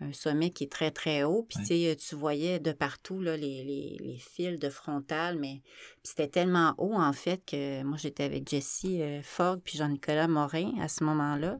un, 0.08 0.12
sommet 0.12 0.50
qui 0.50 0.64
est 0.64 0.72
très, 0.72 0.90
très 0.90 1.22
haut. 1.24 1.46
Puis, 1.48 1.58
Ouais. 1.58 1.64
tu 1.66 1.84
sais, 1.84 1.96
tu 1.96 2.14
voyais 2.14 2.58
de 2.58 2.72
partout 2.72 3.20
là, 3.20 3.36
les, 3.36 3.64
les, 3.64 3.96
les 4.00 4.18
fils 4.18 4.58
de 4.58 4.68
frontal, 4.68 5.38
mais 5.38 5.62
c'était 6.02 6.28
tellement 6.28 6.74
haut, 6.78 6.94
en 6.94 7.12
fait, 7.12 7.42
que 7.44 7.82
moi, 7.82 7.96
j'étais 7.96 8.24
avec 8.24 8.48
Jessie 8.48 9.02
euh, 9.02 9.20
Fogg 9.22 9.60
puis 9.64 9.78
Jean-Nicolas 9.78 10.28
Morin 10.28 10.72
à 10.80 10.88
ce 10.88 11.04
moment-là. 11.04 11.58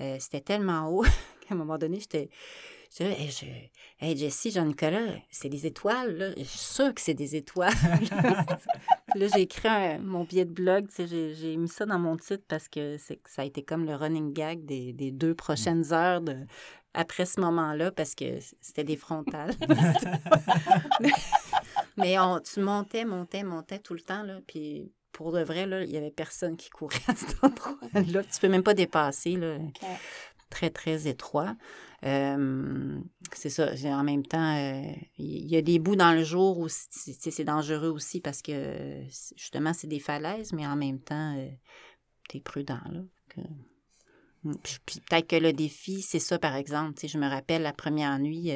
Euh, 0.00 0.16
c'était 0.18 0.40
tellement 0.40 0.88
haut 0.88 1.02
qu'à 1.48 1.54
un 1.54 1.56
moment 1.56 1.78
donné, 1.78 2.00
j'étais... 2.00 2.28
Hey, 3.00 3.28
je... 3.28 3.44
hey, 3.98 4.16
Jessie, 4.16 4.52
Jean-Nicolas, 4.52 5.16
c'est 5.28 5.48
des 5.48 5.66
étoiles, 5.66 6.16
là. 6.16 6.30
Je 6.36 6.44
suis 6.44 6.58
sûre 6.60 6.94
que 6.94 7.00
c'est 7.00 7.12
des 7.14 7.34
étoiles. 7.34 7.72
Puis 9.10 9.20
là, 9.20 9.26
j'ai 9.34 9.40
écrit 9.42 9.66
un- 9.68 9.98
mon 9.98 10.22
billet 10.22 10.44
de 10.44 10.52
blog, 10.52 10.86
tu 10.88 11.06
sais, 11.08 11.34
j'ai, 11.34 11.56
mis 11.56 11.68
ça 11.68 11.86
dans 11.86 11.98
mon 11.98 12.16
titre 12.16 12.44
parce 12.46 12.68
que 12.68 12.96
c'est, 12.98 13.20
ça 13.26 13.42
a 13.42 13.44
été 13.44 13.64
comme 13.64 13.84
le 13.84 13.96
running 13.96 14.32
gag 14.32 14.64
des, 14.64 14.92
des 14.92 15.10
deux 15.10 15.34
prochaines 15.34 15.92
heures 15.92 16.20
de, 16.20 16.36
après 16.94 17.26
ce 17.26 17.40
moment-là 17.40 17.90
parce 17.90 18.14
que 18.14 18.38
c'était 18.60 18.84
des 18.84 18.96
frontales. 18.96 19.54
Mais 21.96 22.18
on, 22.18 22.40
tu 22.40 22.60
montais, 22.60 23.04
montais, 23.04 23.44
montais 23.44 23.78
tout 23.78 23.94
le 23.94 24.00
temps, 24.00 24.22
là, 24.22 24.40
puis 24.46 24.92
pour 25.12 25.32
de 25.32 25.42
vrai, 25.42 25.66
là, 25.66 25.84
il 25.84 25.90
y 25.90 25.96
avait 25.96 26.10
personne 26.10 26.56
qui 26.56 26.70
courait 26.70 26.98
à 27.06 27.14
cet 27.14 27.42
endroit-là. 27.42 28.24
Tu 28.24 28.40
peux 28.40 28.48
même 28.48 28.64
pas 28.64 28.74
dépasser, 28.74 29.36
là. 29.36 29.58
Très, 30.50 30.70
très 30.70 31.08
étroit. 31.08 31.56
Euh, 32.04 33.00
c'est 33.32 33.48
ça. 33.48 33.72
En 33.84 34.04
même 34.04 34.26
temps, 34.26 34.56
il 35.16 35.46
y 35.46 35.56
a 35.56 35.62
des 35.62 35.78
bouts 35.78 35.96
dans 35.96 36.12
le 36.12 36.22
jour 36.22 36.58
où 36.58 36.68
c'est 36.68 37.44
dangereux 37.44 37.88
aussi 37.88 38.20
parce 38.20 38.42
que 38.42 39.02
justement, 39.36 39.72
c'est 39.72 39.86
des 39.86 40.00
falaises, 40.00 40.52
mais 40.52 40.66
en 40.66 40.76
même 40.76 41.00
temps, 41.00 41.34
tu 42.28 42.36
es 42.36 42.40
prudent. 42.40 42.80
Là, 42.90 43.00
Puis, 44.62 45.00
peut-être 45.00 45.26
que 45.26 45.36
le 45.36 45.52
défi, 45.52 46.02
c'est 46.02 46.18
ça, 46.18 46.38
par 46.38 46.54
exemple. 46.54 46.94
je 47.06 47.18
me 47.18 47.28
rappelle 47.28 47.62
la 47.62 47.72
première 47.72 48.18
nuit, 48.18 48.52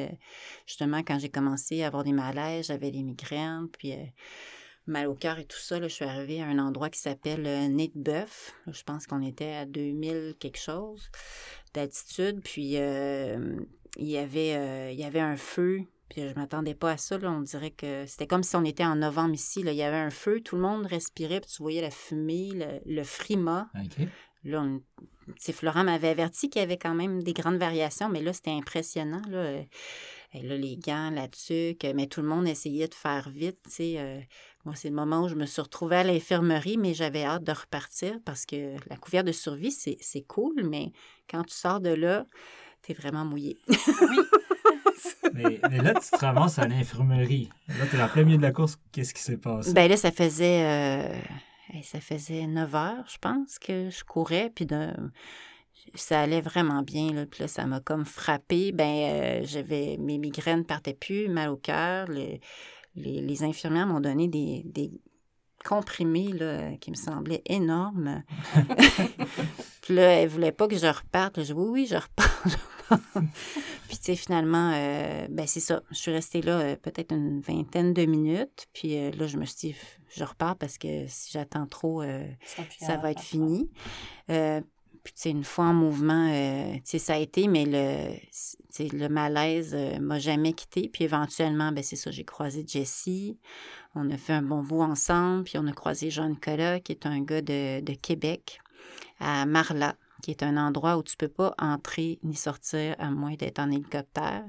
justement, 0.65 0.99
quand 0.99 1.19
j'ai 1.19 1.29
commencé 1.29 1.83
à 1.83 1.87
avoir 1.87 2.03
des 2.03 2.11
malaises, 2.11 2.67
j'avais 2.67 2.91
des 2.91 3.03
migraines, 3.03 3.67
puis 3.71 3.93
mal 4.89 5.07
au 5.07 5.13
cœur 5.13 5.39
et 5.39 5.45
tout 5.45 5.57
ça, 5.57 5.81
je 5.81 5.87
suis 5.87 6.05
arrivée 6.05 6.41
à 6.41 6.47
un 6.47 6.59
endroit 6.59 6.89
qui 6.89 6.99
s'appelle 6.99 7.45
euh, 7.45 7.67
Nez. 7.67 7.91
Je 7.95 8.83
pense 8.83 9.07
qu'on 9.07 9.21
était 9.21 9.53
à 9.53 9.65
2000 9.65 10.35
quelque 10.39 10.59
chose 10.59 11.09
d'altitude. 11.73 12.41
Puis 12.43 12.77
euh, 12.77 13.59
il, 13.97 14.09
y 14.09 14.17
avait, 14.17 14.55
euh, 14.55 15.21
un 15.21 15.37
feu. 15.37 15.81
Puis 16.09 16.27
je 16.27 16.33
m'attendais 16.33 16.73
pas 16.73 16.91
à 16.91 16.97
ça. 16.97 17.17
On 17.21 17.41
dirait 17.41 17.71
que 17.71 18.05
c'était 18.07 18.27
comme 18.27 18.43
si 18.43 18.55
on 18.55 18.65
était 18.65 18.83
en 18.83 18.95
novembre 18.95 19.35
ici. 19.35 19.61
Il 19.61 19.71
y 19.73 19.83
avait 19.83 19.97
un 19.97 20.09
feu, 20.09 20.41
tout 20.41 20.55
le 20.55 20.61
monde 20.61 20.85
respirait, 20.85 21.39
puis 21.39 21.51
tu 21.51 21.61
voyais 21.61 21.81
la 21.81 21.91
fumée, 21.91 22.81
le, 22.85 23.03
frima. 23.03 23.69
Là, 24.43 24.65
Florent 25.51 25.83
m'avait 25.83 26.09
averti 26.09 26.49
qu'il 26.49 26.61
y 26.61 26.63
avait 26.63 26.77
quand 26.77 26.95
même 26.95 27.23
des 27.23 27.33
grandes 27.33 27.57
variations, 27.57 28.09
mais 28.09 28.21
là, 28.21 28.33
c'était 28.33 28.51
impressionnant. 28.51 29.21
Là. 29.29 29.61
là, 30.33 30.57
les 30.57 30.77
gants, 30.77 31.09
la 31.09 31.27
tuque, 31.27 31.85
mais 31.93 32.07
tout 32.07 32.21
le 32.21 32.27
monde 32.27 32.47
essayait 32.47 32.87
de 32.87 32.95
faire 32.95 33.29
vite. 33.29 33.59
sais 33.67 34.27
moi, 34.65 34.75
c'est 34.75 34.89
le 34.89 34.95
moment 34.95 35.23
où 35.23 35.29
je 35.29 35.35
me 35.35 35.45
suis 35.45 35.61
retrouvée 35.61 35.97
à 35.97 36.03
l'infirmerie, 36.03 36.77
mais 36.77 36.93
j'avais 36.93 37.23
hâte 37.23 37.43
de 37.43 37.51
repartir 37.51 38.19
parce 38.25 38.45
que 38.45 38.75
la 38.89 38.97
couverture 38.97 39.27
de 39.27 39.31
survie, 39.31 39.71
c'est 39.71 40.21
cool, 40.27 40.53
mais 40.63 40.91
quand 41.29 41.43
tu 41.43 41.55
sors 41.55 41.79
de 41.79 41.89
là, 41.89 42.25
tu 42.83 42.91
es 42.91 42.95
vraiment 42.95 43.25
mouillé. 43.25 43.57
oui. 43.67 44.19
mais, 45.33 45.77
là, 45.81 45.93
tu 45.93 46.09
te 46.09 46.17
ramasses 46.17 46.59
à 46.59 46.67
l'infirmerie. 46.67 47.49
Là, 47.67 47.85
tu 47.89 47.95
es 47.95 48.01
en 48.01 48.07
plein 48.09 48.23
milieu 48.23 48.37
de 48.37 48.41
la 48.41 48.51
course. 48.51 48.77
Qu'est-ce 48.91 49.13
qui 49.13 49.21
s'est 49.21 49.37
passé? 49.37 49.73
Ben 49.73 49.89
là, 49.89 49.95
ça 49.95 50.11
faisait, 50.11 50.63
euh, 50.63 51.13
ça 51.83 51.99
faisait 51.99 52.47
9 52.47 52.75
heures, 52.75 53.05
je 53.07 53.17
pense, 53.17 53.59
que 53.59 53.89
je 53.89 54.03
courais. 54.03 54.51
Puis 54.53 54.65
de, 54.65 54.91
ça 55.95 56.21
allait 56.21 56.41
vraiment 56.41 56.81
bien. 56.81 57.13
Là, 57.13 57.25
puis 57.25 57.41
là, 57.41 57.47
ça 57.47 57.65
m'a 57.65 57.79
comme 57.79 58.05
frappé. 58.05 58.71
Ben, 58.71 58.85
euh, 58.85 59.41
j'avais 59.43 59.97
mes 59.97 60.17
migraines 60.17 60.65
partaient 60.65 60.93
plus, 60.93 61.27
mal 61.27 61.49
au 61.49 61.57
cœur. 61.57 62.07
Le, 62.07 62.39
les, 62.95 63.43
infirmières 63.43 63.87
m'ont 63.87 64.01
donné 64.01 64.27
des, 64.27 64.91
comprimés 65.63 66.31
là, 66.31 66.75
qui 66.77 66.89
me 66.89 66.95
semblaient 66.95 67.43
énormes. 67.45 68.23
puis 69.81 69.95
là, 69.95 70.13
elles 70.13 70.27
ne 70.27 70.33
voulaient 70.33 70.51
pas 70.51 70.67
que 70.67 70.77
je 70.77 70.87
reparte. 70.87 71.39
Je 71.39 71.47
dis 71.47 71.53
oui, 71.53 71.69
oui, 71.69 71.87
je 71.89 71.95
repars. 71.95 72.78
puis, 73.87 73.97
tu 73.97 74.03
sais, 74.03 74.15
finalement, 74.15 74.71
euh, 74.73 75.27
ben 75.29 75.47
c'est 75.47 75.59
ça. 75.59 75.81
Je 75.91 75.95
suis 75.95 76.11
restée 76.11 76.41
là 76.41 76.59
euh, 76.59 76.75
peut-être 76.75 77.13
une 77.13 77.41
vingtaine 77.41 77.93
de 77.93 78.05
minutes. 78.05 78.67
Puis 78.73 78.97
euh, 78.97 79.11
là, 79.11 79.27
je 79.27 79.37
me 79.37 79.45
suis 79.45 79.69
dit, 79.69 79.75
je 80.15 80.23
repars 80.23 80.55
parce 80.55 80.77
que 80.77 81.05
si 81.07 81.31
j'attends 81.31 81.67
trop, 81.67 82.03
ça 82.79 82.97
va 82.97 83.11
être 83.11 83.21
fini. 83.21 83.69
Puis, 85.01 85.13
tu 85.13 85.21
sais, 85.21 85.29
une 85.29 85.45
fois 85.45 85.65
en 85.65 85.73
mouvement, 85.73 86.29
tu 86.29 86.81
sais, 86.83 86.99
ça 86.99 87.13
a 87.13 87.17
été, 87.17 87.47
mais 87.47 87.65
le, 87.65 88.15
le 88.79 89.07
malaise 89.07 89.75
m'a 90.01 90.19
jamais 90.19 90.53
quitté. 90.53 90.89
Puis, 90.89 91.05
éventuellement, 91.05 91.71
ben 91.71 91.83
c'est 91.83 91.95
ça, 91.95 92.11
j'ai 92.11 92.25
croisé 92.25 92.65
Jessie. 92.67 93.37
On 93.95 94.09
a 94.11 94.17
fait 94.17 94.33
un 94.33 94.41
bon 94.41 94.61
bout 94.61 94.81
ensemble. 94.81 95.43
Puis, 95.45 95.57
on 95.57 95.67
a 95.67 95.71
croisé 95.71 96.09
Jean 96.09 96.29
Nicolas, 96.29 96.79
qui 96.79 96.91
est 96.91 97.05
un 97.05 97.21
gars 97.21 97.41
de, 97.41 97.79
de 97.79 97.93
Québec, 97.93 98.59
à 99.19 99.45
Marla, 99.45 99.95
qui 100.21 100.31
est 100.31 100.43
un 100.43 100.57
endroit 100.57 100.97
où 100.97 101.03
tu 101.03 101.15
peux 101.17 101.27
pas 101.27 101.53
entrer 101.57 102.19
ni 102.23 102.35
sortir 102.35 102.95
à 102.99 103.11
moins 103.11 103.35
d'être 103.35 103.59
en 103.59 103.71
hélicoptère. 103.71 104.43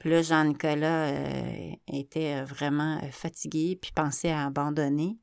Puis 0.00 0.10
là, 0.10 0.22
Jean-Nicolas 0.22 1.08
euh, 1.08 1.70
était 1.92 2.42
vraiment 2.42 3.00
fatigué, 3.10 3.78
puis 3.80 3.92
pensait 3.92 4.30
à 4.30 4.46
abandonner. 4.46 5.18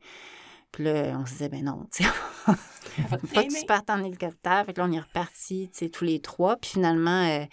Puis 0.75 0.83
là, 0.83 1.17
on 1.17 1.25
se 1.25 1.31
disait, 1.31 1.47
ben 1.47 1.63
non, 1.63 1.85
tu 1.89 2.03
sais, 2.03 2.09
pas 3.33 3.43
que 3.43 3.59
tu 3.59 3.65
partes 3.65 3.89
en 3.89 4.03
hélicoptère. 4.03 4.65
Fait 4.65 4.73
que 4.73 4.81
là, 4.81 4.87
on 4.89 4.91
est 4.91 4.99
reparti, 4.99 5.69
tu 5.71 5.77
sais, 5.77 5.89
tous 5.89 6.03
les 6.03 6.19
trois. 6.19 6.57
Puis 6.57 6.71
finalement, 6.71 7.23
euh, 7.29 7.45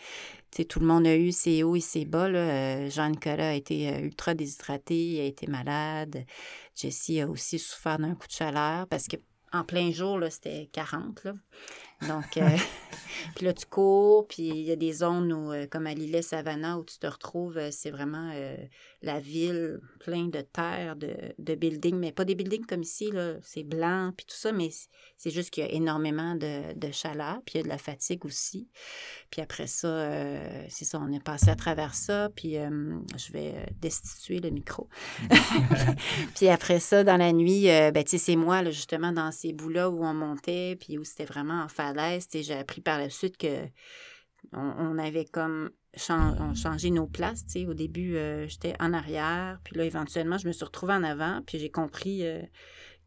tu 0.51 0.57
sais, 0.57 0.65
tout 0.65 0.81
le 0.81 0.87
monde 0.87 1.07
a 1.07 1.17
eu 1.17 1.31
ses 1.31 1.63
hauts 1.63 1.77
et 1.77 1.81
ses 1.81 2.05
bas. 2.05 2.29
Là. 2.29 2.39
Euh, 2.41 2.91
Jean-Nicolas 2.91 3.51
a 3.51 3.53
été 3.53 3.89
euh, 3.91 4.01
ultra 4.01 4.35
déshydraté, 4.35 4.97
il 4.97 5.21
a 5.21 5.25
été 5.25 5.47
malade. 5.47 6.27
Jessie 6.75 7.21
a 7.21 7.29
aussi 7.29 7.61
souffert 7.61 8.01
d'un 8.01 8.17
coup 8.17 8.27
de 8.27 8.33
chaleur 8.33 8.89
parce 8.89 9.07
que 9.07 9.17
en 9.53 9.63
plein 9.63 9.93
jour, 9.93 10.19
là, 10.19 10.29
c'était 10.29 10.69
40. 10.73 11.23
Là. 11.25 11.35
Donc, 12.09 12.37
euh, 12.37 12.49
puis 13.35 13.47
là, 13.47 13.53
tu 13.53 13.67
cours, 13.67 14.27
puis 14.27 14.43
il 14.43 14.63
y 14.63 14.73
a 14.73 14.77
des 14.77 14.93
zones 14.93 15.33
où, 15.33 15.53
euh, 15.53 15.67
comme 15.67 15.87
à 15.87 15.95
l'île 15.95 16.23
Savannah, 16.23 16.79
où 16.79 16.85
tu 16.85 16.99
te 16.99 17.07
retrouves, 17.07 17.59
euh, 17.59 17.71
c'est 17.71 17.91
vraiment 17.91 18.33
la 19.03 19.21
ville 19.21 19.81
pleine 20.01 20.31
de 20.31 20.41
terre, 20.41 20.97
de, 20.97 21.15
de 21.39 21.55
buildings, 21.55 21.97
mais 21.97 22.13
pas 22.13 22.25
des 22.25 22.35
buildings 22.35 22.67
comme 22.67 22.83
ici, 22.83 23.11
là, 23.11 23.35
c'est 23.43 23.65
blanc, 23.65 24.13
puis 24.17 24.27
tout 24.27 24.37
ça, 24.37 24.53
mais 24.53 24.71
c'est 25.17 25.31
juste 25.31 25.51
qu'il 25.51 25.65
y 25.65 25.67
a 25.67 25.73
énormément 25.73 26.35
de, 26.35 26.75
de, 26.75 26.93
chaleur, 26.93 27.41
puis 27.45 27.55
il 27.55 27.59
y 27.59 27.61
a 27.61 27.65
de 27.65 27.69
la 27.69 27.79
fatigue 27.79 28.25
aussi. 28.25 28.69
Puis 29.31 29.41
après 29.41 29.67
ça, 29.67 30.09
c'est 30.69 30.85
ça, 30.85 31.01
on 31.01 31.13
est 31.13 31.23
passé 31.23 31.51
à 31.51 31.57
travers 31.57 31.95
ça, 31.95 32.29
puis 32.35 32.55
je 32.55 33.33
vais 33.33 33.55
destituer 33.81 34.41
le 34.41 34.51
micro. 34.51 34.89
puis 36.37 36.49
après 36.49 36.81
ça, 36.81 37.03
dans 37.03 37.17
la 37.17 37.33
nuit, 37.33 37.65
ben, 37.65 38.05
tu 38.05 38.13
sais, 38.13 38.19
c'est 38.19 38.37
moi, 38.37 38.63
là, 38.63 38.71
justement, 38.71 39.13
dans 39.13 39.33
ces 39.33 39.53
bouts-là 39.53 39.91
où 39.91 40.05
on 40.05 40.15
montait, 40.15 40.77
puis 40.79 40.99
où 40.99 41.05
c'était 41.05 41.25
vraiment 41.25 41.63
en 41.63 41.69
falaise. 41.93 42.29
J'ai 42.33 42.55
appris 42.55 42.81
par 42.81 42.99
la 42.99 43.11
suite 43.11 43.37
que 43.37 43.67
on, 44.53 44.99
avait 44.99 45.25
comme 45.25 45.71
changé 45.97 46.91
nos 46.91 47.07
places. 47.07 47.45
Au 47.69 47.75
début, 47.75 48.17
euh, 48.17 48.47
j'étais 48.49 48.75
en 48.81 48.93
arrière, 48.93 49.59
puis 49.65 49.77
là, 49.77 49.85
éventuellement, 49.85 50.39
je 50.39 50.49
me 50.49 50.53
suis 50.53 50.65
retrouvée 50.65 50.95
en 50.95 51.05
avant, 51.05 51.43
puis 51.47 51.59
j'ai 51.59 51.71
compris. 51.71 52.27
Euh, 52.27 52.43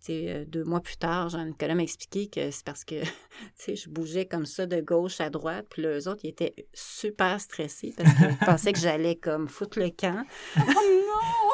euh, 0.10 0.46
deux 0.46 0.64
mois 0.64 0.82
plus 0.82 0.98
tard, 0.98 1.30
Jean-Nicolas 1.30 1.76
m'a 1.76 1.84
expliqué 1.84 2.28
que 2.28 2.52
c'est 2.52 2.64
parce 2.64 2.84
que 2.84 2.96
je 3.68 3.90
bougeais 3.90 4.26
comme 4.26 4.46
ça 4.46 4.66
de 4.66 4.80
gauche 4.82 5.20
à 5.20 5.30
droite. 5.30 5.66
Puis 5.70 5.82
les 5.82 6.08
autres, 6.08 6.22
ils 6.24 6.30
étaient 6.30 6.54
super 6.74 7.40
stressés 7.42 7.94
parce 7.98 8.14
qu'ils 8.14 8.38
pensaient 8.46 8.74
que 8.74 8.80
j'allais 8.80 9.16
comme 9.16 9.48
foutre 9.48 9.80
le 9.80 9.90
camp. 9.90 10.24
Oh 10.58 10.62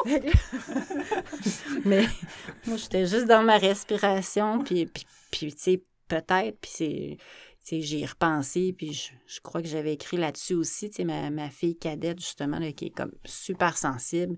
non! 0.06 0.20
Mais 1.84 2.04
moi, 2.66 2.76
j'étais 2.76 3.06
juste 3.06 3.26
dans 3.26 3.42
ma 3.42 3.56
respiration. 3.56 4.62
Puis, 4.62 4.86
puis, 4.86 5.06
puis 5.30 5.52
tu 5.54 5.58
sais, 5.58 5.82
peut-être, 6.12 6.58
puis 6.60 6.70
c'est 6.70 7.16
j'ai 7.80 8.04
repensé, 8.04 8.74
puis 8.76 8.92
je, 8.92 9.40
crois 9.40 9.62
que 9.62 9.68
j'avais 9.68 9.92
écrit 9.92 10.16
là-dessus 10.16 10.54
aussi. 10.54 10.90
Ma, 11.04 11.30
ma 11.30 11.48
fille 11.48 11.76
cadette, 11.76 12.20
justement, 12.20 12.58
qui 12.72 12.86
est 12.86 12.90
comme 12.90 13.12
super 13.24 13.78
sensible, 13.78 14.36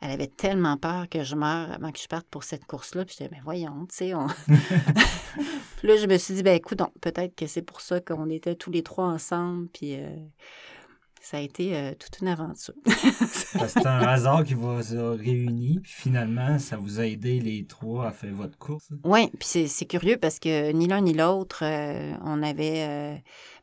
elle 0.00 0.12
avait 0.12 0.28
tellement 0.28 0.76
peur 0.76 1.08
que 1.08 1.24
je 1.24 1.34
meure 1.34 1.72
avant 1.72 1.90
que 1.90 1.98
je 1.98 2.06
parte 2.06 2.26
pour 2.30 2.44
cette 2.44 2.64
course-là. 2.64 3.04
Puis 3.04 3.16
j'étais, 3.18 3.30
mais 3.34 3.42
voyons, 3.42 3.86
tu 3.86 3.96
sais. 3.96 4.14
On... 4.14 4.26
puis 5.78 5.88
là, 5.88 5.96
je 5.96 6.06
me 6.06 6.16
suis 6.16 6.34
dit, 6.34 6.42
ben 6.42 6.54
écoute, 6.54 6.80
peut-être 7.00 7.34
que 7.34 7.46
c'est 7.46 7.62
pour 7.62 7.80
ça 7.80 8.00
qu'on 8.00 8.30
était 8.30 8.54
tous 8.54 8.70
les 8.70 8.82
trois 8.82 9.06
ensemble. 9.06 9.68
Puis. 9.68 9.96
Euh, 9.96 10.16
ça 11.30 11.36
a 11.36 11.40
été 11.40 11.76
euh, 11.76 11.92
toute 11.96 12.22
une 12.22 12.26
aventure. 12.26 12.74
c'est 12.84 13.86
un 13.86 14.00
hasard 14.00 14.42
qui 14.42 14.54
vous 14.54 14.66
a 14.66 15.14
réunis, 15.14 15.78
puis 15.80 15.92
finalement, 15.92 16.58
ça 16.58 16.76
vous 16.76 16.98
a 16.98 17.06
aidé 17.06 17.38
les 17.38 17.66
trois 17.66 18.08
à 18.08 18.10
faire 18.10 18.34
votre 18.34 18.58
course. 18.58 18.88
Oui, 19.04 19.30
puis 19.38 19.68
c'est 19.68 19.84
curieux 19.84 20.16
parce 20.16 20.40
que 20.40 20.72
ni 20.72 20.88
l'un 20.88 21.02
ni 21.02 21.14
l'autre, 21.14 21.60
euh, 21.62 22.14
on 22.24 22.42
avait. 22.42 22.84
Euh, 22.88 23.14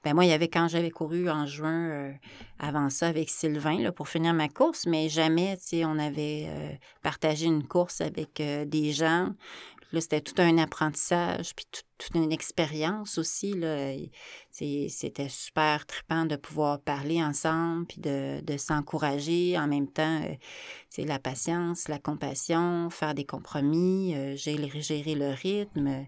ben 0.06 0.14
moi, 0.14 0.24
il 0.24 0.30
y 0.30 0.34
avait 0.34 0.48
quand 0.48 0.70
j'avais 0.70 0.92
couru 0.92 1.30
en 1.30 1.46
juin 1.46 2.14
avant 2.58 2.90
ça 2.90 3.08
avec 3.08 3.30
Sylvain 3.30 3.80
là, 3.80 3.92
pour 3.92 4.08
finir 4.08 4.34
ma 4.34 4.48
course, 4.48 4.86
mais 4.86 5.10
jamais, 5.10 5.58
on 5.84 6.00
avait 6.00 6.48
partagé 7.02 7.48
une 7.48 7.68
course 7.68 8.00
avec 8.00 8.42
des 8.68 8.94
gens. 8.94 9.34
C'était 9.94 10.22
tout 10.22 10.40
un 10.42 10.58
apprentissage, 10.58 11.56
puis 11.56 11.66
toute 11.72 12.16
une 12.16 12.32
expérience 12.32 13.18
aussi. 13.18 13.56
C'était 14.52 15.30
super 15.30 15.86
trippant 15.86 16.26
de 16.26 16.36
pouvoir 16.36 16.82
parler 16.82 17.24
ensemble, 17.24 17.86
puis 17.86 18.02
de, 18.02 18.58
s'encourager. 18.58 19.58
En 19.58 19.68
même 19.68 19.88
temps, 19.88 20.22
c'est 20.90 21.04
euh, 21.04 21.08
la 21.08 21.20
patience, 21.20 21.88
la 21.88 22.00
compassion, 22.00 22.90
faire 22.90 23.14
des 23.14 23.24
compromis, 23.24 24.16
euh, 24.16 24.36
gérer, 24.36 25.16
le 25.16 25.34
rythme. 25.34 26.06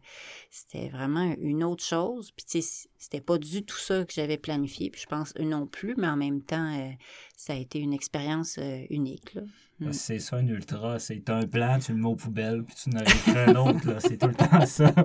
C'était 0.49 0.89
vraiment 0.89 1.33
une 1.39 1.63
autre 1.63 1.83
chose. 1.83 2.31
Puis 2.31 2.63
c'était 2.97 3.21
pas 3.21 3.37
du 3.37 3.63
tout 3.63 3.77
ça 3.77 4.03
que 4.03 4.13
j'avais 4.13 4.37
planifié. 4.37 4.89
Puis 4.89 5.01
je 5.01 5.07
pense 5.07 5.33
eux 5.39 5.43
non 5.43 5.67
plus, 5.67 5.95
mais 5.97 6.07
en 6.07 6.17
même 6.17 6.41
temps, 6.41 6.77
euh, 6.77 6.91
ça 7.37 7.53
a 7.53 7.55
été 7.55 7.79
une 7.79 7.93
expérience 7.93 8.59
unique. 8.89 9.37
Mm. 9.79 9.93
C'est 9.93 10.19
ça, 10.19 10.35
un 10.35 10.47
ultra. 10.47 10.99
C'est 10.99 11.29
un 11.29 11.45
plan, 11.47 11.79
tu 11.79 11.93
le 11.93 11.99
mets 11.99 12.07
aux 12.07 12.15
poubelles, 12.15 12.63
puis 12.63 12.75
tu 12.75 12.89
n'en 12.89 12.99
un 13.35 13.55
autre. 13.55 13.97
C'est 13.99 14.17
tout 14.17 14.27
le 14.27 14.35
temps 14.35 14.65
ça. 14.65 14.91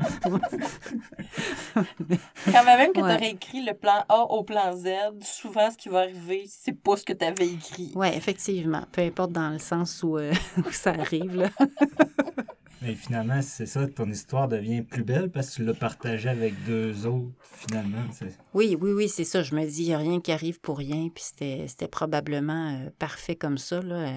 Quand 1.74 2.64
même 2.64 2.92
que 2.92 2.98
tu 2.98 3.00
aurais 3.00 3.30
écrit 3.30 3.64
le 3.64 3.74
plan 3.74 4.04
A 4.08 4.22
au 4.22 4.42
plan 4.42 4.76
Z, 4.76 4.88
souvent, 5.22 5.70
ce 5.70 5.76
qui 5.76 5.88
va 5.88 6.00
arriver, 6.00 6.44
c'est 6.48 6.72
pas 6.72 6.96
ce 6.96 7.04
que 7.04 7.12
tu 7.12 7.24
avais 7.24 7.46
écrit. 7.46 7.92
Oui, 7.94 8.08
effectivement. 8.08 8.84
Peu 8.90 9.02
importe 9.02 9.32
dans 9.32 9.50
le 9.50 9.58
sens 9.58 10.02
où, 10.02 10.18
euh, 10.18 10.32
ça 10.72 10.90
arrive. 10.90 11.36
Là. 11.36 11.50
Mais 12.82 12.94
finalement, 12.94 13.40
c'est 13.42 13.66
ça, 13.66 13.86
ton 13.88 14.10
histoire 14.10 14.48
devient 14.48 14.82
plus 14.82 15.04
belle 15.04 15.30
parce 15.30 15.50
que 15.50 15.54
tu 15.56 15.64
l'as 15.64 15.74
partagée 15.74 16.28
avec 16.28 16.54
deux 16.64 17.06
autres, 17.06 17.32
finalement. 17.42 18.04
Oui, 18.52 18.76
oui, 18.80 18.92
oui, 18.92 19.08
c'est 19.08 19.24
ça. 19.24 19.42
Je 19.42 19.54
me 19.54 19.64
dis, 19.66 19.82
il 19.82 19.88
n'y 19.88 19.94
a 19.94 19.98
rien 19.98 20.20
qui 20.20 20.32
arrive 20.32 20.60
pour 20.60 20.78
rien. 20.78 21.08
Puis 21.14 21.24
c'était 21.24 21.88
probablement 21.88 22.74
euh, 22.74 22.90
parfait 22.98 23.36
comme 23.36 23.58
ça. 23.58 23.80
Là. 23.80 24.12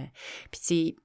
Puis 0.51 0.61
tu 0.61 0.67
sais, 0.67 0.95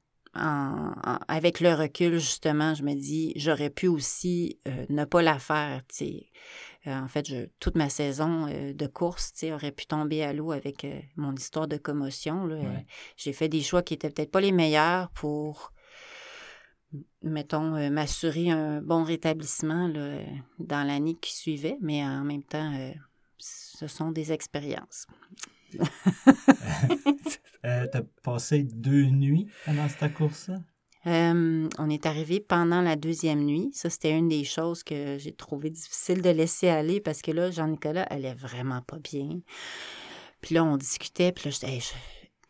avec 1.29 1.61
le 1.61 1.75
recul, 1.75 2.19
justement, 2.19 2.75
je 2.75 2.83
me 2.83 2.95
dis, 2.95 3.33
j'aurais 3.37 3.71
pu 3.71 3.87
aussi 3.87 4.59
euh, 4.67 4.87
ne 4.89 5.05
pas 5.05 5.23
la 5.23 5.39
faire. 5.39 5.83
Euh, 6.01 6.99
en 6.99 7.09
fait, 7.09 7.29
je, 7.29 7.47
toute 7.61 7.77
ma 7.77 7.89
saison 7.89 8.47
de 8.47 8.87
course 8.87 9.33
aurait 9.53 9.73
pu 9.73 9.87
tomber 9.87 10.25
à 10.25 10.33
l'eau 10.33 10.53
avec 10.53 10.87
mon 11.17 11.35
histoire 11.35 11.69
de 11.69 11.77
commotion. 11.77 12.49
J'ai 13.17 13.33
fait 13.33 13.49
des 13.49 13.63
choix 13.63 13.83
qui 13.83 13.95
étaient 13.95 14.11
peut-être 14.11 14.33
pas 14.33 14.41
les 14.41 14.53
meilleurs 14.53 15.11
pour 15.11 15.73
mettons, 17.23 17.77
euh, 17.77 17.91
m'assurer 17.91 18.51
un 18.51 18.81
bon 18.81 19.05
rétablissement 19.05 19.89
dans 20.59 20.87
l'année 20.87 21.17
qui 21.21 21.35
suivait, 21.35 21.77
mais 21.81 22.05
en 22.05 22.25
même 22.25 22.43
temps, 22.43 22.73
euh, 22.75 22.93
ce 23.39 23.87
sont 23.87 24.11
des 24.13 24.33
expériences. 24.33 25.07
euh, 27.65 27.87
tu 27.91 27.99
as 27.99 28.03
passé 28.23 28.63
deux 28.63 29.07
nuits 29.07 29.49
pendant 29.65 29.89
cette 29.89 30.15
course-là? 30.15 30.59
Euh, 31.07 31.69
on 31.79 31.91
est 31.91 32.07
arrivé 32.07 32.39
pendant 32.39 32.81
la 32.81 32.95
deuxième 32.95 33.45
nuit. 33.45 33.71
Ça, 33.73 33.91
c'était 33.91 34.17
une 34.17 34.29
des 34.29 34.45
choses 34.45 34.85
que 34.85 35.19
j'ai 35.19 35.33
trouvé 35.33 35.71
difficile 35.71 36.23
de 36.23 36.31
laisser 36.31 36.69
aller 36.69 37.01
parce 37.01 37.23
que 37.23 37.33
là, 37.33 37.51
Jean-Nicolas 37.51 38.05
allait 38.05 38.35
vraiment 38.35 38.83
pas 38.83 38.99
bien. 38.99 39.41
Puis 40.43 40.55
là, 40.55 40.65
on 40.65 40.77
discutait, 40.77 41.33
puis 41.33 41.49
là, 41.49 41.51
je, 41.51 41.67
je 41.67 41.93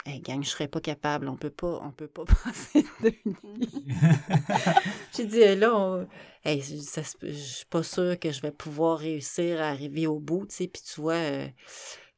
Hey, 0.05 0.21
gang, 0.21 0.43
je 0.43 0.49
serais 0.49 0.67
pas 0.67 0.81
capable, 0.81 1.29
on 1.29 1.37
peut 1.37 1.51
pas, 1.51 1.81
on 1.83 1.93
peut 1.93 2.09
pas 2.09 2.25
passer 2.45 2.85
de 3.03 3.13
nuit. 3.25 3.85
J'ai 5.17 5.27
dit, 5.27 5.55
là, 5.55 6.07
hey, 6.45 6.61
je 6.61 7.33
suis 7.33 7.67
pas 7.67 7.83
sûre 7.85 8.19
que 8.19 8.33
je 8.33 8.41
vais 8.41 8.51
pouvoir 8.51 8.99
réussir 8.99 9.61
à 9.61 9.69
arriver 9.69 10.09
au 10.09 10.19
bout, 10.19 10.47
tu 10.47 10.57
sais. 10.57 10.69
Puis 10.69 10.83
tu 10.83 11.01
vois, 11.01 11.15
euh, 11.15 11.49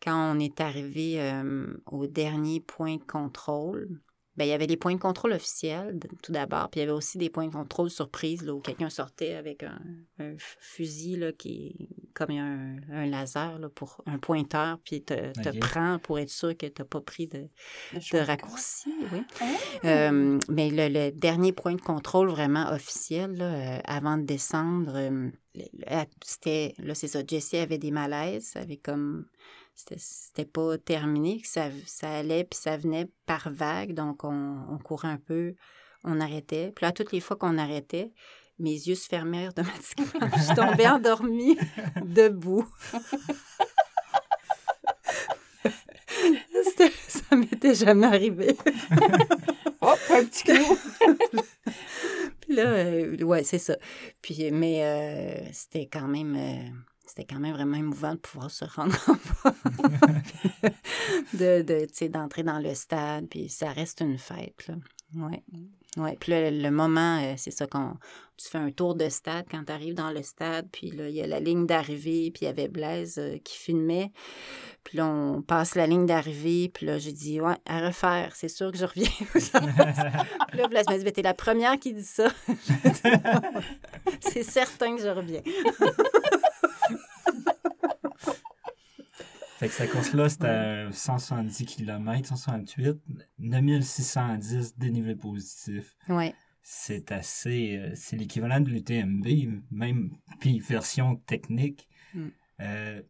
quand 0.03 0.35
on 0.35 0.39
est 0.41 0.61
arrivé 0.61 1.20
euh, 1.20 1.66
au 1.87 2.07
dernier 2.07 2.61
point 2.61 2.97
de 2.97 3.05
contrôle, 3.05 4.01
ben, 4.37 4.45
il 4.45 4.49
y 4.49 4.53
avait 4.53 4.66
des 4.66 4.76
points 4.76 4.95
de 4.95 5.01
contrôle 5.01 5.32
officiels, 5.32 5.99
tout 6.22 6.32
d'abord, 6.32 6.68
puis 6.68 6.80
il 6.80 6.82
y 6.82 6.85
avait 6.85 6.93
aussi 6.93 7.18
des 7.18 7.30
points 7.30 7.47
de 7.47 7.53
contrôle 7.53 7.91
surprise, 7.91 8.43
là, 8.43 8.53
où 8.53 8.61
quelqu'un 8.61 8.91
sortait 8.91 9.35
avec 9.35 9.62
un, 9.62 10.35
fusil, 10.39 11.16
là, 11.16 11.32
qui 11.32 11.89
comme 12.14 12.30
un, 12.30 13.07
laser, 13.07 13.59
là, 13.59 13.68
pour 13.68 14.03
un 14.07 14.18
pointeur, 14.18 14.78
puis 14.85 15.03
te, 15.03 15.32
te 15.32 15.59
prend 15.59 15.99
pour 15.99 16.18
être 16.18 16.30
sûr 16.30 16.57
que 16.57 16.66
tu 16.66 16.80
n'as 16.80 16.87
pas 16.87 17.01
pris 17.01 17.26
de, 17.26 17.49
de 17.95 18.18
raccourci. 18.18 18.93
Oui. 19.12 19.22
Ah! 19.41 19.45
Euh, 19.85 20.39
mais 20.49 20.70
le, 20.70 21.11
dernier 21.11 21.53
point 21.53 21.74
de 21.74 21.80
contrôle 21.80 22.28
vraiment 22.28 22.72
officiel, 22.72 23.37
là, 23.37 23.45
euh, 23.45 23.78
avant 23.85 24.16
de 24.16 24.24
descendre, 24.24 24.95
euh, 24.97 25.30
c'était, 26.22 26.74
là, 26.78 26.95
c'est 26.95 27.09
ça, 27.09 27.20
Jessie 27.26 27.57
avait 27.57 27.78
des 27.78 27.91
malaises, 27.91 28.53
avait 28.57 28.76
comme 28.76 29.26
c'était 29.75 30.45
pas 30.45 30.79
terminé, 30.79 31.41
ça, 31.45 31.68
ça 31.87 32.11
allait 32.11 32.45
puis 32.45 32.59
ça 32.59 32.77
venait 32.77 33.09
par 33.27 33.51
vague, 33.51 33.93
donc 33.93 34.25
on, 34.25 34.79
courait 34.83 35.09
un 35.09 35.18
peu, 35.18 35.55
on 36.05 36.20
arrêtait. 36.20 36.72
Puis 36.75 36.85
là, 36.85 36.93
toutes 36.93 37.12
les 37.12 37.20
fois 37.20 37.37
qu'on 37.37 37.59
arrêtait, 37.59 38.12
mes 38.59 38.72
yeux 38.72 38.95
se 38.95 39.09
fermaient 39.09 39.49
automatiquement. 39.51 40.29
je 40.37 40.55
tombais 40.55 40.87
endormie 40.89 41.59
debout. 42.05 42.66
ça 47.09 47.37
m'était 47.37 47.75
jamais 47.75 48.07
arrivé. 48.07 48.57
Hop, 49.81 49.99
un 50.11 50.25
petit 50.25 50.45
clou! 50.45 50.79
Puis 52.41 52.55
là, 52.55 52.62
euh, 52.64 53.22
ouais, 53.22 53.43
c'est 53.43 53.59
ça. 53.59 53.77
Puis, 54.22 54.51
mais 54.51 54.85
euh, 54.85 55.49
c'était 55.53 55.87
quand 55.87 56.09
même... 56.09 56.37
Euh, 56.37 56.93
c'était 57.17 57.33
quand 57.33 57.41
même 57.41 57.55
vraiment 57.55 57.77
émouvant 57.77 58.15
de 58.15 58.19
pouvoir 58.19 58.51
se 58.51 58.65
rendre 58.65 58.97
en 59.45 59.51
de, 61.35 61.62
de 61.62 62.09
d'entrer 62.09 62.43
dans 62.43 62.59
le 62.59 62.75
stade, 62.75 63.29
puis 63.29 63.49
ça 63.49 63.71
reste 63.71 64.01
une 64.01 64.19
fête, 64.19 64.67
là. 64.67 64.75
Ouais. 65.15 65.45
Ouais. 65.97 66.17
Puis 66.19 66.33
le, 66.35 66.71
moment, 66.71 67.21
euh, 67.23 67.35
c'est 67.37 67.53
ça 67.53 67.69
quand 67.69 67.95
tu 68.37 68.49
fais 68.49 68.59
un 68.59 68.73
tour 68.73 68.97
de 68.97 69.09
stade 69.09 69.47
quand 69.49 69.62
tu 69.65 69.73
arrives 69.73 69.95
dans 69.95 70.11
le 70.11 70.25
stade, 70.25 70.67
puis 70.73 70.91
là, 70.91 71.09
il 71.09 71.15
y 71.15 71.23
a 71.23 71.27
la 71.29 71.39
ligne 71.39 71.67
d'arrivée, 71.67 72.33
puis 72.33 72.43
il 72.43 72.45
y 72.47 72.49
avait 72.49 72.67
Blaise 72.67 73.19
euh, 73.19 73.39
qui 73.45 73.57
filmait. 73.57 74.11
Puis 74.83 74.99
là, 74.99 75.07
on 75.07 75.41
passe 75.41 75.77
la 75.77 75.87
ligne 75.87 76.05
d'arrivée, 76.05 76.69
puis 76.69 76.87
là, 76.87 76.99
j'ai 76.99 77.12
dit, 77.12 77.41
ouais, 77.41 77.55
à 77.65 77.87
refaire, 77.87 78.35
c'est 78.35 78.49
sûr 78.49 78.73
que 78.73 78.79
je 78.79 78.87
reviens. 78.87 79.09
puis 80.49 80.59
là, 80.59 80.67
Blaise 80.67 80.87
m'a 80.89 80.99
dit, 80.99 81.12
t'es 81.12 81.23
la 81.23 81.35
première 81.35 81.79
qui 81.79 81.95
dit 81.95 82.03
ça. 82.03 82.27
c'est 84.21 84.43
certain 84.43 84.97
que 84.97 85.03
je 85.03 85.09
reviens. 85.09 85.43
Fait 89.59 89.68
que 89.68 89.74
cette 89.74 89.90
course-là, 89.90 90.28
c'était 90.28 90.86
170 90.90 91.64
km, 91.66 92.28
168, 92.28 93.00
9610 93.38 94.76
dénivelé 94.76 95.14
positif. 95.14 95.96
Oui. 96.09 96.34
C'est 96.62 97.12
assez. 97.12 97.76
Euh, 97.76 97.92
c'est 97.94 98.16
l'équivalent 98.16 98.59
de 98.59 98.70
l'UTMB, 98.70 99.26
même, 99.70 100.11
puis 100.40 100.59
version 100.59 101.16
technique. 101.16 101.88
Mm. 102.14 102.28
Euh, 102.61 103.02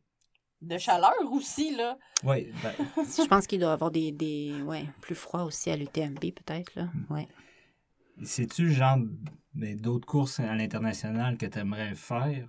de 0.61 0.79
chaleur 0.79 1.15
aussi, 1.31 1.75
là. 1.77 1.97
Oui. 2.25 2.53
Ben... 2.63 2.73
Je 3.05 3.27
pense 3.27 3.47
qu'il 3.47 3.61
doit 3.61 3.71
y 3.71 3.73
avoir 3.73 3.91
des, 3.91 4.13
des 4.13 4.61
ouais, 4.63 4.85
plus 5.01 5.15
froid 5.15 5.43
aussi 5.43 5.71
à 5.71 5.77
l'UTMB, 5.77 6.19
peut-être, 6.19 6.75
là. 6.75 6.91
Mm. 6.93 7.13
Ouais. 7.13 7.29
C'est-tu 8.23 8.71
genre 8.71 8.99
d'autres 9.55 10.07
courses 10.07 10.41
à 10.41 10.55
l'international 10.55 11.39
que 11.39 11.47
tu 11.47 11.59
aimerais 11.59 11.95
faire? 11.95 12.49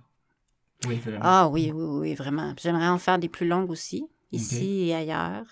Oui, 0.86 0.96
vraiment. 0.96 1.20
Ah 1.22 1.48
oui, 1.48 1.72
oui, 1.74 1.84
oui, 2.00 2.14
vraiment. 2.14 2.54
J'aimerais 2.60 2.88
en 2.88 2.98
faire 2.98 3.18
des 3.18 3.28
plus 3.28 3.46
longues 3.46 3.70
aussi, 3.70 4.06
ici 4.32 4.88
et 4.88 4.94
ailleurs. 4.94 5.46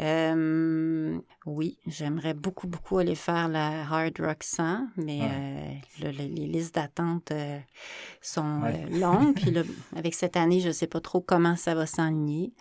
Euh, 0.00 1.18
oui, 1.46 1.78
j'aimerais 1.86 2.34
beaucoup, 2.34 2.66
beaucoup 2.66 2.98
aller 2.98 3.14
faire 3.14 3.48
la 3.48 3.82
Hard 3.82 4.18
Rock 4.18 4.42
100, 4.42 4.88
mais 4.96 5.20
euh, 5.22 6.10
les, 6.10 6.28
listes 6.28 6.74
d'attente 6.74 7.30
euh, 7.30 7.58
sont 8.20 8.60
longues. 8.90 9.34
Puis 9.34 9.54
avec 9.96 10.14
cette 10.14 10.36
année, 10.36 10.60
je 10.60 10.68
ne 10.68 10.72
sais 10.72 10.88
pas 10.88 11.00
trop 11.00 11.20
comment 11.20 11.56
ça 11.56 11.74
va 11.74 11.86
s'enligner. 11.86 12.52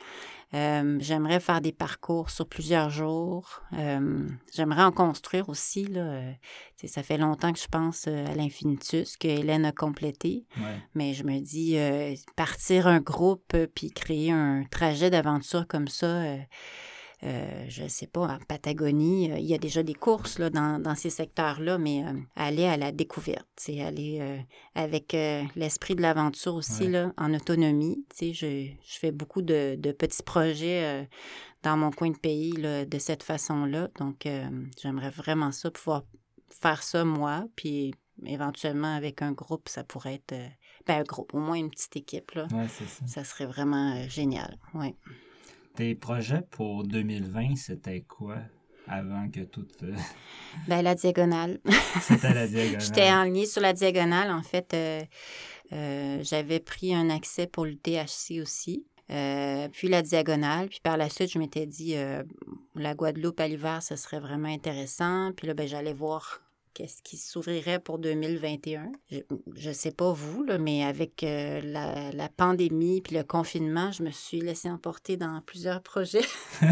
Euh, 0.54 0.98
j'aimerais 1.00 1.40
faire 1.40 1.62
des 1.62 1.72
parcours 1.72 2.30
sur 2.30 2.48
plusieurs 2.48 2.90
jours. 2.90 3.62
Euh, 3.74 4.28
j'aimerais 4.54 4.84
en 4.84 4.92
construire 4.92 5.50
aussi. 5.50 5.86
Là. 5.86 6.02
Euh, 6.02 6.32
ça 6.86 7.02
fait 7.02 7.18
longtemps 7.18 7.54
que 7.54 7.60
je 7.60 7.68
pense 7.68 8.08
à 8.08 8.36
l'Infinitus, 8.36 9.18
que 9.18 9.28
Hélène 9.28 9.66
a 9.66 9.72
complété. 9.72 10.46
Mais 10.96 11.14
je 11.14 11.24
me 11.24 11.40
dis, 11.40 11.78
partir 12.36 12.88
un 12.88 13.00
groupe 13.00 13.56
puis 13.74 13.90
créer 13.92 14.32
un 14.32 14.64
trajet 14.70 15.10
d'aventure 15.10 15.66
comme 15.68 15.88
ça, 15.88 16.24
euh, 17.26 17.66
je 17.70 17.84
ne 17.84 17.88
sais 17.88 18.08
pas, 18.08 18.22
en 18.22 18.38
Patagonie, 18.40 19.32
euh, 19.32 19.38
il 19.38 19.46
y 19.46 19.54
a 19.54 19.58
déjà 19.58 19.82
des 19.82 19.94
courses 19.94 20.40
là, 20.40 20.50
dans, 20.50 20.96
ces 20.96 21.10
secteurs-là, 21.10 21.78
mais 21.78 22.04
euh, 22.04 22.12
aller 22.36 22.66
à 22.66 22.76
la 22.76 22.92
découverte, 22.92 23.48
c'est 23.56 23.82
aller 23.82 24.44
avec 24.76 25.16
l'esprit 25.56 25.96
de 25.96 26.02
l'aventure 26.02 26.56
aussi, 26.56 26.88
là, 26.88 27.14
en 27.18 27.34
autonomie. 27.34 28.06
Je, 28.20 28.34
je 28.34 29.00
fais 29.00 29.12
beaucoup 29.12 29.42
de, 29.42 29.78
petits 29.98 30.24
projets 30.24 31.08
dans 31.62 31.78
mon 31.78 31.92
coin 31.92 32.10
de 32.10 32.18
pays 32.18 32.52
là, 32.54 32.86
de 32.86 32.98
cette 32.98 33.24
façon-là. 33.24 33.90
Donc, 34.00 34.28
j'aimerais 34.82 35.12
vraiment 35.12 35.52
ça, 35.52 35.72
pouvoir 35.72 36.04
faire 36.50 36.84
ça 36.84 37.06
moi, 37.06 37.46
puis 37.56 37.94
éventuellement 38.26 38.96
avec 38.96 39.22
un 39.22 39.32
groupe, 39.32 39.70
ça 39.70 39.84
pourrait 39.84 40.16
être... 40.16 40.36
ben, 40.88 41.00
un 41.00 41.04
groupe, 41.04 41.34
au 41.34 41.40
moins 41.40 41.56
une 41.56 41.70
petite 41.70 41.96
équipe. 41.96 42.32
Là. 42.32 42.48
ça. 42.50 43.08
ça. 43.08 43.24
serait 43.24 43.46
vraiment 43.46 43.96
génial. 44.10 44.58
Ouais. 44.74 44.96
Tes 45.76 45.96
projets 45.96 46.44
pour 46.52 46.84
2020, 46.84 47.56
c'était 47.56 48.02
quoi 48.02 48.38
avant 48.88 49.30
que 49.30 49.42
tout. 49.42 49.68
Euh, 49.82 49.96
ben, 50.68 50.82
la 50.82 50.96
diagonale. 50.96 51.60
C'était 52.02 52.34
la 52.34 52.48
diagonale. 52.48 52.82
J'étais 52.82 53.12
enlignée 53.12 53.46
sur 53.46 53.62
la 53.62 53.74
diagonale. 53.74 54.30
En 54.30 54.44
fait, 54.44 54.74
euh, 54.74 55.02
euh, 55.72 56.20
j'avais 56.22 56.60
pris 56.60 56.94
un 56.94 57.10
accès 57.10 57.48
pour 57.48 57.66
le 57.66 57.76
THC 57.76 58.40
aussi. 58.42 58.86
puis 59.08 59.88
la 59.90 60.02
diagonale. 60.02 60.68
Puis 60.70 60.80
par 60.84 60.98
la 60.98 61.10
suite, 61.10 61.32
je 61.32 61.40
m'étais 61.40 61.66
dit, 61.66 61.96
la 62.76 62.94
Guadeloupe 62.94 63.40
à 63.40 63.48
l'hiver, 63.48 63.82
ce 63.82 63.96
serait 63.96 64.20
vraiment 64.20 64.50
intéressant. 64.50 65.32
Puis 65.36 65.48
là, 65.48 65.54
ben, 65.54 65.68
j'allais 65.68 65.94
voir 65.94 66.43
qu'est-ce 66.74 67.02
qui 67.02 67.18
s'ouvrirait 67.18 67.80
pour 67.80 68.00
2021. 68.00 68.92
Je 69.12 69.70
ne 69.70 69.74
sais 69.74 69.92
pas 69.92 70.12
vous, 70.12 70.44
là, 70.44 70.58
mais 70.58 70.84
avec 70.84 71.24
euh, 71.24 71.62
la, 71.64 72.30
pandémie 72.36 73.02
puis 73.02 73.16
le 73.16 73.24
confinement, 73.24 73.92
je 73.92 74.04
me 74.04 74.10
suis 74.10 74.42
laissée 74.42 74.70
emporter 74.70 75.18
dans 75.18 75.42
plusieurs 75.46 75.82
projets. 75.82 76.26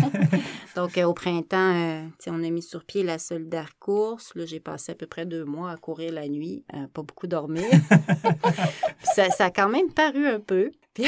Donc, 0.75 0.97
euh, 0.97 1.03
au 1.03 1.13
printemps, 1.13 1.75
euh, 1.75 2.03
on 2.27 2.43
a 2.43 2.49
mis 2.49 2.63
sur 2.63 2.83
pied 2.83 3.03
la 3.03 3.19
Solidaire 3.19 3.77
Course. 3.79 4.33
Là, 4.35 4.45
j'ai 4.45 4.59
passé 4.59 4.93
à 4.93 4.95
peu 4.95 5.05
près 5.05 5.25
deux 5.25 5.45
mois 5.45 5.71
à 5.71 5.77
courir 5.77 6.13
la 6.13 6.27
nuit, 6.27 6.63
pas 6.93 7.03
beaucoup 7.03 7.27
dormir. 7.27 7.65
ça, 9.03 9.29
ça, 9.29 9.45
a 9.45 9.51
quand 9.51 9.69
même 9.69 9.93
paru 9.93 10.27
un 10.27 10.39
peu. 10.39 10.71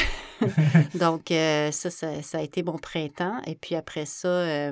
Donc, 0.95 1.25
ça, 1.29 1.71
ça, 1.71 2.21
ça, 2.21 2.37
a 2.37 2.41
été 2.41 2.63
mon 2.63 2.77
printemps. 2.77 3.41
Et 3.47 3.55
puis 3.55 3.75
après 3.75 4.05
ça 4.05 4.71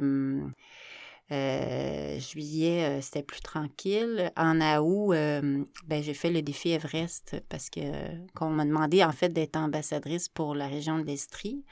Euh, 1.32 2.20
juillet, 2.20 2.84
euh, 2.84 3.02
c'était 3.02 3.24
plus 3.24 3.40
tranquille. 3.40 4.32
En 4.36 4.60
août, 4.80 5.14
euh, 5.14 5.64
ben, 5.88 6.04
j'ai 6.04 6.14
fait 6.14 6.30
le 6.30 6.42
défi 6.42 6.72
Everest 6.72 7.38
parce 7.48 7.70
que 7.70 7.80
qu'on 8.36 8.50
m'a 8.50 8.66
demandé 8.66 9.04
en 9.04 9.14
fait 9.14 9.30
d'être 9.30 9.56
ambassadrice 9.56 10.28
pour 10.28 10.56
la 10.56 10.68
région 10.68 11.00
de 11.00 11.06
l'Estrie. 11.06 11.64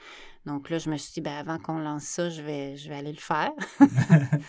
Donc 0.50 0.68
là, 0.68 0.78
je 0.78 0.90
me 0.90 0.96
suis 0.96 1.12
dit, 1.12 1.20
ben, 1.20 1.36
avant 1.36 1.58
qu'on 1.58 1.78
lance 1.78 2.02
ça, 2.02 2.28
je 2.28 2.42
vais, 2.42 2.76
je 2.76 2.88
vais 2.88 2.96
aller 2.96 3.12
le 3.12 3.18
faire. 3.18 3.52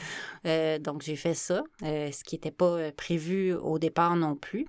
Euh, 0.48 0.80
donc 0.80 1.04
j'ai 1.04 1.16
fait 1.16 1.36
ça, 1.36 1.62
euh, 1.84 2.12
ce 2.12 2.24
qui 2.24 2.34
n'était 2.34 2.50
pas 2.50 2.66
euh, 2.66 2.92
prévu 2.92 3.54
au 3.54 3.78
départ 3.78 4.16
non 4.16 4.36
plus. 4.36 4.66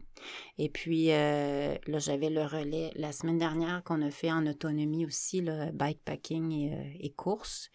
Et 0.59 0.69
puis 0.69 1.13
euh, 1.13 1.75
là, 1.87 1.99
j'avais 1.99 2.29
le 2.29 2.43
relais 2.43 2.91
la 2.95 3.11
semaine 3.11 3.39
dernière 3.39 3.83
qu'on 3.83 4.03
a 4.03 4.11
fait 4.11 4.31
en 4.31 4.47
autonomie 4.47 5.07
aussi, 5.07 5.41
le 5.41 5.73
bikepacking 5.73 6.53
et, 6.53 6.99
et 7.01 7.11
course, 7.11 7.71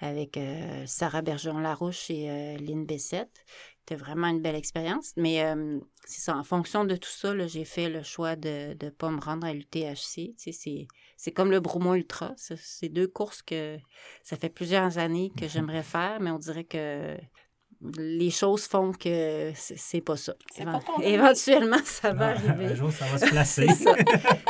avec 0.00 0.40
Sarah 0.86 1.22
Bergeron-Larouche 1.22 2.10
et 2.10 2.56
Lynn 2.58 2.84
Bessette. 2.84 3.44
C'était 3.88 4.02
vraiment 4.02 4.26
une 4.26 4.42
belle 4.42 4.56
expérience. 4.56 5.12
Mais 5.16 5.44
euh, 5.44 5.78
c'est 6.04 6.20
ça, 6.20 6.36
en 6.36 6.42
fonction 6.42 6.84
de 6.84 6.96
tout 6.96 7.10
ça, 7.10 7.34
j'ai 7.46 7.64
fait 7.64 7.88
le 7.88 8.02
choix 8.02 8.34
de 8.34 8.76
ne 8.82 8.90
pas 8.90 9.10
me 9.10 9.20
rendre 9.20 9.46
à 9.46 9.52
l'UTHC. 9.52 10.34
Tu 10.36 10.52
sais, 10.52 10.88
c'est, 11.16 11.30
comme 11.30 11.52
le 11.52 11.60
Bromo 11.60 11.94
Ultra. 11.94 12.34
C'est, 12.36 12.88
deux 12.88 13.06
courses 13.06 13.42
que 13.42 13.78
ça 14.24 14.36
fait 14.36 14.48
plusieurs 14.48 14.98
années 14.98 15.30
que 15.38 15.46
j'aimerais 15.46 15.84
faire, 15.84 16.18
mais 16.20 16.32
on 16.32 16.38
dirait 16.38 16.64
que 16.64 17.16
les 17.96 18.30
choses 18.30 18.64
font 18.64 18.90
que 18.90 19.52
c'est, 19.54 20.00
pas 20.00 20.16
ça. 20.16 20.34
Pas. 20.56 20.80
Éventuellement, 21.02 21.78
ça 21.84 22.12
va 22.12 22.30
arriver. 22.30 22.66
Un 22.66 22.74
jour, 22.74 22.90
ça 22.90 23.04
va 23.06 23.18
se 23.18 23.26
placer. 23.30 23.68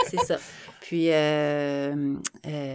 C'est 0.06 0.24
ça. 0.24 0.38
Puis, 0.80 1.10
euh, 1.10 2.14
euh, 2.46 2.65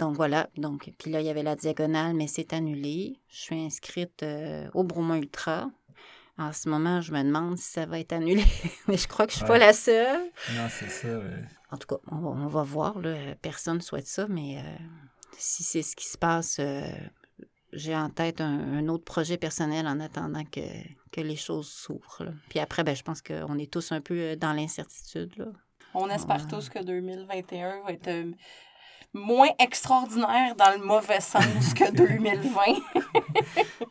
donc 0.00 0.16
voilà. 0.16 0.48
Donc, 0.56 0.90
puis 0.98 1.10
là, 1.12 1.20
il 1.20 1.26
y 1.26 1.30
avait 1.30 1.42
la 1.44 1.54
diagonale, 1.54 2.14
mais 2.14 2.26
c'est 2.26 2.52
annulé. 2.52 3.20
Je 3.28 3.40
suis 3.40 3.60
inscrite 3.60 4.22
euh, 4.24 4.68
au 4.74 4.82
Bromont 4.82 5.14
Ultra. 5.14 5.70
En 6.38 6.52
ce 6.52 6.68
moment, 6.68 7.00
je 7.02 7.12
me 7.12 7.22
demande 7.22 7.56
si 7.58 7.70
ça 7.70 7.86
va 7.86 8.00
être 8.00 8.12
annulé. 8.14 8.42
mais 8.88 8.96
je 8.96 9.06
crois 9.06 9.26
que 9.26 9.32
je 9.32 9.36
suis 9.38 9.46
pas 9.46 9.58
la 9.58 9.72
seule. 9.74 10.22
non, 10.56 10.66
c'est 10.70 10.88
ça. 10.88 11.06
euh, 11.08 11.38
En 11.70 11.76
tout 11.76 11.86
cas, 11.86 12.00
on 12.10 12.16
va, 12.16 12.28
on 12.30 12.46
va 12.48 12.62
voir. 12.62 12.98
Là. 13.00 13.34
Personne 13.42 13.76
ne 13.76 13.82
souhaite 13.82 14.06
ça, 14.06 14.26
mais 14.28 14.58
euh, 14.58 14.62
si 15.36 15.62
c'est 15.62 15.82
ce 15.82 15.94
qui 15.94 16.06
se 16.08 16.16
passe, 16.18 16.56
euh, 16.58 16.82
j'ai 17.72 17.94
en 17.94 18.08
tête 18.08 18.40
un, 18.40 18.58
un 18.78 18.88
autre 18.88 19.04
projet 19.04 19.36
personnel 19.36 19.86
en 19.86 20.00
attendant 20.00 20.44
que, 20.44 20.60
que 21.12 21.20
les 21.20 21.36
choses 21.36 21.68
s'ouvrent. 21.70 22.32
Puis 22.48 22.58
après, 22.58 22.84
ben, 22.84 22.96
je 22.96 23.02
pense 23.02 23.20
qu'on 23.22 23.58
est 23.58 23.70
tous 23.70 23.92
un 23.92 24.00
peu 24.00 24.34
dans 24.36 24.52
l'incertitude. 24.54 25.32
là. 25.36 25.46
On 25.92 26.08
espère 26.08 26.42
Ouais. 26.42 26.48
tous 26.48 26.68
que 26.70 26.82
2021 26.82 27.82
va 27.82 27.92
être 27.92 28.08
euh, 28.08 28.32
moins 29.12 29.48
extraordinaire 29.58 30.54
dans 30.56 30.70
le 30.78 30.84
mauvais 30.84 31.20
sens 31.20 31.74
que 31.74 31.90
2020. 31.94 32.62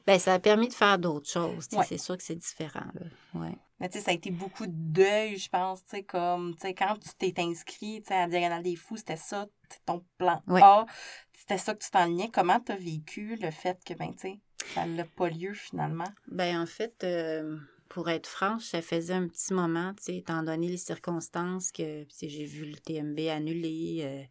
Ben, 0.07 0.19
ça 0.19 0.35
a 0.35 0.39
permis 0.39 0.67
de 0.67 0.73
faire 0.73 0.97
d'autres 0.97 1.29
choses. 1.29 1.67
tu 1.67 1.77
Ouais. 1.77 1.85
C'est 1.87 1.97
sûr 1.97 2.17
que 2.17 2.23
c'est 2.23 2.35
différent. 2.35 2.85
Là. 2.93 3.41
Ouais. 3.41 3.55
Mais 3.79 3.89
tu 3.89 3.97
sais, 3.97 4.03
ça 4.05 4.11
a 4.11 4.13
été 4.13 4.31
beaucoup 4.31 4.65
de 4.65 4.73
deuil, 4.73 5.37
je 5.37 5.49
pense, 5.49 5.83
tu 5.83 5.91
sais, 5.91 6.03
comme, 6.03 6.53
tu 6.55 6.61
sais, 6.67 6.73
quand 6.73 6.95
tu 6.99 7.09
t'es 7.17 7.33
inscrit, 7.41 8.01
tu 8.01 8.09
sais, 8.09 8.15
à 8.15 8.27
Diagonale 8.27 8.63
des 8.63 8.75
Fous, 8.75 8.97
c'était 8.97 9.15
ça, 9.15 9.47
ton 9.85 10.03
plan 10.17 10.41
Ouais. 10.47 10.61
A, 10.61 10.85
c'était 11.33 11.57
ça 11.57 11.73
que 11.73 11.83
tu 11.83 11.89
t'enlignais. 11.89 12.29
Comment 12.29 12.59
t'as 12.59 12.75
vécu 12.75 13.37
le 13.41 13.51
fait 13.51 13.77
que, 13.85 13.93
ben, 13.93 14.11
tu 14.13 14.19
sais, 14.19 14.39
ça 14.73 14.85
n'a 14.85 15.05
pas 15.05 15.29
lieu 15.29 15.53
finalement? 15.53 16.11
Ben, 16.27 16.61
en 16.61 16.65
fait, 16.65 16.93
euh, 17.03 17.57
pour 17.87 18.09
être 18.09 18.27
franche, 18.27 18.63
ça 18.65 18.81
faisait 18.81 19.13
un 19.13 19.27
petit 19.27 19.53
moment, 19.53 19.93
tu 19.95 20.03
sais, 20.03 20.17
étant 20.17 20.43
donné 20.43 20.67
les 20.67 20.77
circonstances 20.77 21.71
que 21.71 22.03
tu 22.03 22.27
j'ai 22.29 22.45
vu 22.45 22.65
le 22.65 22.75
TMB 22.75 23.19
annulé. 23.29 23.99
euh, 24.03 24.23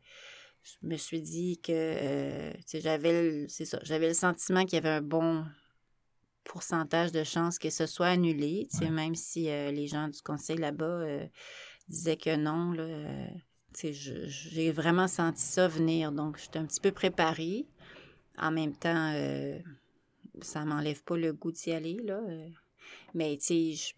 je 0.82 0.86
me 0.86 0.96
suis 0.96 1.20
dit 1.20 1.58
que 1.62 1.72
euh, 1.72 2.52
j'avais 2.74 3.12
le- 3.22 3.48
c'est 3.48 3.64
ça, 3.64 3.78
j'avais 3.82 4.08
le 4.08 4.14
sentiment 4.14 4.64
qu'il 4.64 4.74
y 4.74 4.78
avait 4.78 4.88
un 4.88 5.02
bon 5.02 5.44
pourcentage 6.44 7.12
de 7.12 7.24
chances 7.24 7.58
que 7.58 7.70
ce 7.70 7.86
soit 7.86 8.08
annulé, 8.08 8.68
Ouais. 8.80 8.90
même 8.90 9.14
si 9.14 9.50
euh, 9.50 9.70
les 9.70 9.86
gens 9.86 10.08
du 10.08 10.20
conseil 10.22 10.56
là-bas 10.56 10.84
euh, 10.84 11.26
disaient 11.88 12.16
que 12.16 12.36
non, 12.36 12.72
j'ai 13.74 14.72
vraiment 14.72 15.08
senti 15.08 15.42
ça 15.42 15.68
venir, 15.68 16.10
donc 16.12 16.38
j'étais 16.38 16.58
un 16.58 16.66
petit 16.66 16.80
peu 16.80 16.90
préparée. 16.92 17.66
En 18.38 18.50
même 18.50 18.74
temps, 18.74 19.12
ça 20.42 20.64
m'enlève 20.64 21.02
pas 21.02 21.16
le 21.16 21.32
goût 21.32 21.52
d'y 21.52 21.72
aller, 21.72 21.98
là. 22.04 22.20
Mais, 23.14 23.36
tu 23.36 23.74
sais, 23.76 23.94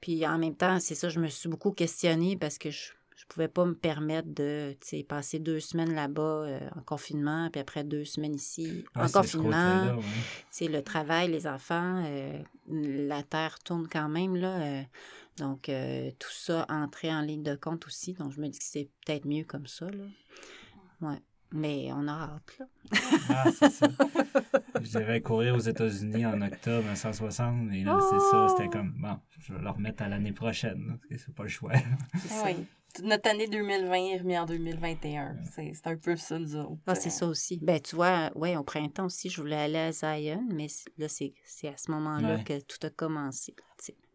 puis 0.00 0.26
en 0.26 0.38
même 0.38 0.56
temps, 0.56 0.78
c'est 0.80 0.94
ça, 0.94 1.08
je 1.08 1.20
me 1.20 1.28
suis 1.28 1.48
beaucoup 1.48 1.72
questionnée 1.72 2.36
parce 2.36 2.58
que 2.58 2.70
je 2.70 2.92
je 3.18 3.26
pouvais 3.26 3.48
pas 3.48 3.64
me 3.64 3.74
permettre 3.74 4.28
de, 4.32 4.76
passer 5.08 5.40
deux 5.40 5.58
semaines 5.58 5.92
là-bas 5.92 6.22
euh, 6.22 6.60
en 6.76 6.82
confinement, 6.82 7.50
puis 7.50 7.60
après 7.60 7.82
deux 7.82 8.04
semaines 8.04 8.36
ici 8.36 8.84
ah, 8.94 9.04
en 9.04 9.08
ce 9.08 9.12
confinement. 9.18 9.96
ouais. 9.96 10.68
Le 10.68 10.80
travail, 10.80 11.28
les 11.28 11.48
enfants, 11.48 12.04
euh, 12.06 12.38
la 12.70 13.24
terre 13.24 13.58
tourne 13.58 13.88
quand 13.90 14.08
même, 14.08 14.36
là. 14.36 14.60
euh, 14.60 14.82
donc, 15.36 15.68
euh, 15.68 16.10
tout 16.18 16.32
ça 16.32 16.64
entrait 16.68 17.12
en 17.12 17.20
ligne 17.20 17.42
de 17.42 17.54
compte 17.56 17.86
aussi. 17.86 18.12
Donc, 18.14 18.32
je 18.32 18.40
me 18.40 18.48
dis 18.48 18.58
que 18.58 18.64
c'est 18.64 18.88
peut-être 19.04 19.24
mieux 19.24 19.44
comme 19.44 19.66
ça, 19.66 19.86
là. 19.86 20.04
Ouais. 21.00 21.20
Mais 21.50 21.90
on 21.92 22.06
a 22.08 22.12
hâte, 22.12 22.58
là. 22.58 22.66
Ah, 23.30 23.44
c'est 23.52 23.70
ça. 23.70 23.88
Je 24.80 24.98
devais 24.98 25.20
courir 25.22 25.54
aux 25.54 25.60
États-Unis 25.60 26.26
en 26.26 26.40
octobre 26.42 26.88
à 26.88 26.94
160, 26.94 27.72
et 27.72 27.84
là, 27.84 27.98
c'est 28.10 28.20
ça. 28.30 28.48
C'était 28.48 28.68
comme, 28.68 28.94
bon, 28.96 29.18
je 29.40 29.54
vais 29.54 29.60
le 29.60 29.70
remettre 29.70 30.02
à 30.02 30.08
l'année 30.08 30.32
prochaine. 30.32 30.86
là, 30.86 30.94
parce 30.98 31.08
que 31.08 31.18
C'est 31.18 31.34
pas 31.34 31.44
le 31.44 31.48
choix. 31.48 31.72
C'est 32.20 32.56
Notre 33.02 33.28
année 33.30 33.46
2020 33.48 33.94
est 33.94 34.16
remise 34.18 34.38
en 34.38 34.46
2021. 34.46 35.36
C'est 35.54 35.72
c'est 35.74 35.86
un 35.86 35.96
peu 35.96 36.16
ça, 36.16 36.38
nous 36.38 36.56
autres. 36.56 36.78
Ah, 36.86 36.94
c'est 36.94 37.10
ça 37.10 37.26
aussi. 37.26 37.58
Ben, 37.62 37.80
tu 37.80 37.96
vois, 37.96 38.30
ouais, 38.34 38.56
au 38.56 38.62
printemps 38.64 39.06
aussi, 39.06 39.28
je 39.30 39.40
voulais 39.40 39.56
aller 39.56 39.78
à 39.78 39.92
Zion, 39.92 40.42
mais 40.50 40.66
là, 40.96 41.08
c'est 41.08 41.32
c'est 41.44 41.68
à 41.68 41.76
ce 41.76 41.90
moment-là 41.90 42.36
Ouais. 42.36 42.44
que 42.44 42.60
tout 42.60 42.84
a 42.86 42.90
commencé. 42.90 43.54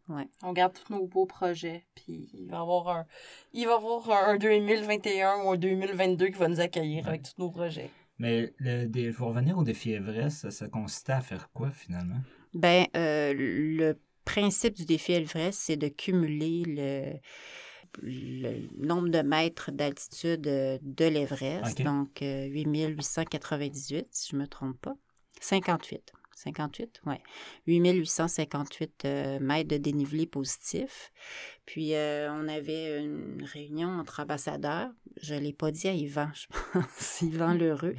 Ouais. 0.09 0.27
On 0.41 0.51
garde 0.51 0.73
tous 0.73 0.91
nos 0.93 1.07
beaux 1.07 1.25
projets, 1.25 1.85
puis 1.95 2.29
il 2.33 2.47
va 2.49 2.57
y 2.57 2.59
avoir 2.59 2.89
un, 2.89 3.05
il 3.53 3.65
va 3.65 3.71
y 3.71 3.75
avoir 3.75 4.09
un 4.27 4.37
2021 4.37 5.43
ou 5.45 5.51
un 5.51 5.55
2022 5.57 6.27
qui 6.27 6.33
va 6.39 6.49
nous 6.49 6.59
accueillir 6.59 7.07
avec 7.07 7.23
tous 7.23 7.35
nos 7.41 7.49
projets. 7.51 7.89
Mais 8.19 8.53
le, 8.57 8.85
dé- 8.85 9.11
pour 9.13 9.29
revenir 9.29 9.57
au 9.57 9.63
défi 9.63 9.93
Everest, 9.93 10.39
ça, 10.41 10.51
ça 10.51 10.67
consistait 10.67 11.13
à 11.13 11.21
faire 11.21 11.49
quoi 11.53 11.71
finalement? 11.71 12.19
Ben, 12.53 12.85
euh, 12.97 13.33
le 13.35 13.97
principe 14.25 14.73
du 14.75 14.85
défi 14.85 15.13
Everest, 15.13 15.57
c'est 15.57 15.77
de 15.77 15.87
cumuler 15.87 16.63
le, 16.67 17.13
le 18.01 18.67
nombre 18.77 19.09
de 19.09 19.21
mètres 19.21 19.71
d'altitude 19.71 20.47
euh, 20.47 20.77
de 20.81 21.05
l'Everest. 21.05 21.81
Donc, 21.81 22.21
euh, 22.21 22.47
8898, 22.47 24.07
si 24.11 24.29
je 24.31 24.35
ne 24.35 24.41
me 24.41 24.47
trompe 24.47 24.79
pas. 24.81 24.95
58. 25.39 26.13
58, 26.43 27.01
oui. 27.05 27.15
8858 27.67 29.05
euh, 29.05 29.39
mètres 29.39 29.69
de 29.69 29.77
dénivelé 29.77 30.25
positif. 30.25 31.11
Puis, 31.65 31.95
euh, 31.95 32.29
on 32.33 32.47
avait 32.49 32.99
une 33.01 33.43
réunion 33.43 33.87
entre 33.87 34.19
ambassadeurs. 34.21 34.89
Je 35.21 35.35
ne 35.35 35.39
l'ai 35.39 35.53
pas 35.53 35.71
dit 35.71 35.87
à 35.87 35.93
Yvan, 35.93 36.29
je 36.33 36.47
pense, 36.73 37.21
Yvan 37.21 37.53
Lheureux. 37.53 37.95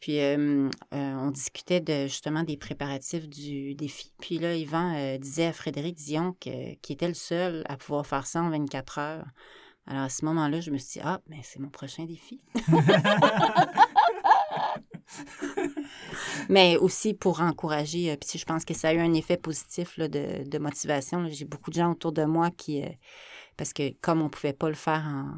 Puis, 0.00 0.20
euh, 0.20 0.68
euh, 0.94 1.14
on 1.16 1.30
discutait 1.30 1.80
de, 1.80 2.04
justement 2.04 2.42
des 2.42 2.56
préparatifs 2.56 3.28
du 3.28 3.74
défi. 3.74 4.12
Puis 4.20 4.38
là, 4.38 4.54
Yvan 4.56 5.18
disait 5.18 5.46
à 5.46 5.52
Frédéric 5.52 5.96
Dion 5.96 6.32
que- 6.40 6.74
qu'il 6.76 6.94
était 6.94 7.08
le 7.08 7.14
seul 7.14 7.62
à 7.68 7.76
pouvoir 7.76 8.06
faire 8.06 8.26
ça 8.26 8.42
en 8.42 8.50
24 8.50 8.98
heures. 8.98 9.26
Alors, 9.86 10.02
à 10.04 10.08
ce 10.08 10.24
moment-là, 10.24 10.60
je 10.60 10.70
me 10.70 10.78
suis 10.78 11.00
dit, 11.00 11.06
ah, 11.06 11.20
mais 11.28 11.40
c'est 11.42 11.58
mon 11.58 11.68
prochain 11.68 12.04
défi. 12.04 12.40
Mais 16.48 16.76
aussi 16.76 17.14
pour 17.14 17.40
encourager, 17.40 18.10
euh, 18.10 18.16
puis 18.16 18.38
je 18.38 18.44
pense 18.44 18.64
que 18.64 18.74
ça 18.74 18.88
a 18.88 18.94
eu 18.94 19.00
un 19.00 19.14
effet 19.14 19.36
positif 19.36 19.96
là, 19.96 20.08
de, 20.08 20.48
de 20.48 20.58
motivation. 20.58 21.26
J'ai 21.28 21.44
beaucoup 21.44 21.70
de 21.70 21.76
gens 21.76 21.92
autour 21.92 22.12
de 22.12 22.24
moi 22.24 22.50
qui, 22.50 22.82
euh, 22.82 22.88
parce 23.56 23.72
que 23.72 23.92
comme 24.00 24.20
on 24.20 24.24
ne 24.24 24.28
pouvait 24.30 24.52
pas 24.52 24.68
le 24.68 24.74
faire 24.74 25.02
en, 25.06 25.34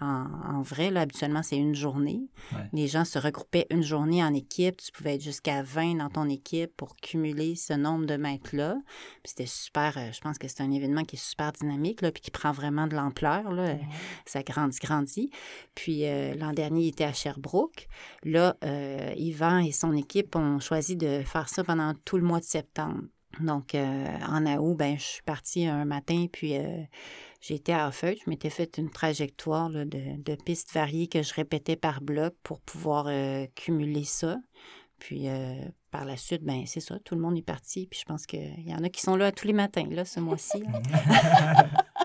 en, 0.00 0.26
en 0.56 0.62
vrai, 0.62 0.90
là, 0.90 1.02
habituellement 1.02 1.42
c'est 1.42 1.56
une 1.56 1.74
journée, 1.74 2.28
Ouais. 2.52 2.68
les 2.72 2.86
gens 2.88 3.04
se 3.04 3.18
regroupaient 3.18 3.66
une 3.70 3.82
journée 3.82 4.22
en 4.22 4.32
équipe, 4.34 4.76
tu 4.78 4.92
pouvais 4.92 5.16
être 5.16 5.22
jusqu'à 5.22 5.62
20 5.62 5.96
dans 5.96 6.08
ton 6.08 6.28
équipe 6.28 6.76
pour 6.76 6.96
cumuler 6.96 7.56
ce 7.56 7.72
nombre 7.74 8.06
de 8.06 8.16
mètres-là. 8.16 8.76
Puis 9.22 9.30
c'était 9.36 9.46
super, 9.46 9.94
euh, 9.98 10.10
je 10.12 10.20
pense 10.20 10.38
que 10.38 10.48
c'est 10.48 10.62
un 10.62 10.70
événement 10.70 11.04
qui 11.04 11.16
est 11.16 11.18
super 11.24 11.52
dynamique, 11.52 12.00
là, 12.02 12.10
puis 12.12 12.20
qui 12.22 12.30
prend 12.30 12.52
vraiment 12.52 12.86
de 12.86 12.94
l'ampleur. 12.96 13.50
Là. 13.52 13.76
Ça 14.26 14.42
grandit, 14.42 14.78
grandit. 14.80 15.30
Puis 15.74 16.06
euh, 16.06 16.34
l'an 16.34 16.52
dernier, 16.52 16.82
il 16.84 16.88
était 16.88 17.04
à 17.04 17.12
Sherbrooke. 17.12 17.88
Là, 18.24 18.56
euh, 18.64 19.12
Yvan 19.16 19.58
et 19.58 19.72
son 19.72 19.94
équipe 19.94 20.36
ont 20.36 20.60
choisi 20.60 20.96
de 20.96 21.22
faire 21.24 21.48
ça 21.48 21.64
pendant 21.64 21.92
tout 22.04 22.16
le 22.16 22.24
mois 22.24 22.40
de 22.40 22.44
septembre. 22.44 23.02
Donc, 23.40 23.74
euh, 23.74 24.06
en 24.28 24.44
août, 24.46 24.74
ben, 24.76 24.98
je 24.98 25.04
suis 25.04 25.22
partie 25.22 25.66
un 25.66 25.84
matin, 25.84 26.26
puis 26.32 26.56
euh, 26.56 26.82
j'ai 27.40 27.54
été 27.54 27.72
à 27.72 27.88
Offeuil. 27.88 28.18
Je 28.24 28.30
m'étais 28.30 28.50
fait 28.50 28.78
une 28.78 28.90
trajectoire 28.90 29.68
là, 29.68 29.84
de, 29.84 30.20
de 30.20 30.34
pistes 30.34 30.72
variées 30.72 31.08
que 31.08 31.22
je 31.22 31.34
répétais 31.34 31.76
par 31.76 32.00
bloc 32.00 32.34
pour 32.42 32.60
pouvoir 32.60 33.06
euh, 33.08 33.46
cumuler 33.54 34.04
ça. 34.04 34.36
Puis 34.98 35.28
euh, 35.28 35.54
par 35.90 36.04
la 36.04 36.16
suite, 36.16 36.42
ben 36.42 36.64
c'est 36.66 36.80
ça, 36.80 36.98
tout 37.04 37.14
le 37.14 37.20
monde 37.20 37.38
est 37.38 37.42
parti. 37.42 37.86
Puis 37.86 38.00
je 38.00 38.04
pense 38.04 38.26
qu'il 38.26 38.66
y 38.66 38.74
en 38.74 38.82
a 38.82 38.88
qui 38.88 39.00
sont 39.00 39.16
là 39.16 39.30
tous 39.30 39.46
les 39.46 39.52
matins, 39.52 39.86
là, 39.90 40.04
ce 40.04 40.20
mois-ci. 40.20 40.62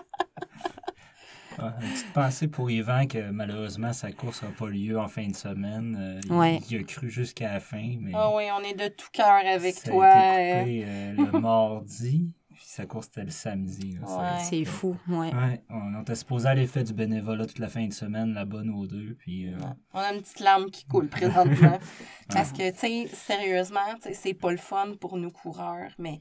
Ah, 1.58 1.74
une 1.80 1.88
petite 1.90 2.12
pensée 2.12 2.48
pour 2.48 2.70
Yvan 2.70 3.06
que 3.06 3.30
malheureusement 3.30 3.92
sa 3.92 4.12
course 4.12 4.42
n'a 4.42 4.48
pas 4.50 4.68
lieu 4.68 4.98
en 4.98 5.08
fin 5.08 5.26
de 5.28 5.34
semaine. 5.36 5.96
Euh, 5.98 6.20
il- 6.24 6.32
Ouais. 6.32 6.60
il, 6.70 6.78
a 6.80 6.82
cru 6.84 7.08
jusqu'à 7.10 7.52
la 7.54 7.60
fin, 7.60 7.96
mais 8.00 8.12
Ah 8.14 8.30
oui, 8.34 8.44
on 8.52 8.60
est 8.64 8.74
de 8.74 8.88
tout 8.88 9.08
cœur 9.12 9.42
avec 9.46 9.74
ça 9.74 9.90
toi. 9.90 10.06
a 10.06 10.38
euh, 10.38 10.62
été 10.62 10.80
coupé 10.80 10.84
euh, 10.86 11.14
le 11.32 11.40
mardi, 11.40 12.32
puis 12.52 12.64
sa 12.66 12.86
course 12.86 13.06
c'était 13.06 13.24
le 13.24 13.30
samedi. 13.30 13.98
Ouais. 14.00 14.38
C'est 14.42 14.64
fou, 14.64 14.96
ouais. 15.08 15.32
Ouais, 15.34 15.62
on 15.70 16.00
était 16.00 16.14
supposé 16.14 16.48
aller 16.48 16.66
faire 16.66 16.84
du 16.84 16.92
bénévolat 16.92 17.46
toute 17.46 17.58
la 17.58 17.68
fin 17.68 17.86
de 17.86 17.92
semaine 17.92 18.34
là-bas, 18.34 18.62
nous 18.64 18.86
deux, 18.86 19.14
puis... 19.18 19.48
euh, 19.52 19.56
On 19.92 19.98
a 20.00 20.12
une 20.12 20.20
petite 20.22 20.40
larme 20.40 20.70
qui 20.70 20.84
coule 20.86 21.08
présentement. 21.08 21.78
Parce 22.30 22.52
que, 22.52 22.70
tu 22.72 22.78
sais, 22.78 23.06
sérieusement, 23.12 23.80
tu 23.96 24.08
sais, 24.08 24.14
c'est 24.14 24.34
pas 24.34 24.50
le 24.50 24.56
fun 24.56 24.94
pour 25.00 25.16
nous 25.16 25.30
coureurs, 25.30 25.90
mais, 25.98 26.20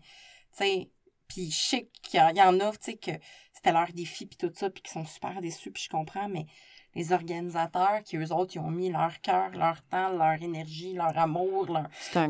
tu 0.58 0.64
sais, 0.66 0.92
puis 1.28 1.50
je 1.50 1.58
sais 1.58 1.90
qu'il 2.04 2.20
y 2.20 2.24
en- 2.24 2.30
il 2.30 2.38
y 2.38 2.42
en 2.42 2.60
a, 2.60 2.72
tu 2.72 2.78
sais, 2.82 2.94
que 2.98 3.12
c'était 3.64 3.72
leur 3.78 3.94
défi, 3.94 4.26
puis 4.26 4.36
tout 4.38 4.52
ça, 4.54 4.70
puis 4.70 4.84
qui 4.84 4.92
sont 4.92 5.06
super 5.06 5.40
déçus, 5.42 5.72
puis 5.72 5.84
je 5.84 5.90
comprends, 5.90 6.28
mais 6.28 6.46
les 6.96 7.12
organisateurs, 7.14 8.04
qui 8.04 8.18
eux 8.18 8.32
autres, 8.34 8.56
ils 8.56 8.60
ont 8.60 8.70
mis 8.70 8.92
leur 8.92 9.20
cœur, 9.22 9.52
leur 9.52 9.82
temps, 9.84 10.10
leur 10.10 10.40
énergie, 10.44 10.94
leur 10.94 11.18
amour, 11.18 11.66
leur... 11.72 11.88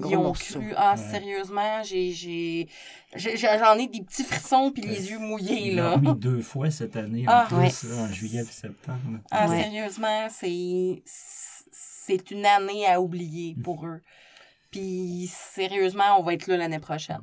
Ils 0.09 0.15
ont 0.15 0.23
morceau. 0.23 0.59
cru, 0.59 0.73
ah, 0.77 0.93
Ouais. 0.95 1.11
sérieusement, 1.11 1.81
j'ai, 1.83 2.69
j'en 3.15 3.77
ai 3.79 3.87
des 3.87 4.01
petits 4.03 4.23
frissons 4.23 4.71
puis 4.71 4.83
les 4.83 5.09
yeux 5.09 5.17
mouillés, 5.19 5.73
là. 5.73 5.93
remis 5.95 6.13
deux 6.15 6.41
fois 6.41 6.69
cette 6.71 6.95
année, 6.95 7.25
Ah. 7.27 7.43
en 7.43 7.47
plus, 7.47 7.57
Ouais. 7.83 7.89
là, 7.95 8.03
en 8.03 8.07
juillet 8.07 8.41
et 8.41 8.45
septembre. 8.45 9.19
Ah, 9.31 9.49
Ouais. 9.49 9.63
sérieusement, 9.63 10.27
c'est, 10.29 11.03
c'est 11.05 12.31
une 12.31 12.45
année 12.45 12.85
à 12.87 13.01
oublier 13.01 13.55
pour 13.63 13.85
eux. 13.87 14.01
Puis, 14.71 15.29
sérieusement, 15.33 16.19
on 16.19 16.23
va 16.23 16.35
être 16.35 16.47
là 16.47 16.57
l'année 16.57 16.79
prochaine. 16.79 17.21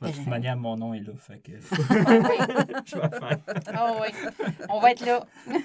De 0.00 0.10
toute 0.10 0.26
manière, 0.26 0.56
mon 0.56 0.76
nom 0.76 0.94
est 0.94 1.00
là, 1.00 1.12
fait 1.18 1.38
que... 1.40 1.52
Ah 2.06 2.82
Je 2.84 2.96
vais 2.96 3.18
faire. 3.18 3.38
Ah 3.74 3.94
oui, 4.00 4.08
on 4.68 4.78
va 4.80 4.92
être 4.92 5.04
là. 5.04 5.26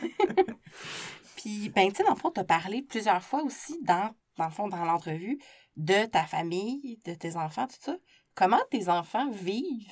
Puis, 1.36 1.70
ben, 1.70 1.90
tu 1.90 1.96
sais, 1.98 2.04
dans 2.04 2.12
le 2.14 2.20
fond, 2.20 2.32
tu 2.32 2.40
as 2.40 2.44
parlé 2.44 2.82
plusieurs 2.82 3.22
fois 3.22 3.44
aussi, 3.44 3.78
dans, 3.84 4.10
dans 4.38 4.46
le 4.46 4.52
fond, 4.52 4.68
dans 4.68 4.86
l'entrevue, 4.86 5.40
de 5.76 6.06
ta 6.06 6.24
famille, 6.24 7.00
de 7.06 7.14
tes 7.14 7.36
enfants, 7.36 7.68
tout 7.68 7.76
ça. 7.80 7.96
Comment 8.36 8.60
tes 8.72 8.90
enfants 8.90 9.30
vivent? 9.30 9.92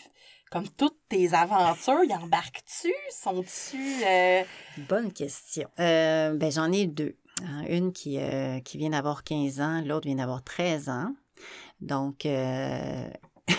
Comme 0.50 0.68
toutes 0.70 0.98
tes 1.08 1.34
aventures? 1.34 2.04
Ils 2.04 2.14
embarquent-tu? 2.14 2.92
Sont-tu... 3.12 4.04
euh, 4.06 4.44
Bonne 4.90 5.12
question. 5.14 5.70
Euh, 5.80 6.34
ben, 6.36 6.52
j'en 6.52 6.72
ai 6.72 6.88
deux. 6.88 7.18
hein. 7.44 7.64
Une 7.70 7.94
qui, 7.94 8.18
euh, 8.20 8.60
qui 8.62 8.78
vient 8.78 8.90
d'avoir 8.90 9.24
15 9.24 9.62
ans, 9.62 9.82
l'autre 9.86 10.08
vient 10.08 10.16
d'avoir 10.18 10.44
13 10.44 10.90
ans. 10.90 11.14
Donc, 11.80 12.26
euh, 12.26 13.10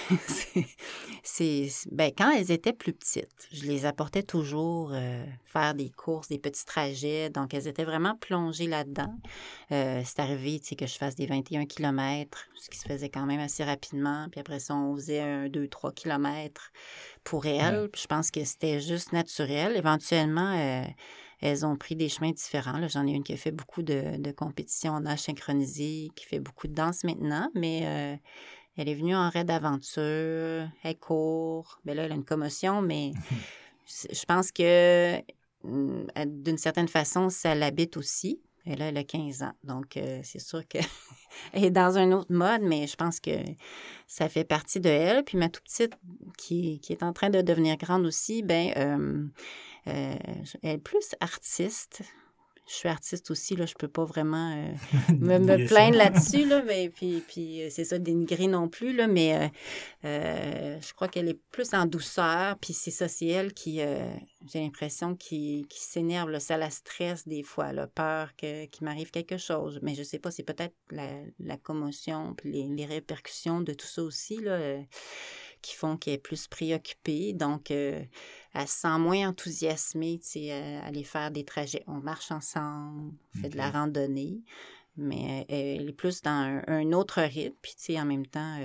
c'est- 1.23 1.89
ben, 1.93 2.11
quand 2.17 2.31
elles 2.33 2.51
étaient 2.51 2.73
plus 2.73 2.93
petites, 2.93 3.49
je 3.53 3.65
les 3.65 3.85
apportais 3.87 4.23
toujours 4.23 4.91
euh, 4.93 5.25
faire 5.45 5.75
des 5.75 5.91
courses, 5.91 6.29
des 6.29 6.39
petits 6.39 6.65
trajets. 6.65 7.31
Donc, 7.31 7.55
elles 7.55 7.69
étaient 7.69 7.85
vraiment 7.85 8.17
plongées 8.17 8.67
là-dedans. 8.67 9.15
Euh, 9.73 10.03
c'est 10.05 10.19
arrivé 10.21 10.59
tu 10.61 10.69
sais, 10.69 10.77
que 10.77 10.87
je 10.87 10.97
fasse 10.97 11.15
des 11.15 11.27
21 11.27 11.67
km, 11.67 12.47
ce 12.57 12.69
qui 12.71 12.79
se 12.79 12.87
faisait 12.89 13.09
quand 13.09 13.27
même 13.27 13.41
assez 13.41 13.65
rapidement. 13.65 14.27
Puis 14.31 14.41
après 14.41 14.59
ça, 14.61 14.75
on 14.75 14.95
faisait 14.97 15.21
un 15.21 15.47
2-3 15.49 15.93
km 15.93 16.73
pour 17.25 17.47
elles. 17.47 17.89
Je 17.97 18.07
pense 18.07 18.31
que 18.31 18.45
c'était 18.45 18.81
juste 18.81 19.13
naturel. 19.13 19.77
Éventuellement, 19.77 20.55
euh, 20.59 20.85
elles 21.41 21.67
ont 21.67 21.77
pris 21.77 21.97
des 21.97 22.09
chemins 22.09 22.31
différents. 22.31 22.79
là. 22.79 22.89
J'en 22.89 23.07
ai 23.07 23.11
une 23.13 23.25
qui 23.25 23.33
a 23.33 23.37
fait 23.37 23.51
beaucoup 23.51 23.83
de, 23.83 24.17
de 24.19 24.31
compétitions 24.33 24.93
en 24.93 25.17
synchronisé, 25.17 26.11
qui 26.15 26.25
fait 26.25 26.39
beaucoup 26.41 26.69
de 26.69 26.75
danse 26.75 27.05
maintenant, 27.05 27.51
mais 27.55 28.21
elle 28.77 28.89
est 28.89 28.95
venue 28.95 29.15
en 29.15 29.29
raid 29.29 29.47
d'aventure, 29.47 30.69
elle 30.83 30.99
court. 30.99 31.81
Ben 31.85 31.97
là, 31.97 32.05
elle 32.05 32.13
a 32.13 32.15
une 32.15 32.25
commotion, 32.25 32.83
mais 32.83 33.13
je 33.87 34.25
pense 34.25 34.51
que 34.53 35.21
elle- 36.15 36.43
d'une 36.43 36.59
certaine 36.59 36.89
façon, 36.89 37.29
ça 37.31 37.55
l'habite 37.55 37.97
aussi. 37.97 38.41
Et 38.65 38.77
là, 38.77 38.87
elle 38.91 38.97
a 38.97 39.03
15 39.03 39.43
ans. 39.43 39.55
Donc, 39.65 39.97
euh, 39.97 40.21
c'est 40.23 40.39
sûr 40.39 40.67
qu'elle 40.69 40.85
est 41.53 41.71
dans 41.71 41.99
un 41.99 42.13
autre 42.13 42.33
mode, 42.33 42.63
mais 42.63 42.87
je 42.87 42.95
pense 42.95 43.19
que 43.19 43.33
ça 44.07 44.29
fait 44.29 44.45
partie 44.45 44.79
de 44.79 44.89
elle. 44.89 45.25
Puis 45.25 45.37
ma 45.37 45.49
tout 45.49 45.61
petite, 45.63 45.95
qui, 46.39 46.79
qui 46.79 46.93
est 46.93 47.03
en 47.03 47.13
train 47.13 47.29
de 47.29 47.41
devenir 47.43 47.77
grande 47.77 48.07
aussi, 48.07 48.43
ben, 48.45 48.73
euh, 48.77 49.27
euh, 49.89 50.15
elle 50.63 50.71
est 50.77 50.79
plus 50.79 51.17
artiste. 51.19 52.03
Je 52.73 52.79
suis 52.79 52.89
artiste 52.89 53.31
aussi, 53.31 53.55
là, 53.55 53.67
je 53.67 53.75
peux 53.75 53.87
pas 53.87 54.07
vraiment 54.07 54.51
euh, 54.57 54.73
me, 55.21 55.69
plaindre 55.69 55.99
là-dessus, 55.99 56.45
là, 56.49 56.63
mais 56.67 56.89
puis, 56.89 57.23
puis 57.29 57.63
euh, 57.63 57.69
c'est 57.71 57.85
ça, 57.85 57.99
dénigrer 57.99 58.47
non 58.47 58.71
plus, 58.71 58.95
là, 58.95 59.07
mais 59.07 59.37
euh, 59.37 59.49
euh, 60.07 60.79
je 60.81 60.95
crois 60.95 61.09
qu'elle 61.09 61.29
est 61.29 61.39
plus 61.51 61.75
en 61.75 61.85
douceur, 61.85 62.57
puis 62.59 62.73
c'est 62.73 62.91
ça, 62.91 63.09
c'est 63.09 63.27
elle 63.27 63.53
qui, 63.53 63.81
j'ai 64.47 64.61
l'impression, 64.61 65.15
qui, 65.15 65.67
qui 65.69 65.81
s'énerve, 65.81 66.31
là, 66.31 66.41
ça 66.41 66.57
la 66.57 66.71
stresse 66.71 67.29
des 67.29 67.43
fois, 67.43 67.67
a 67.67 67.87
peur 67.87 68.35
que, 68.37 68.65
qu'il 68.65 68.87
m'arrive 68.87 69.11
quelque 69.11 69.37
chose, 69.37 69.79
mais 69.83 69.95
je 69.95 70.03
sais 70.03 70.19
pas, 70.19 70.31
c'est 70.31 70.43
peut-être 70.43 70.75
la, 70.91 71.11
la 71.41 71.59
commotion, 71.59 72.33
puis 72.35 72.53
les, 72.53 72.69
les 72.69 72.87
répercussions 72.87 73.61
de 73.61 73.75
tout 73.75 73.87
ça 73.87 74.03
aussi, 74.03 74.39
là, 74.39 74.79
qui 75.63 75.75
font 75.75 75.97
qu'elle 75.97 76.15
est 76.15 76.19
plus 76.19 76.47
préoccupée, 76.49 77.33
donc 77.33 77.71
euh, 77.71 78.03
elle 78.53 78.69
se 78.69 78.81
sent 78.81 78.99
moins 78.99 79.29
enthousiasmée, 79.29 80.19
sais, 80.23 80.53
euh, 80.53 80.81
à 80.81 80.87
aller 80.87 81.05
faire 81.05 81.31
des 81.31 81.45
trajets. 81.45 81.85
On 81.87 82.01
marche 82.01 82.31
ensemble, 82.31 83.13
on 83.35 83.41
fait 83.41 83.49
de 83.49 83.57
la 83.57 83.71
randonnée, 83.71 84.43
mais 84.97 85.47
euh, 85.51 85.55
elle 85.79 85.89
est 85.89 85.97
plus 85.97 86.21
dans 86.23 86.31
un, 86.31 86.63
un 86.67 86.93
autre 86.93 87.23
rythme. 87.23 87.57
Puis, 87.63 87.99
en 87.99 88.05
même 88.05 88.27
temps, 88.27 88.59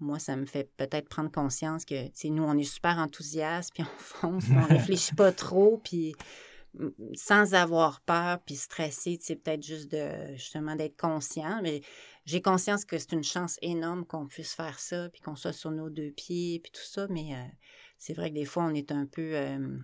moi, 0.00 0.18
ça 0.18 0.36
me 0.36 0.46
fait 0.46 0.70
peut-être 0.76 1.08
prendre 1.08 1.30
conscience 1.30 1.84
que, 1.84 2.06
tu 2.06 2.12
sais, 2.14 2.28
nous, 2.30 2.44
on 2.44 2.56
est 2.56 2.64
super 2.64 2.98
enthousiastes, 2.98 3.74
puis 3.74 3.82
on 3.82 3.98
fonce, 3.98 4.44
on 4.50 4.64
réfléchit 4.74 5.14
pas 5.14 5.32
trop, 5.32 5.80
puis 5.82 6.14
sans 7.14 7.54
avoir 7.54 8.00
peur, 8.02 8.38
puis 8.44 8.56
stressé, 8.56 9.18
sais, 9.20 9.36
peut-être 9.36 9.64
juste 9.64 9.90
de, 9.90 10.34
justement, 10.34 10.76
d'être 10.76 10.96
conscient. 10.96 11.60
Mais 11.62 11.80
j'ai 12.24 12.40
conscience 12.40 12.84
que 12.84 12.98
c'est 12.98 13.12
une 13.12 13.24
chance 13.24 13.58
énorme 13.62 14.04
qu'on 14.04 14.26
puisse 14.26 14.54
faire 14.54 14.78
ça, 14.78 15.08
puis 15.10 15.20
qu'on 15.20 15.36
soit 15.36 15.52
sur 15.52 15.70
nos 15.70 15.90
deux 15.90 16.10
pieds, 16.12 16.60
puis 16.60 16.70
tout 16.72 16.84
ça, 16.84 17.06
mais 17.10 17.34
euh, 17.34 17.42
c'est 17.98 18.14
vrai 18.14 18.30
que 18.30 18.34
des 18.34 18.44
fois, 18.44 18.64
on 18.64 18.74
est 18.74 18.92
un 18.92 19.06
peu 19.06 19.34
euh, 19.34 19.78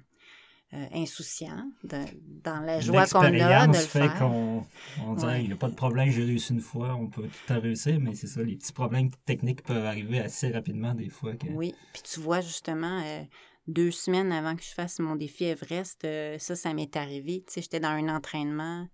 euh, 0.73 0.87
insouciant 0.93 1.71
de- 1.85 1.97
dans 2.43 2.61
la 2.61 2.81
joie 2.81 3.07
qu'on 3.07 3.21
a 3.21 3.31
de 3.67 3.73
le 3.73 3.79
fait 3.79 4.01
faire. 4.01 4.19
qu'on 4.19 4.67
on 5.03 5.15
dirait 5.15 5.33
Ouais. 5.35 5.43
il 5.43 5.47
n'y 5.47 5.53
a 5.53 5.57
pas 5.57 5.69
de 5.69 5.75
problème, 5.75 6.11
j'ai 6.11 6.25
réussi 6.25 6.53
une 6.53 6.61
fois, 6.61 6.95
on 6.95 7.07
peut 7.09 7.23
tout 7.29 7.53
à 7.53 7.59
réussir, 7.59 8.01
mais 8.01 8.15
c'est 8.15 8.27
ça, 8.27 8.43
les 8.43 8.57
petits 8.57 8.73
problèmes 8.73 9.11
techniques 9.25 9.63
peuvent 9.63 9.85
arriver 9.85 10.21
assez 10.21 10.51
rapidement 10.51 10.95
des 10.95 11.09
fois. 11.11 11.35
Que... 11.37 11.47
Oui, 11.49 11.75
puis 11.93 12.03
tu 12.03 12.21
vois 12.21 12.41
justement, 12.41 13.01
euh, 13.05 13.23
deux 13.67 13.91
semaines 13.91 14.31
avant 14.33 14.57
que 14.57 14.63
je 14.63 14.73
fasse 14.75 14.99
mon 14.99 15.17
défi 15.17 15.45
Everest, 15.45 16.05
euh, 16.05 16.39
ça, 16.39 16.55
ça 16.55 16.75
m'est 16.75 16.97
arrivé. 16.97 17.43
Tu 17.47 17.55
sais, 17.55 17.63
j'étais 17.63 17.81
dans 17.81 17.89
un 17.89 18.09
entraînement 18.15 18.89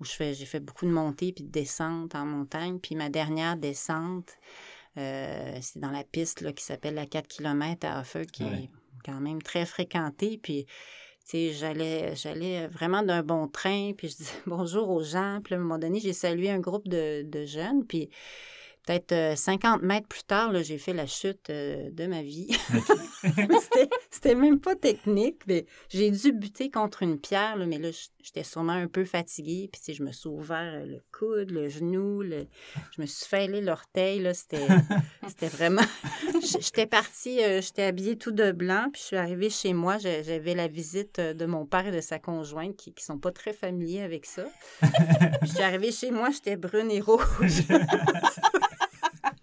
où 0.00 0.04
je 0.04 0.12
fais, 0.12 0.34
j'ai 0.34 0.46
fait 0.46 0.60
beaucoup 0.60 0.86
de 0.86 0.90
montées 0.90 1.32
puis 1.32 1.44
de 1.44 1.50
descentes 1.50 2.14
en 2.14 2.24
montagne. 2.24 2.78
Puis 2.78 2.94
ma 2.96 3.10
dernière 3.10 3.56
descente, 3.56 4.30
euh, 4.96 5.58
c'est 5.60 5.78
dans 5.78 5.90
la 5.90 6.04
piste 6.04 6.40
là, 6.40 6.52
qui 6.52 6.64
s'appelle 6.64 6.94
la 6.94 7.06
4 7.06 7.28
km 7.28 7.86
à 7.86 8.00
Hofer, 8.00 8.26
qui 8.26 8.44
Ouais. 8.44 8.64
est 8.64 8.70
quand 9.04 9.20
même 9.20 9.42
très 9.42 9.66
fréquentée. 9.66 10.38
Puis, 10.42 10.64
tu 10.64 10.72
sais, 11.24 11.52
j'allais, 11.52 12.16
j'allais 12.16 12.66
vraiment 12.68 13.02
d'un 13.02 13.22
bon 13.22 13.46
train, 13.48 13.92
puis 13.96 14.08
je 14.08 14.16
disais 14.16 14.32
bonjour 14.46 14.88
aux 14.90 15.02
gens. 15.02 15.40
Puis 15.44 15.54
à 15.54 15.58
un 15.58 15.60
moment 15.60 15.78
donné, 15.78 16.00
j'ai 16.00 16.12
salué 16.14 16.50
un 16.50 16.60
groupe 16.60 16.88
de, 16.88 17.22
de 17.22 17.44
jeunes, 17.44 17.84
puis 17.86 18.08
peut-être 18.86 19.12
euh, 19.12 19.36
50 19.36 19.82
mètres 19.82 20.06
plus 20.08 20.22
tard, 20.24 20.52
j'ai 20.62 20.78
fait 20.78 20.92
la 20.92 21.06
chute 21.06 21.50
euh, 21.50 21.88
de 21.90 22.06
ma 22.06 22.22
vie. 22.22 22.48
c'était, 23.22 23.88
c'était 24.10 24.34
même 24.34 24.60
pas 24.60 24.74
technique, 24.76 25.42
mais 25.46 25.66
j'ai 25.88 26.10
dû 26.10 26.32
buter 26.32 26.70
contre 26.70 27.02
une 27.02 27.18
pierre, 27.18 27.56
là, 27.56 27.66
mais 27.66 27.78
là, 27.78 27.88
j'étais 28.22 28.44
sûrement 28.44 28.72
un 28.72 28.86
peu 28.88 29.04
fatiguée, 29.04 29.68
puis 29.72 29.80
tu 29.80 29.86
sais, 29.86 29.94
je 29.94 30.02
me 30.02 30.12
suis 30.12 30.28
ouvert 30.28 30.74
euh, 30.82 30.84
le 30.86 31.00
coude, 31.16 31.50
le 31.50 31.68
genou, 31.68 32.22
le- 32.22 32.46
je 32.96 33.00
me 33.00 33.06
suis 33.06 33.26
fêlé 33.26 33.60
l'orteil, 33.60 34.20
là, 34.20 34.34
c'était, 34.34 34.66
c'était 35.28 35.48
vraiment... 35.48 35.82
J'étais 36.42 36.86
partie, 36.86 37.42
euh, 37.42 37.60
j'étais 37.62 37.84
habillée 37.84 38.16
tout 38.18 38.32
de 38.32 38.52
blanc, 38.52 38.88
puis 38.92 39.00
je 39.00 39.06
suis 39.06 39.16
arrivée 39.16 39.50
chez 39.50 39.72
moi, 39.72 39.98
j'avais 39.98 40.54
la 40.54 40.68
visite 40.68 41.18
euh, 41.18 41.34
de 41.34 41.46
mon 41.46 41.64
père 41.66 41.86
et 41.86 41.90
de 41.92 42.00
sa 42.00 42.18
conjointe 42.18 42.76
qui, 42.76 42.92
qui 42.92 43.04
sont 43.04 43.18
pas 43.18 43.32
très 43.32 43.52
familiers 43.52 44.02
avec 44.02 44.26
ça. 44.26 44.44
Puis 44.80 44.90
je 45.48 45.54
suis 45.54 45.62
arrivée 45.62 45.92
chez 45.92 46.10
moi, 46.10 46.30
j'étais 46.30 46.56
brune 46.56 46.90
et 46.90 47.00
rouge. 47.00 47.62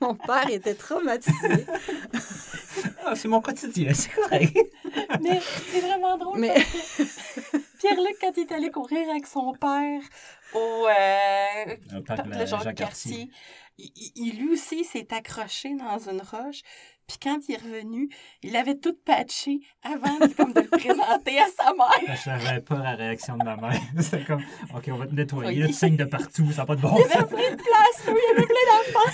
mon 0.06 0.16
père 0.16 0.50
était 0.50 0.76
traumatisé. 0.76 1.66
Ah, 3.04 3.16
c'est 3.16 3.28
mon 3.28 3.42
quotidien, 3.42 3.94
c'est 3.94 4.12
correct. 4.12 4.56
Mais 5.22 5.40
c'est 5.72 5.82
vraiment 5.82 6.18
drôle. 6.18 6.40
Mais- 6.40 6.54
Pierre-Luc, 7.80 8.16
quand 8.22 8.32
il 8.38 8.42
est 8.42 8.52
allé 8.52 8.70
courir 8.72 9.10
avec 9.10 9.26
son 9.28 9.54
père 9.54 10.02
au 10.54 10.88
euh, 10.88 11.76
Un 11.92 12.02
parc 12.02 12.26
le 12.26 12.32
la- 12.32 12.46
Jacques 12.46 12.64
Jacques 12.64 12.76
Cartier, 12.78 13.30
il, 13.78 13.92
il- 13.96 14.12
il, 14.16 14.40
lui 14.40 14.54
aussi 14.54 14.84
s'est 14.84 15.08
accroché 15.14 15.74
dans 15.76 15.98
une 15.98 16.22
roche. 16.22 16.62
Puis 17.12 17.20
quand 17.30 17.40
il 17.50 17.56
est 17.56 17.58
revenu, 17.58 18.08
il 18.42 18.56
avait 18.56 18.76
tout 18.78 18.96
patché 19.06 19.60
avant 19.84 20.18
de, 20.20 20.28
comme 20.34 20.54
de 20.54 20.62
le 20.62 20.68
présenter 20.70 21.38
à 21.40 21.48
sa 21.48 21.74
mère. 21.74 22.16
Je 22.16 22.22
savais 22.22 22.62
pas 22.62 22.78
la 22.78 22.96
réaction 22.96 23.36
de 23.38 23.44
ma 23.44 23.58
mère. 23.58 23.82
C'est 24.00 24.24
comme, 24.26 24.42
OK, 24.74 24.86
on 24.88 24.96
va 24.96 25.08
te 25.08 25.14
nettoyer. 25.14 25.60
Là, 25.60 25.66
Ok. 25.66 25.72
tu 25.72 25.78
saignes 25.78 25.98
de 25.98 26.06
partout, 26.06 26.50
ça 26.54 26.62
n'a 26.62 26.66
pas 26.68 26.76
de 26.78 26.82
bon 26.82 26.96
Il 26.96 27.02
y 27.02 27.04
avait 27.04 27.14
sens. 27.20 27.24
plein 27.30 27.52
de 27.52 27.56
place, 27.58 28.06
là, 28.06 28.14
il 28.16 28.30
y 28.30 28.38
avait 28.38 28.48
plein 28.48 28.66
d'enfants. 28.72 29.12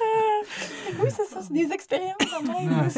Euh, 0.00 0.42
oui, 1.04 1.08
c'est 1.16 1.24
ça, 1.32 1.40
c'est 1.42 1.52
des 1.52 1.72
expériences 1.72 2.16
de 2.18 2.48
même. 2.48 2.90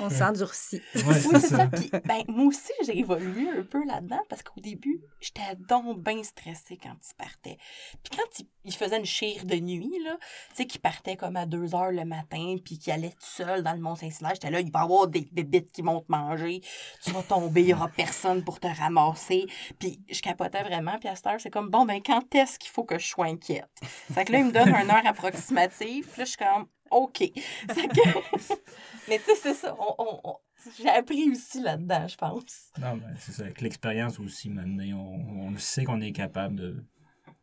On 0.00 0.10
s'endurcit. 0.10 0.82
Ouais, 0.94 1.02
Oui, 1.06 1.14
c'est 1.20 1.40
ça. 1.40 1.56
ça. 1.56 1.66
Puis, 1.68 1.90
ben, 2.04 2.22
moi 2.28 2.46
aussi, 2.46 2.72
j'ai 2.84 2.98
évolué 2.98 3.48
un 3.50 3.62
peu 3.62 3.84
là-dedans 3.84 4.20
parce 4.28 4.42
qu'au 4.42 4.60
début, 4.60 5.00
j'étais 5.20 5.56
donc 5.68 6.02
bien 6.02 6.22
stressée 6.22 6.78
quand 6.82 6.94
il 6.94 7.14
partait. 7.16 7.58
Puis 8.02 8.16
quand 8.16 8.38
il, 8.38 8.46
il 8.64 8.74
faisait 8.74 8.98
une 8.98 9.04
chire 9.04 9.44
de 9.44 9.56
nuit, 9.56 9.98
là, 10.04 10.16
tu 10.50 10.56
sais, 10.56 10.66
qu'il 10.66 10.80
partait 10.80 11.16
comme 11.16 11.36
à 11.36 11.46
2 11.46 11.74
heures 11.74 11.92
le 11.92 12.04
matin, 12.04 12.56
puis 12.64 12.78
qu'il 12.78 12.92
allait 12.92 13.10
tout 13.10 13.16
seul 13.20 13.62
dans 13.62 13.72
le 13.72 13.80
Mont-Saint-Hilaire, 13.80 14.32
j'étais 14.34 14.50
là, 14.50 14.60
il 14.60 14.70
va 14.70 14.80
y 14.80 14.82
avoir 14.82 15.06
des 15.08 15.28
bébites 15.32 15.72
qui 15.72 15.82
vont 15.82 16.00
te 16.00 16.10
manger, 16.10 16.60
tu 17.02 17.10
vas 17.10 17.22
tomber, 17.22 17.62
il 17.62 17.66
n'y 17.66 17.74
aura 17.74 17.88
personne 17.88 18.44
pour 18.44 18.60
te 18.60 18.66
ramasser. 18.66 19.46
Puis 19.78 20.00
je 20.10 20.20
capotais 20.20 20.62
vraiment, 20.62 20.98
puis 20.98 21.08
à 21.08 21.16
cette 21.16 21.26
heure, 21.26 21.40
c'est 21.40 21.50
comme, 21.50 21.70
bon, 21.70 21.84
ben, 21.84 22.00
quand 22.04 22.34
est-ce 22.34 22.58
qu'il 22.58 22.70
faut 22.70 22.84
que 22.84 22.98
je 22.98 23.06
sois 23.06 23.26
inquiète? 23.26 23.68
Fait 24.12 24.24
que 24.24 24.32
là, 24.32 24.38
il 24.38 24.46
me 24.46 24.52
donne 24.52 24.68
une 24.68 24.90
heure 24.90 25.06
approximative, 25.06 26.06
puis 26.08 26.18
là, 26.20 26.24
je 26.24 26.30
suis 26.30 26.38
comme, 26.38 26.66
OK. 26.90 27.18
Que... 27.18 28.54
Mais 29.08 29.18
tu 29.18 29.24
sais, 29.26 29.34
c'est 29.42 29.54
ça. 29.54 29.76
on- 29.78 29.94
on- 29.98 30.20
on- 30.24 30.36
J'ai 30.78 30.88
appris 30.88 31.30
aussi 31.30 31.60
là-dedans, 31.60 32.08
je 32.08 32.16
pense. 32.16 32.70
Non, 32.80 32.96
ben, 32.96 33.14
c'est 33.18 33.32
ça. 33.32 33.42
Avec 33.44 33.60
l'expérience 33.60 34.18
aussi, 34.18 34.50
maintenant, 34.50 34.84
on, 34.98 35.48
on 35.54 35.58
sait 35.58 35.84
qu'on 35.84 36.00
est 36.00 36.12
capable 36.12 36.56
de. 36.56 36.84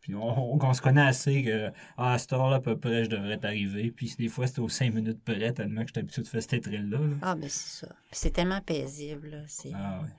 Puis 0.02 0.14
on, 0.16 0.56
on 0.62 0.74
se 0.74 0.82
connaît 0.82 1.02
assez 1.08 1.44
que 1.44 1.72
ah, 1.96 2.14
à 2.14 2.18
cette 2.18 2.34
heure-là, 2.34 2.58
à 2.58 2.60
peu 2.60 2.78
près, 2.78 3.06
je 3.06 3.10
devrais 3.10 3.36
être 3.36 3.46
arrivé. 3.46 3.90
Puis 3.92 4.14
des 4.18 4.28
fois, 4.28 4.48
c'était 4.48 4.60
aux 4.60 4.68
cinq 4.68 4.94
minutes 4.94 5.24
près, 5.24 5.54
tellement 5.54 5.82
que 5.82 5.88
j'étais 5.88 6.02
habitué 6.02 6.22
de 6.24 6.28
faire 6.28 6.42
cette 6.42 6.62
trail-là. 6.64 7.00
là. 7.00 7.16
Ah, 7.22 7.36
ben 7.36 7.48
c'est 7.50 7.86
ça. 7.86 7.88
Puis 8.12 8.20
c'est 8.20 8.32
tellement 8.32 8.60
paisible. 8.60 9.30
là. 9.30 9.44
C'est... 9.48 9.72
Ah, 9.74 10.02
ouais. 10.04 10.10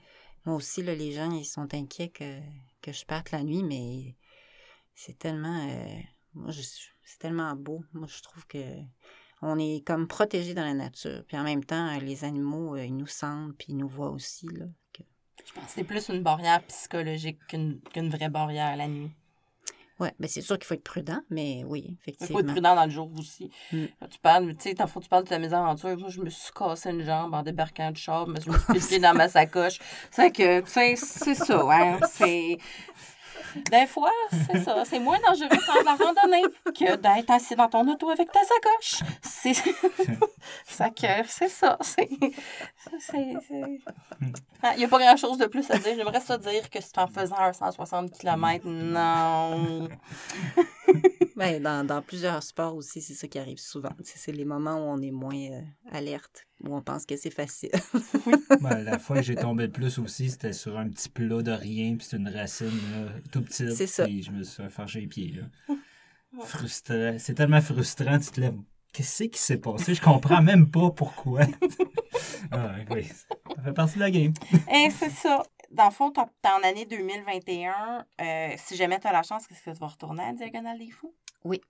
Moi 0.45 0.55
aussi, 0.55 0.81
là, 0.81 0.95
les 0.95 1.11
gens, 1.11 1.29
ils 1.31 1.45
sont 1.45 1.71
inquiets 1.75 2.09
que, 2.09 2.39
que 2.81 2.91
je 2.91 3.05
parte 3.05 3.29
la 3.31 3.43
nuit, 3.43 3.61
mais 3.63 4.15
c'est 4.95 5.19
tellement... 5.19 5.67
euh, 5.69 5.99
moi, 6.33 6.49
je, 6.51 6.61
c'est 7.05 7.19
tellement 7.19 7.55
beau. 7.55 7.83
Moi, 7.93 8.07
je 8.07 8.21
trouve 8.21 8.45
que 8.47 8.57
on 9.41 9.59
est 9.59 9.85
comme 9.85 10.07
protégé 10.07 10.53
dans 10.53 10.63
la 10.63 10.73
nature. 10.73 11.23
Puis 11.27 11.37
en 11.37 11.43
même 11.43 11.63
temps, 11.63 11.95
euh, 11.95 11.99
les 11.99 12.23
animaux, 12.23 12.75
euh, 12.75 12.85
ils 12.85 12.95
nous 12.95 13.07
sentent, 13.07 13.55
puis 13.57 13.67
ils 13.69 13.77
nous 13.77 13.87
voient 13.87 14.09
aussi. 14.09 14.47
Là, 14.47 14.65
que- 14.93 15.03
Je 15.45 15.53
pense 15.53 15.65
que 15.65 15.71
c'est 15.71 15.83
plus 15.83 16.09
une 16.09 16.23
barrière 16.23 16.63
psychologique 16.63 17.37
qu'une 17.47 17.79
qu'une 17.93 18.09
vraie 18.09 18.29
barrière 18.29 18.75
la 18.75 18.87
nuit. 18.87 19.11
Ouais, 19.97 20.13
ben 20.19 20.27
c'est 20.27 20.41
sûr 20.41 20.57
qu'il 20.57 20.65
faut 20.65 20.73
être 20.73 20.83
prudent, 20.83 21.21
mais 21.29 21.63
oui, 21.65 21.85
Il 21.87 21.97
effectivement. 22.01 22.39
faut 22.39 22.39
être 22.45 22.51
prudent 22.51 22.75
dans 22.75 22.83
le 22.83 22.91
jour 22.91 23.09
aussi. 23.17 23.49
Mm. 23.71 23.85
Quand 23.99 24.07
tu 24.07 24.19
parles, 24.19 24.55
tu 24.57 24.61
sais, 24.69 24.75
tu 24.75 25.07
parles 25.09 25.23
de 25.23 25.29
ta 25.29 25.39
mésaventure. 25.39 25.97
Moi, 25.97 26.09
je 26.09 26.19
me 26.19 26.29
suis 26.29 26.51
cassé 26.51 26.89
une 26.89 27.03
jambe 27.05 27.33
en 27.33 27.43
débarquant 27.43 27.91
du 27.91 28.01
char, 28.01 28.27
mais 28.27 28.41
je 28.41 28.49
me 28.73 28.79
suis 28.79 28.99
dans 28.99 29.13
ma 29.13 29.29
sacoche. 29.29 29.79
C'est 30.11 30.31
que, 30.31 30.59
tu 30.61 30.69
sais, 30.69 30.95
c'est 30.97 31.35
ça, 31.35 31.61
hein. 31.71 31.99
C'est. 32.11 32.57
Des 33.71 33.87
fois, 33.87 34.11
c'est 34.31 34.63
ça. 34.63 34.83
C'est 34.85 34.99
moins 34.99 35.17
dangereux 35.27 35.49
de 35.49 35.61
faire 35.61 35.83
la 35.83 35.95
randonnée 35.95 36.43
que 36.65 36.95
d'être 36.95 37.31
assis 37.31 37.55
dans 37.55 37.69
ton 37.69 37.87
auto 37.87 38.09
avec 38.09 38.31
ta 38.31 38.39
sacoche. 38.43 39.09
C'est. 39.21 39.53
ça 40.65 40.89
c'est 41.29 41.49
ça. 41.49 41.77
Il 44.73 44.77
n'y 44.77 44.85
a 44.85 44.87
pas 44.87 44.99
grand 44.99 45.17
chose 45.17 45.37
de 45.37 45.45
plus 45.45 45.69
à 45.71 45.77
dire. 45.77 45.95
J'aimerais 45.95 46.21
ça 46.21 46.37
dire 46.37 46.69
que 46.69 46.79
c'est 46.81 46.97
en 46.97 47.07
faisant 47.07 47.37
un 47.37 47.53
160 47.53 48.11
km. 48.11 48.67
Non. 48.67 49.89
Ben, 51.35 51.61
dans, 51.61 51.85
dans 51.85 52.01
plusieurs 52.01 52.41
sports 52.41 52.75
aussi, 52.75 53.01
c'est 53.01 53.13
ça 53.13 53.27
qui 53.27 53.37
arrive 53.37 53.57
souvent. 53.57 53.89
C'est 54.03 54.31
les 54.31 54.45
moments 54.45 54.77
où 54.77 54.89
on 54.89 55.01
est 55.01 55.11
moins 55.11 55.35
euh, 55.35 55.61
alerte, 55.91 56.47
où 56.63 56.75
on 56.75 56.81
pense 56.81 57.05
que 57.05 57.15
c'est 57.15 57.31
facile. 57.31 57.71
Ben, 58.61 58.81
la 58.83 58.97
fois 58.99 59.17
que 59.17 59.23
j'ai 59.23 59.35
tombé 59.35 59.65
le 59.65 59.71
plus 59.71 59.99
aussi, 59.99 60.29
c'était 60.29 60.53
sur 60.53 60.77
un 60.77 60.87
petit 60.89 61.09
plat 61.09 61.41
de 61.41 61.51
rien, 61.51 61.95
puis 61.95 62.05
c'était 62.05 62.17
une 62.17 62.29
racine 62.29 62.67
là, 62.67 63.11
tout 63.31 63.41
petite. 63.41 63.73
C'est 63.73 63.87
ça. 63.87 64.05
Puis 64.05 64.23
je 64.23 64.31
me 64.31 64.43
suis 64.43 64.63
farché 64.69 65.01
les 65.01 65.07
pieds. 65.07 65.33
Là. 65.33 65.75
Frustrant. 66.45 67.15
C'est 67.19 67.33
tellement 67.33 67.61
frustrant, 67.61 68.19
tu 68.19 68.31
te 68.31 68.41
lèves. 68.41 68.57
Qu'est-ce 68.91 69.25
qui 69.25 69.39
s'est 69.39 69.57
passé? 69.57 69.93
Je 69.93 70.01
comprends 70.01 70.41
même 70.41 70.71
pas 70.71 70.89
pourquoi. 70.91 71.41
ah, 72.51 72.75
oui. 72.91 73.03
Ça 73.03 73.61
fait 73.63 73.73
partie 73.73 73.95
de 73.95 73.99
la 73.99 74.11
game. 74.11 74.33
Eh, 74.73 74.89
c'est 74.89 75.09
ça. 75.09 75.43
Dans 75.71 75.85
le 75.85 75.91
fond, 75.91 76.11
t'es 76.11 76.21
en 76.49 76.63
année 76.63 76.85
2021. 76.85 78.05
euh, 78.21 78.53
si 78.57 78.75
jamais 78.77 78.99
tu 78.99 79.07
as 79.07 79.11
la 79.11 79.23
chance, 79.23 79.43
est-ce 79.51 79.63
que 79.63 79.71
tu 79.71 79.79
vas 79.79 79.87
retourner 79.87 80.23
à 80.23 80.27
la 80.27 80.33
Diagonale 80.33 80.79
des 80.79 80.91
Fous? 80.91 81.13
Oui. 81.45 81.61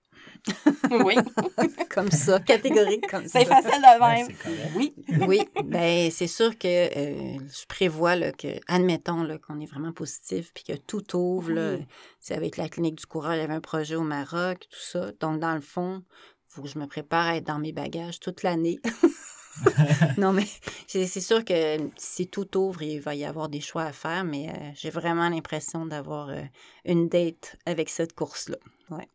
oui. 1.04 1.14
comme 1.90 2.10
ça, 2.10 2.40
catégorique 2.40 3.06
comme 3.08 3.26
ça. 3.28 3.40
C'est 3.40 3.44
facile 3.44 3.70
de 3.70 4.00
même. 4.00 4.36
oui. 4.74 4.94
Oui, 5.26 5.40
ben 5.64 6.10
c'est 6.10 6.26
sûr 6.26 6.56
que 6.58 6.66
euh, 6.66 7.38
je 7.38 7.66
prévois 7.66 8.16
là, 8.16 8.32
que, 8.32 8.48
admettons 8.68 9.22
là, 9.22 9.38
qu'on 9.38 9.60
est 9.60 9.66
vraiment 9.66 9.92
positif 9.92 10.52
puis 10.54 10.64
que 10.64 10.74
tout 10.74 11.16
ouvre. 11.16 11.50
Là, 11.52 11.76
c'est 12.20 12.34
avec 12.34 12.56
la 12.56 12.68
clinique 12.68 12.96
du 12.96 13.06
coureur, 13.06 13.34
il 13.34 13.38
y 13.38 13.42
avait 13.42 13.54
un 13.54 13.60
projet 13.60 13.96
au 13.96 14.02
Maroc, 14.02 14.66
tout 14.70 14.80
ça. 14.80 15.12
Donc, 15.20 15.40
dans 15.40 15.54
le 15.54 15.60
fond, 15.60 16.02
il 16.04 16.54
faut 16.54 16.62
que 16.62 16.68
je 16.68 16.78
me 16.78 16.86
prépare 16.86 17.26
à 17.26 17.36
être 17.36 17.46
dans 17.46 17.58
mes 17.58 17.72
bagages 17.72 18.20
toute 18.20 18.42
l'année. 18.42 18.78
non, 20.18 20.32
mais 20.32 20.46
c'est 20.86 21.06
c'est 21.06 21.20
sûr 21.20 21.44
que 21.44 21.78
si 21.96 22.28
tout 22.28 22.56
ouvre, 22.56 22.82
il 22.82 23.00
va 23.00 23.14
y 23.14 23.24
avoir 23.24 23.48
des 23.48 23.60
choix 23.60 23.84
à 23.84 23.92
faire, 23.92 24.24
mais 24.24 24.48
euh, 24.48 24.70
j'ai 24.74 24.90
vraiment 24.90 25.28
l'impression 25.28 25.86
d'avoir 25.86 26.28
euh, 26.28 26.42
une 26.84 27.08
date 27.08 27.56
avec 27.66 27.88
cette 27.88 28.14
course-là. 28.14 28.58
Ouais. 28.90 29.08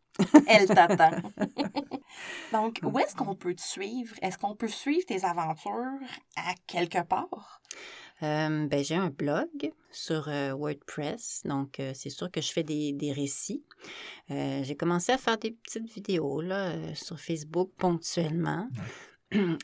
Elle 0.46 0.66
t'attend. 0.66 1.10
Donc, 2.52 2.80
où 2.82 2.98
est-ce 2.98 3.16
qu'on 3.16 3.34
peut 3.34 3.54
te 3.54 3.62
suivre? 3.62 4.14
Est-ce 4.20 4.38
qu'on 4.38 4.54
peut 4.54 4.68
suivre 4.68 5.04
tes 5.06 5.24
aventures 5.24 5.98
à 6.36 6.54
quelque 6.66 7.02
part? 7.02 7.62
Euh, 8.22 8.66
ben, 8.68 8.84
j'ai 8.84 8.94
un 8.94 9.08
blog 9.08 9.72
sur 9.90 10.28
euh, 10.28 10.52
WordPress, 10.52 11.42
donc 11.44 11.80
euh, 11.80 11.92
c'est 11.94 12.10
sûr 12.10 12.30
que 12.30 12.40
je 12.40 12.52
fais 12.52 12.62
des, 12.62 12.92
des 12.92 13.12
récits. 13.12 13.64
Euh, 14.30 14.62
j'ai 14.62 14.76
commencé 14.76 15.10
à 15.10 15.18
faire 15.18 15.38
des 15.38 15.50
petites 15.50 15.92
vidéos 15.92 16.40
là, 16.40 16.70
euh, 16.70 16.94
sur 16.94 17.18
Facebook 17.18 17.70
ponctuellement. 17.78 18.68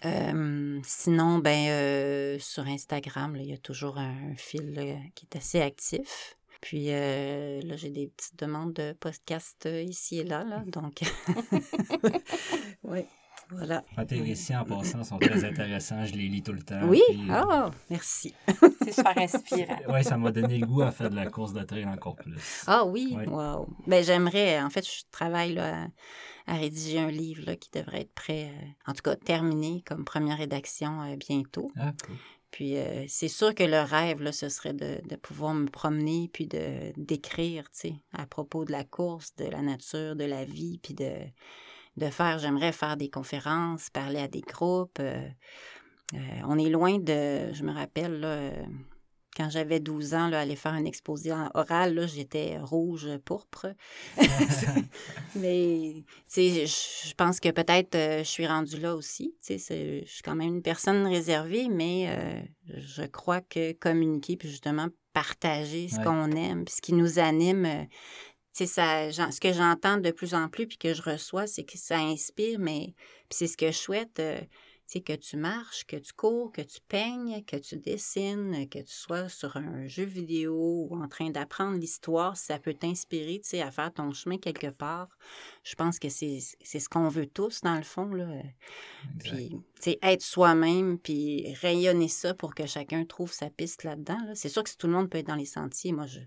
Euh, 0.07 0.81
sinon, 0.83 1.41
ben, 1.41 1.69
euh, 1.69 2.39
sur 2.39 2.67
Instagram, 2.67 3.37
là, 3.37 3.43
il 3.43 3.51
y 3.51 3.53
a 3.53 3.59
toujours 3.59 3.99
un, 3.99 4.35
fil 4.35 4.73
là, 4.73 4.83
qui 5.15 5.27
est 5.27 5.37
assez 5.37 5.61
actif. 5.61 6.38
Puis 6.61 6.87
euh, 6.91 7.61
là, 7.63 7.77
j'ai 7.77 7.91
des 7.91 8.09
petites 8.09 8.39
demandes 8.39 8.73
de 8.75 8.93
podcast 8.93 9.65
euh, 9.67 9.83
ici 9.83 10.19
et 10.19 10.25
là, 10.25 10.43
là 10.45 10.63
donc 10.67 11.01
oui, 12.83 13.05
voilà. 13.51 13.85
Ah, 13.97 14.05
tes 14.05 14.21
récits 14.21 14.55
en 14.57 14.65
passant 14.65 15.05
sont 15.05 15.19
très 15.21 15.45
intéressants. 15.45 16.05
Je 16.05 16.15
les 16.15 16.29
lis 16.29 16.43
tout 16.43 16.53
le 16.53 16.63
temps. 16.63 16.83
Oui, 16.85 17.01
puis- 17.09 17.29
ah, 17.31 17.71
merci. 17.91 18.35
C'est 18.83 18.93
super 18.93 19.17
inspirant. 19.19 19.79
Ouais, 19.89 20.03
ça 20.03 20.17
m'a 20.17 20.33
donné 20.33 20.59
le 20.59 20.67
goût 20.67 20.83
à 20.83 20.91
faire 20.91 21.11
de 21.11 21.17
la 21.17 21.27
course 21.31 21.53
de 21.53 21.63
trail 21.63 21.87
encore 21.87 22.17
plus. 22.17 22.65
Ah 22.67 22.85
oui, 22.85 23.15
Ouais. 23.17 23.27
wow. 23.29 23.69
Ben, 23.87 24.03
j'aimerais, 24.05 24.61
en 24.61 24.71
fait, 24.71 24.87
je 24.87 25.03
travaille 25.11 25.55
là, 25.55 25.85
à, 26.47 26.55
à 26.55 26.57
rédiger 26.57 26.99
un 26.99 27.11
livre 27.11 27.45
là, 27.47 27.57
qui 27.57 27.71
devrait 27.73 28.03
être 28.03 28.15
prêt, 28.15 28.51
euh, 28.53 28.67
en 28.91 28.95
tout 28.95 29.03
cas 29.03 29.17
terminé 29.17 29.83
comme 29.87 30.05
première 30.05 30.39
rédaction 30.39 31.03
euh, 31.03 31.17
bientôt. 31.17 31.71
Ah, 31.79 31.93
cool. 32.05 32.17
Puis 32.51 32.77
euh, 32.77 33.05
c'est 33.09 33.29
sûr 33.29 33.55
que 33.55 33.63
le 33.63 33.81
rêve, 33.81 34.23
là, 34.23 34.33
ce 34.33 34.49
serait 34.49 34.73
de, 34.73 35.01
pouvoir 35.17 35.55
me 35.55 35.69
promener 35.69 36.31
puis 36.33 36.47
de 36.47 36.93
d'écrire, 36.97 37.65
tu 37.71 37.79
sais, 37.79 37.95
à 38.13 38.27
propos 38.27 38.65
de 38.65 38.73
la 38.73 38.85
course, 38.85 39.35
de 39.37 39.45
la 39.45 39.61
nature, 39.61 40.17
de 40.17 40.25
la 40.25 40.45
vie, 40.45 40.79
puis 40.83 40.95
de, 40.95 42.11
faire, 42.11 42.39
j'aimerais 42.39 42.73
faire 42.73 42.97
des 42.97 43.11
conférences, 43.11 43.91
parler 43.91 44.21
à 44.21 44.29
des 44.29 44.41
groupes. 44.41 44.99
euh, 45.01 45.29
euh, 46.15 46.19
on 46.47 46.59
est 46.59 46.71
loin 46.71 46.99
de, 46.99 47.53
je 47.53 47.63
me 47.63 47.73
rappelle, 47.73 48.21
là, 48.21 48.51
quand 49.39 49.49
j'avais 49.49 49.79
12 49.81 50.13
ans, 50.15 50.29
là, 50.29 50.41
aller 50.41 50.57
faire 50.57 50.73
un 50.75 50.85
exposé 50.85 51.33
en 51.33 51.49
oral, 51.55 51.95
là, 51.95 52.07
j'étais 52.07 52.59
rouge 52.59 53.09
pourpre. 53.25 53.69
Mais, 55.35 56.03
tu 56.05 56.05
sais, 56.27 56.67
je 56.67 57.15
pense 57.15 57.41
que 57.41 57.51
peut-être 57.51 57.95
euh, 57.95 58.19
je 58.19 58.29
suis 58.29 58.47
rendue 58.47 58.79
là 58.81 58.95
aussi. 58.97 59.35
Tu 59.41 59.55
sais, 59.55 59.59
c'est- 59.59 60.05
je 60.07 60.11
suis 60.13 60.23
quand 60.23 60.35
même 60.35 60.49
une 60.57 60.63
personne 60.63 61.07
réservée, 61.07 61.69
mais 61.69 62.07
euh, 62.09 62.41
je 62.77 63.03
crois 63.05 63.41
que 63.41 63.73
communiquer, 63.73 64.37
puis 64.37 64.49
justement 64.49 64.89
partager 65.13 65.89
ce 65.89 65.97
Ouais. 65.99 66.05
qu'on 66.05 66.31
aime, 66.33 66.65
puis 66.65 66.75
ce 66.75 66.83
qui 66.83 66.93
nous 66.93 67.19
anime, 67.19 67.65
euh, 67.67 67.85
tu 68.57 68.67
sais, 68.67 68.67
ça, 68.67 69.31
ce 69.31 69.41
que 69.41 69.53
j'entends 69.53 69.99
de 69.99 70.11
plus 70.11 70.35
en 70.35 70.49
plus, 70.49 70.67
puis 70.67 70.79
que 70.79 70.95
je 70.95 71.03
reçois, 71.03 71.47
c'est 71.47 71.65
que 71.65 71.79
ça 71.79 71.99
inspire, 71.99 72.59
mais 72.59 72.95
c'est 73.31 73.47
ce 73.47 73.57
que 73.57 73.69
je 73.71 73.77
souhaite. 73.77 74.21
Tu 74.89 74.95
sais, 74.95 75.01
que 75.03 75.13
tu 75.13 75.37
marches, 75.37 75.85
que 75.85 75.97
tu 75.97 76.15
cours, 76.15 76.51
que 76.51 76.63
tu 76.63 76.81
peignes, 76.89 77.45
que 77.45 77.57
tu 77.57 77.77
dessines, 77.77 78.67
que 78.71 78.79
tu 78.79 78.95
sois 78.95 79.29
sur 79.29 79.59
un 79.59 79.87
jeu 79.87 80.05
vidéo 80.05 80.89
ou 80.89 80.97
en 80.97 81.07
train 81.09 81.29
d'apprendre 81.29 81.77
l'histoire, 81.77 82.39
si 82.39 82.47
ça 82.47 82.59
peut 82.59 82.73
t'inspirer, 82.73 83.39
tu 83.43 83.51
sais, 83.51 83.61
à 83.61 83.71
faire 83.71 83.93
ton 83.93 84.13
chemin 84.13 84.39
quelque 84.39 84.69
part. 84.71 85.09
Je 85.63 85.75
pense 85.75 85.99
que 85.99 86.09
c'est 86.09 86.39
c'est 86.63 86.81
ce 86.81 86.89
qu'on 86.89 87.09
veut 87.09 87.27
tous, 87.27 87.61
dans 87.61 87.77
le 87.77 87.83
fond, 87.83 88.09
là. 88.09 88.29
Exact. 88.31 88.55
Puis, 89.19 89.49
tu 89.51 89.83
sais, 89.83 89.99
être 90.03 90.23
soi-même, 90.23 90.99
puis 90.99 91.53
rayonner 91.61 92.09
ça 92.09 92.33
pour 92.33 92.55
que 92.55 92.67
chacun 92.67 93.05
trouve 93.05 93.33
sa 93.33 93.51
piste 93.51 93.85
là-dedans. 93.85 94.19
là. 94.25 94.35
C'est 94.35 94.49
sûr 94.49 94.63
que 94.63 94.71
si 94.71 94.79
tout 94.79 94.87
le 94.87 94.95
monde 94.95 95.11
peut 95.11 95.19
être 95.19 95.27
dans 95.27 95.35
les 95.35 95.45
sentiers, 95.45 95.93
moi, 95.93 96.07
je, 96.07 96.21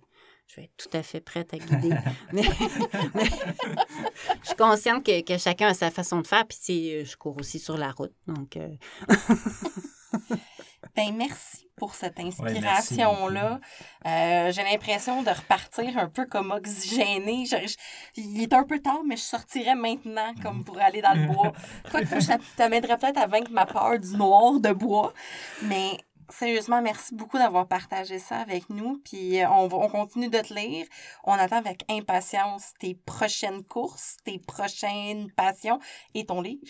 je 0.48 0.58
vais 0.58 0.64
être 0.66 0.76
tout 0.78 0.98
à 0.98 1.02
fait 1.04 1.22
prête 1.22 1.54
à 1.54 1.58
guider. 1.58 1.96
mais, 2.34 2.42
mais 3.16 3.24
je 4.42 4.48
suis 4.48 4.56
consciente 4.58 5.06
que, 5.06 5.22
que 5.22 5.38
chacun 5.38 5.68
a 5.70 5.74
sa 5.74 5.92
façon 5.92 6.20
de 6.22 6.28
faire, 6.28 6.46
puis, 6.48 7.06
je 7.06 7.16
cours 7.18 7.38
aussi 7.39 7.58
sur 7.60 7.78
la 7.78 7.92
route. 7.92 8.14
Donc, 8.28 8.58
euh, 8.58 8.68
Ben, 10.96 11.16
merci 11.16 11.70
pour 11.78 11.96
cette 11.96 12.20
inspiration-là. 12.20 13.60
Euh, 14.06 14.52
J'ai 14.52 14.64
l'impression 14.64 15.24
de 15.24 15.30
repartir 15.30 15.98
un 15.98 16.10
peu 16.10 16.26
comme 16.26 16.52
oxygénée. 16.52 17.46
Je- 17.46 17.66
je- 17.68 17.76
il 18.22 18.42
est 18.44 18.52
un 18.52 18.64
peu 18.64 18.80
tard, 18.80 19.00
mais 19.08 19.16
je 19.16 19.22
sortirais 19.22 19.76
maintenant 19.76 20.34
comme 20.44 20.66
pour 20.66 20.80
aller 20.82 21.02
dans 21.02 21.14
le 21.14 21.28
bois. 21.28 21.54
Quoique 21.92 22.20
ça 22.20 22.38
t'amènerait 22.58 22.98
peut-être 22.98 23.20
à 23.20 23.28
vaincre 23.28 23.52
ma 23.52 23.66
peur 23.66 24.00
du 24.00 24.18
noir 24.18 24.60
de 24.60 24.74
bois. 24.74 25.14
Mais 25.64 25.98
sérieusement, 26.32 26.82
merci 26.82 27.15
beaucoup 27.15 27.38
d'avoir 27.38 27.67
partagé 27.67 28.19
ça 28.19 28.38
avec 28.38 28.69
nous. 28.69 28.99
Puis 29.03 29.41
euh, 29.41 29.49
on, 29.49 29.89
continue 29.89 30.29
de 30.29 30.39
te 30.39 30.53
lire. 30.53 30.86
On 31.23 31.34
attend 31.34 31.57
avec 31.57 31.84
impatience 31.89 32.73
tes 32.79 32.95
prochaines 32.95 33.63
courses, 33.63 34.17
tes 34.23 34.39
prochaines 34.39 35.32
passions 35.32 35.79
et 36.13 36.25
ton 36.25 36.41
livre 36.41 36.65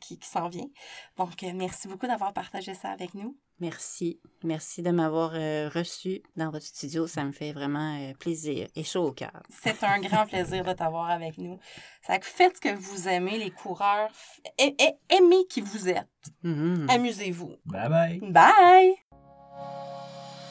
qui, 0.00 0.18
qui 0.18 0.28
s'en 0.28 0.48
vient. 0.48 0.68
Donc, 1.16 1.42
euh, 1.42 1.52
merci 1.54 1.88
beaucoup 1.88 2.06
d'avoir 2.06 2.32
partagé 2.32 2.74
ça 2.74 2.90
avec 2.90 3.14
nous. 3.14 3.36
Merci. 3.60 4.20
Merci 4.44 4.82
de 4.82 4.90
m'avoir 4.90 5.32
euh, 5.34 5.68
reçu 5.72 6.22
dans 6.36 6.50
votre 6.50 6.66
studio. 6.66 7.06
Ça 7.06 7.24
me 7.24 7.32
fait 7.32 7.52
vraiment 7.52 7.98
euh, 7.98 8.12
plaisir 8.14 8.68
et 8.76 8.84
chaud 8.84 9.08
au 9.08 9.12
cœur. 9.12 9.42
C'est 9.48 9.82
un 9.82 10.00
grand 10.00 10.26
plaisir 10.28 10.64
de 10.64 10.72
t'avoir 10.72 11.10
avec 11.10 11.38
nous. 11.38 11.58
Ça 12.06 12.18
faites 12.20 12.56
ce 12.56 12.60
que 12.60 12.74
vous 12.74 13.08
aimez, 13.08 13.38
les 13.38 13.50
coureurs. 13.50 14.10
Aimez 14.58 15.46
qui 15.48 15.62
vous 15.62 15.88
êtes. 15.88 16.06
Mhm. 16.42 16.86
Amusez-vous. 16.90 17.56
Bye 17.64 17.88
bye. 17.88 18.20
Bye! 18.30 19.06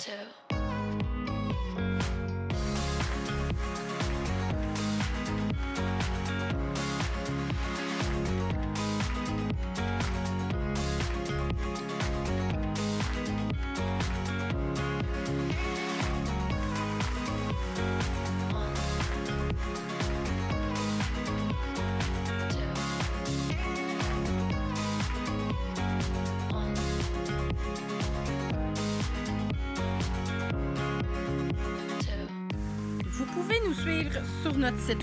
two, 0.06 0.12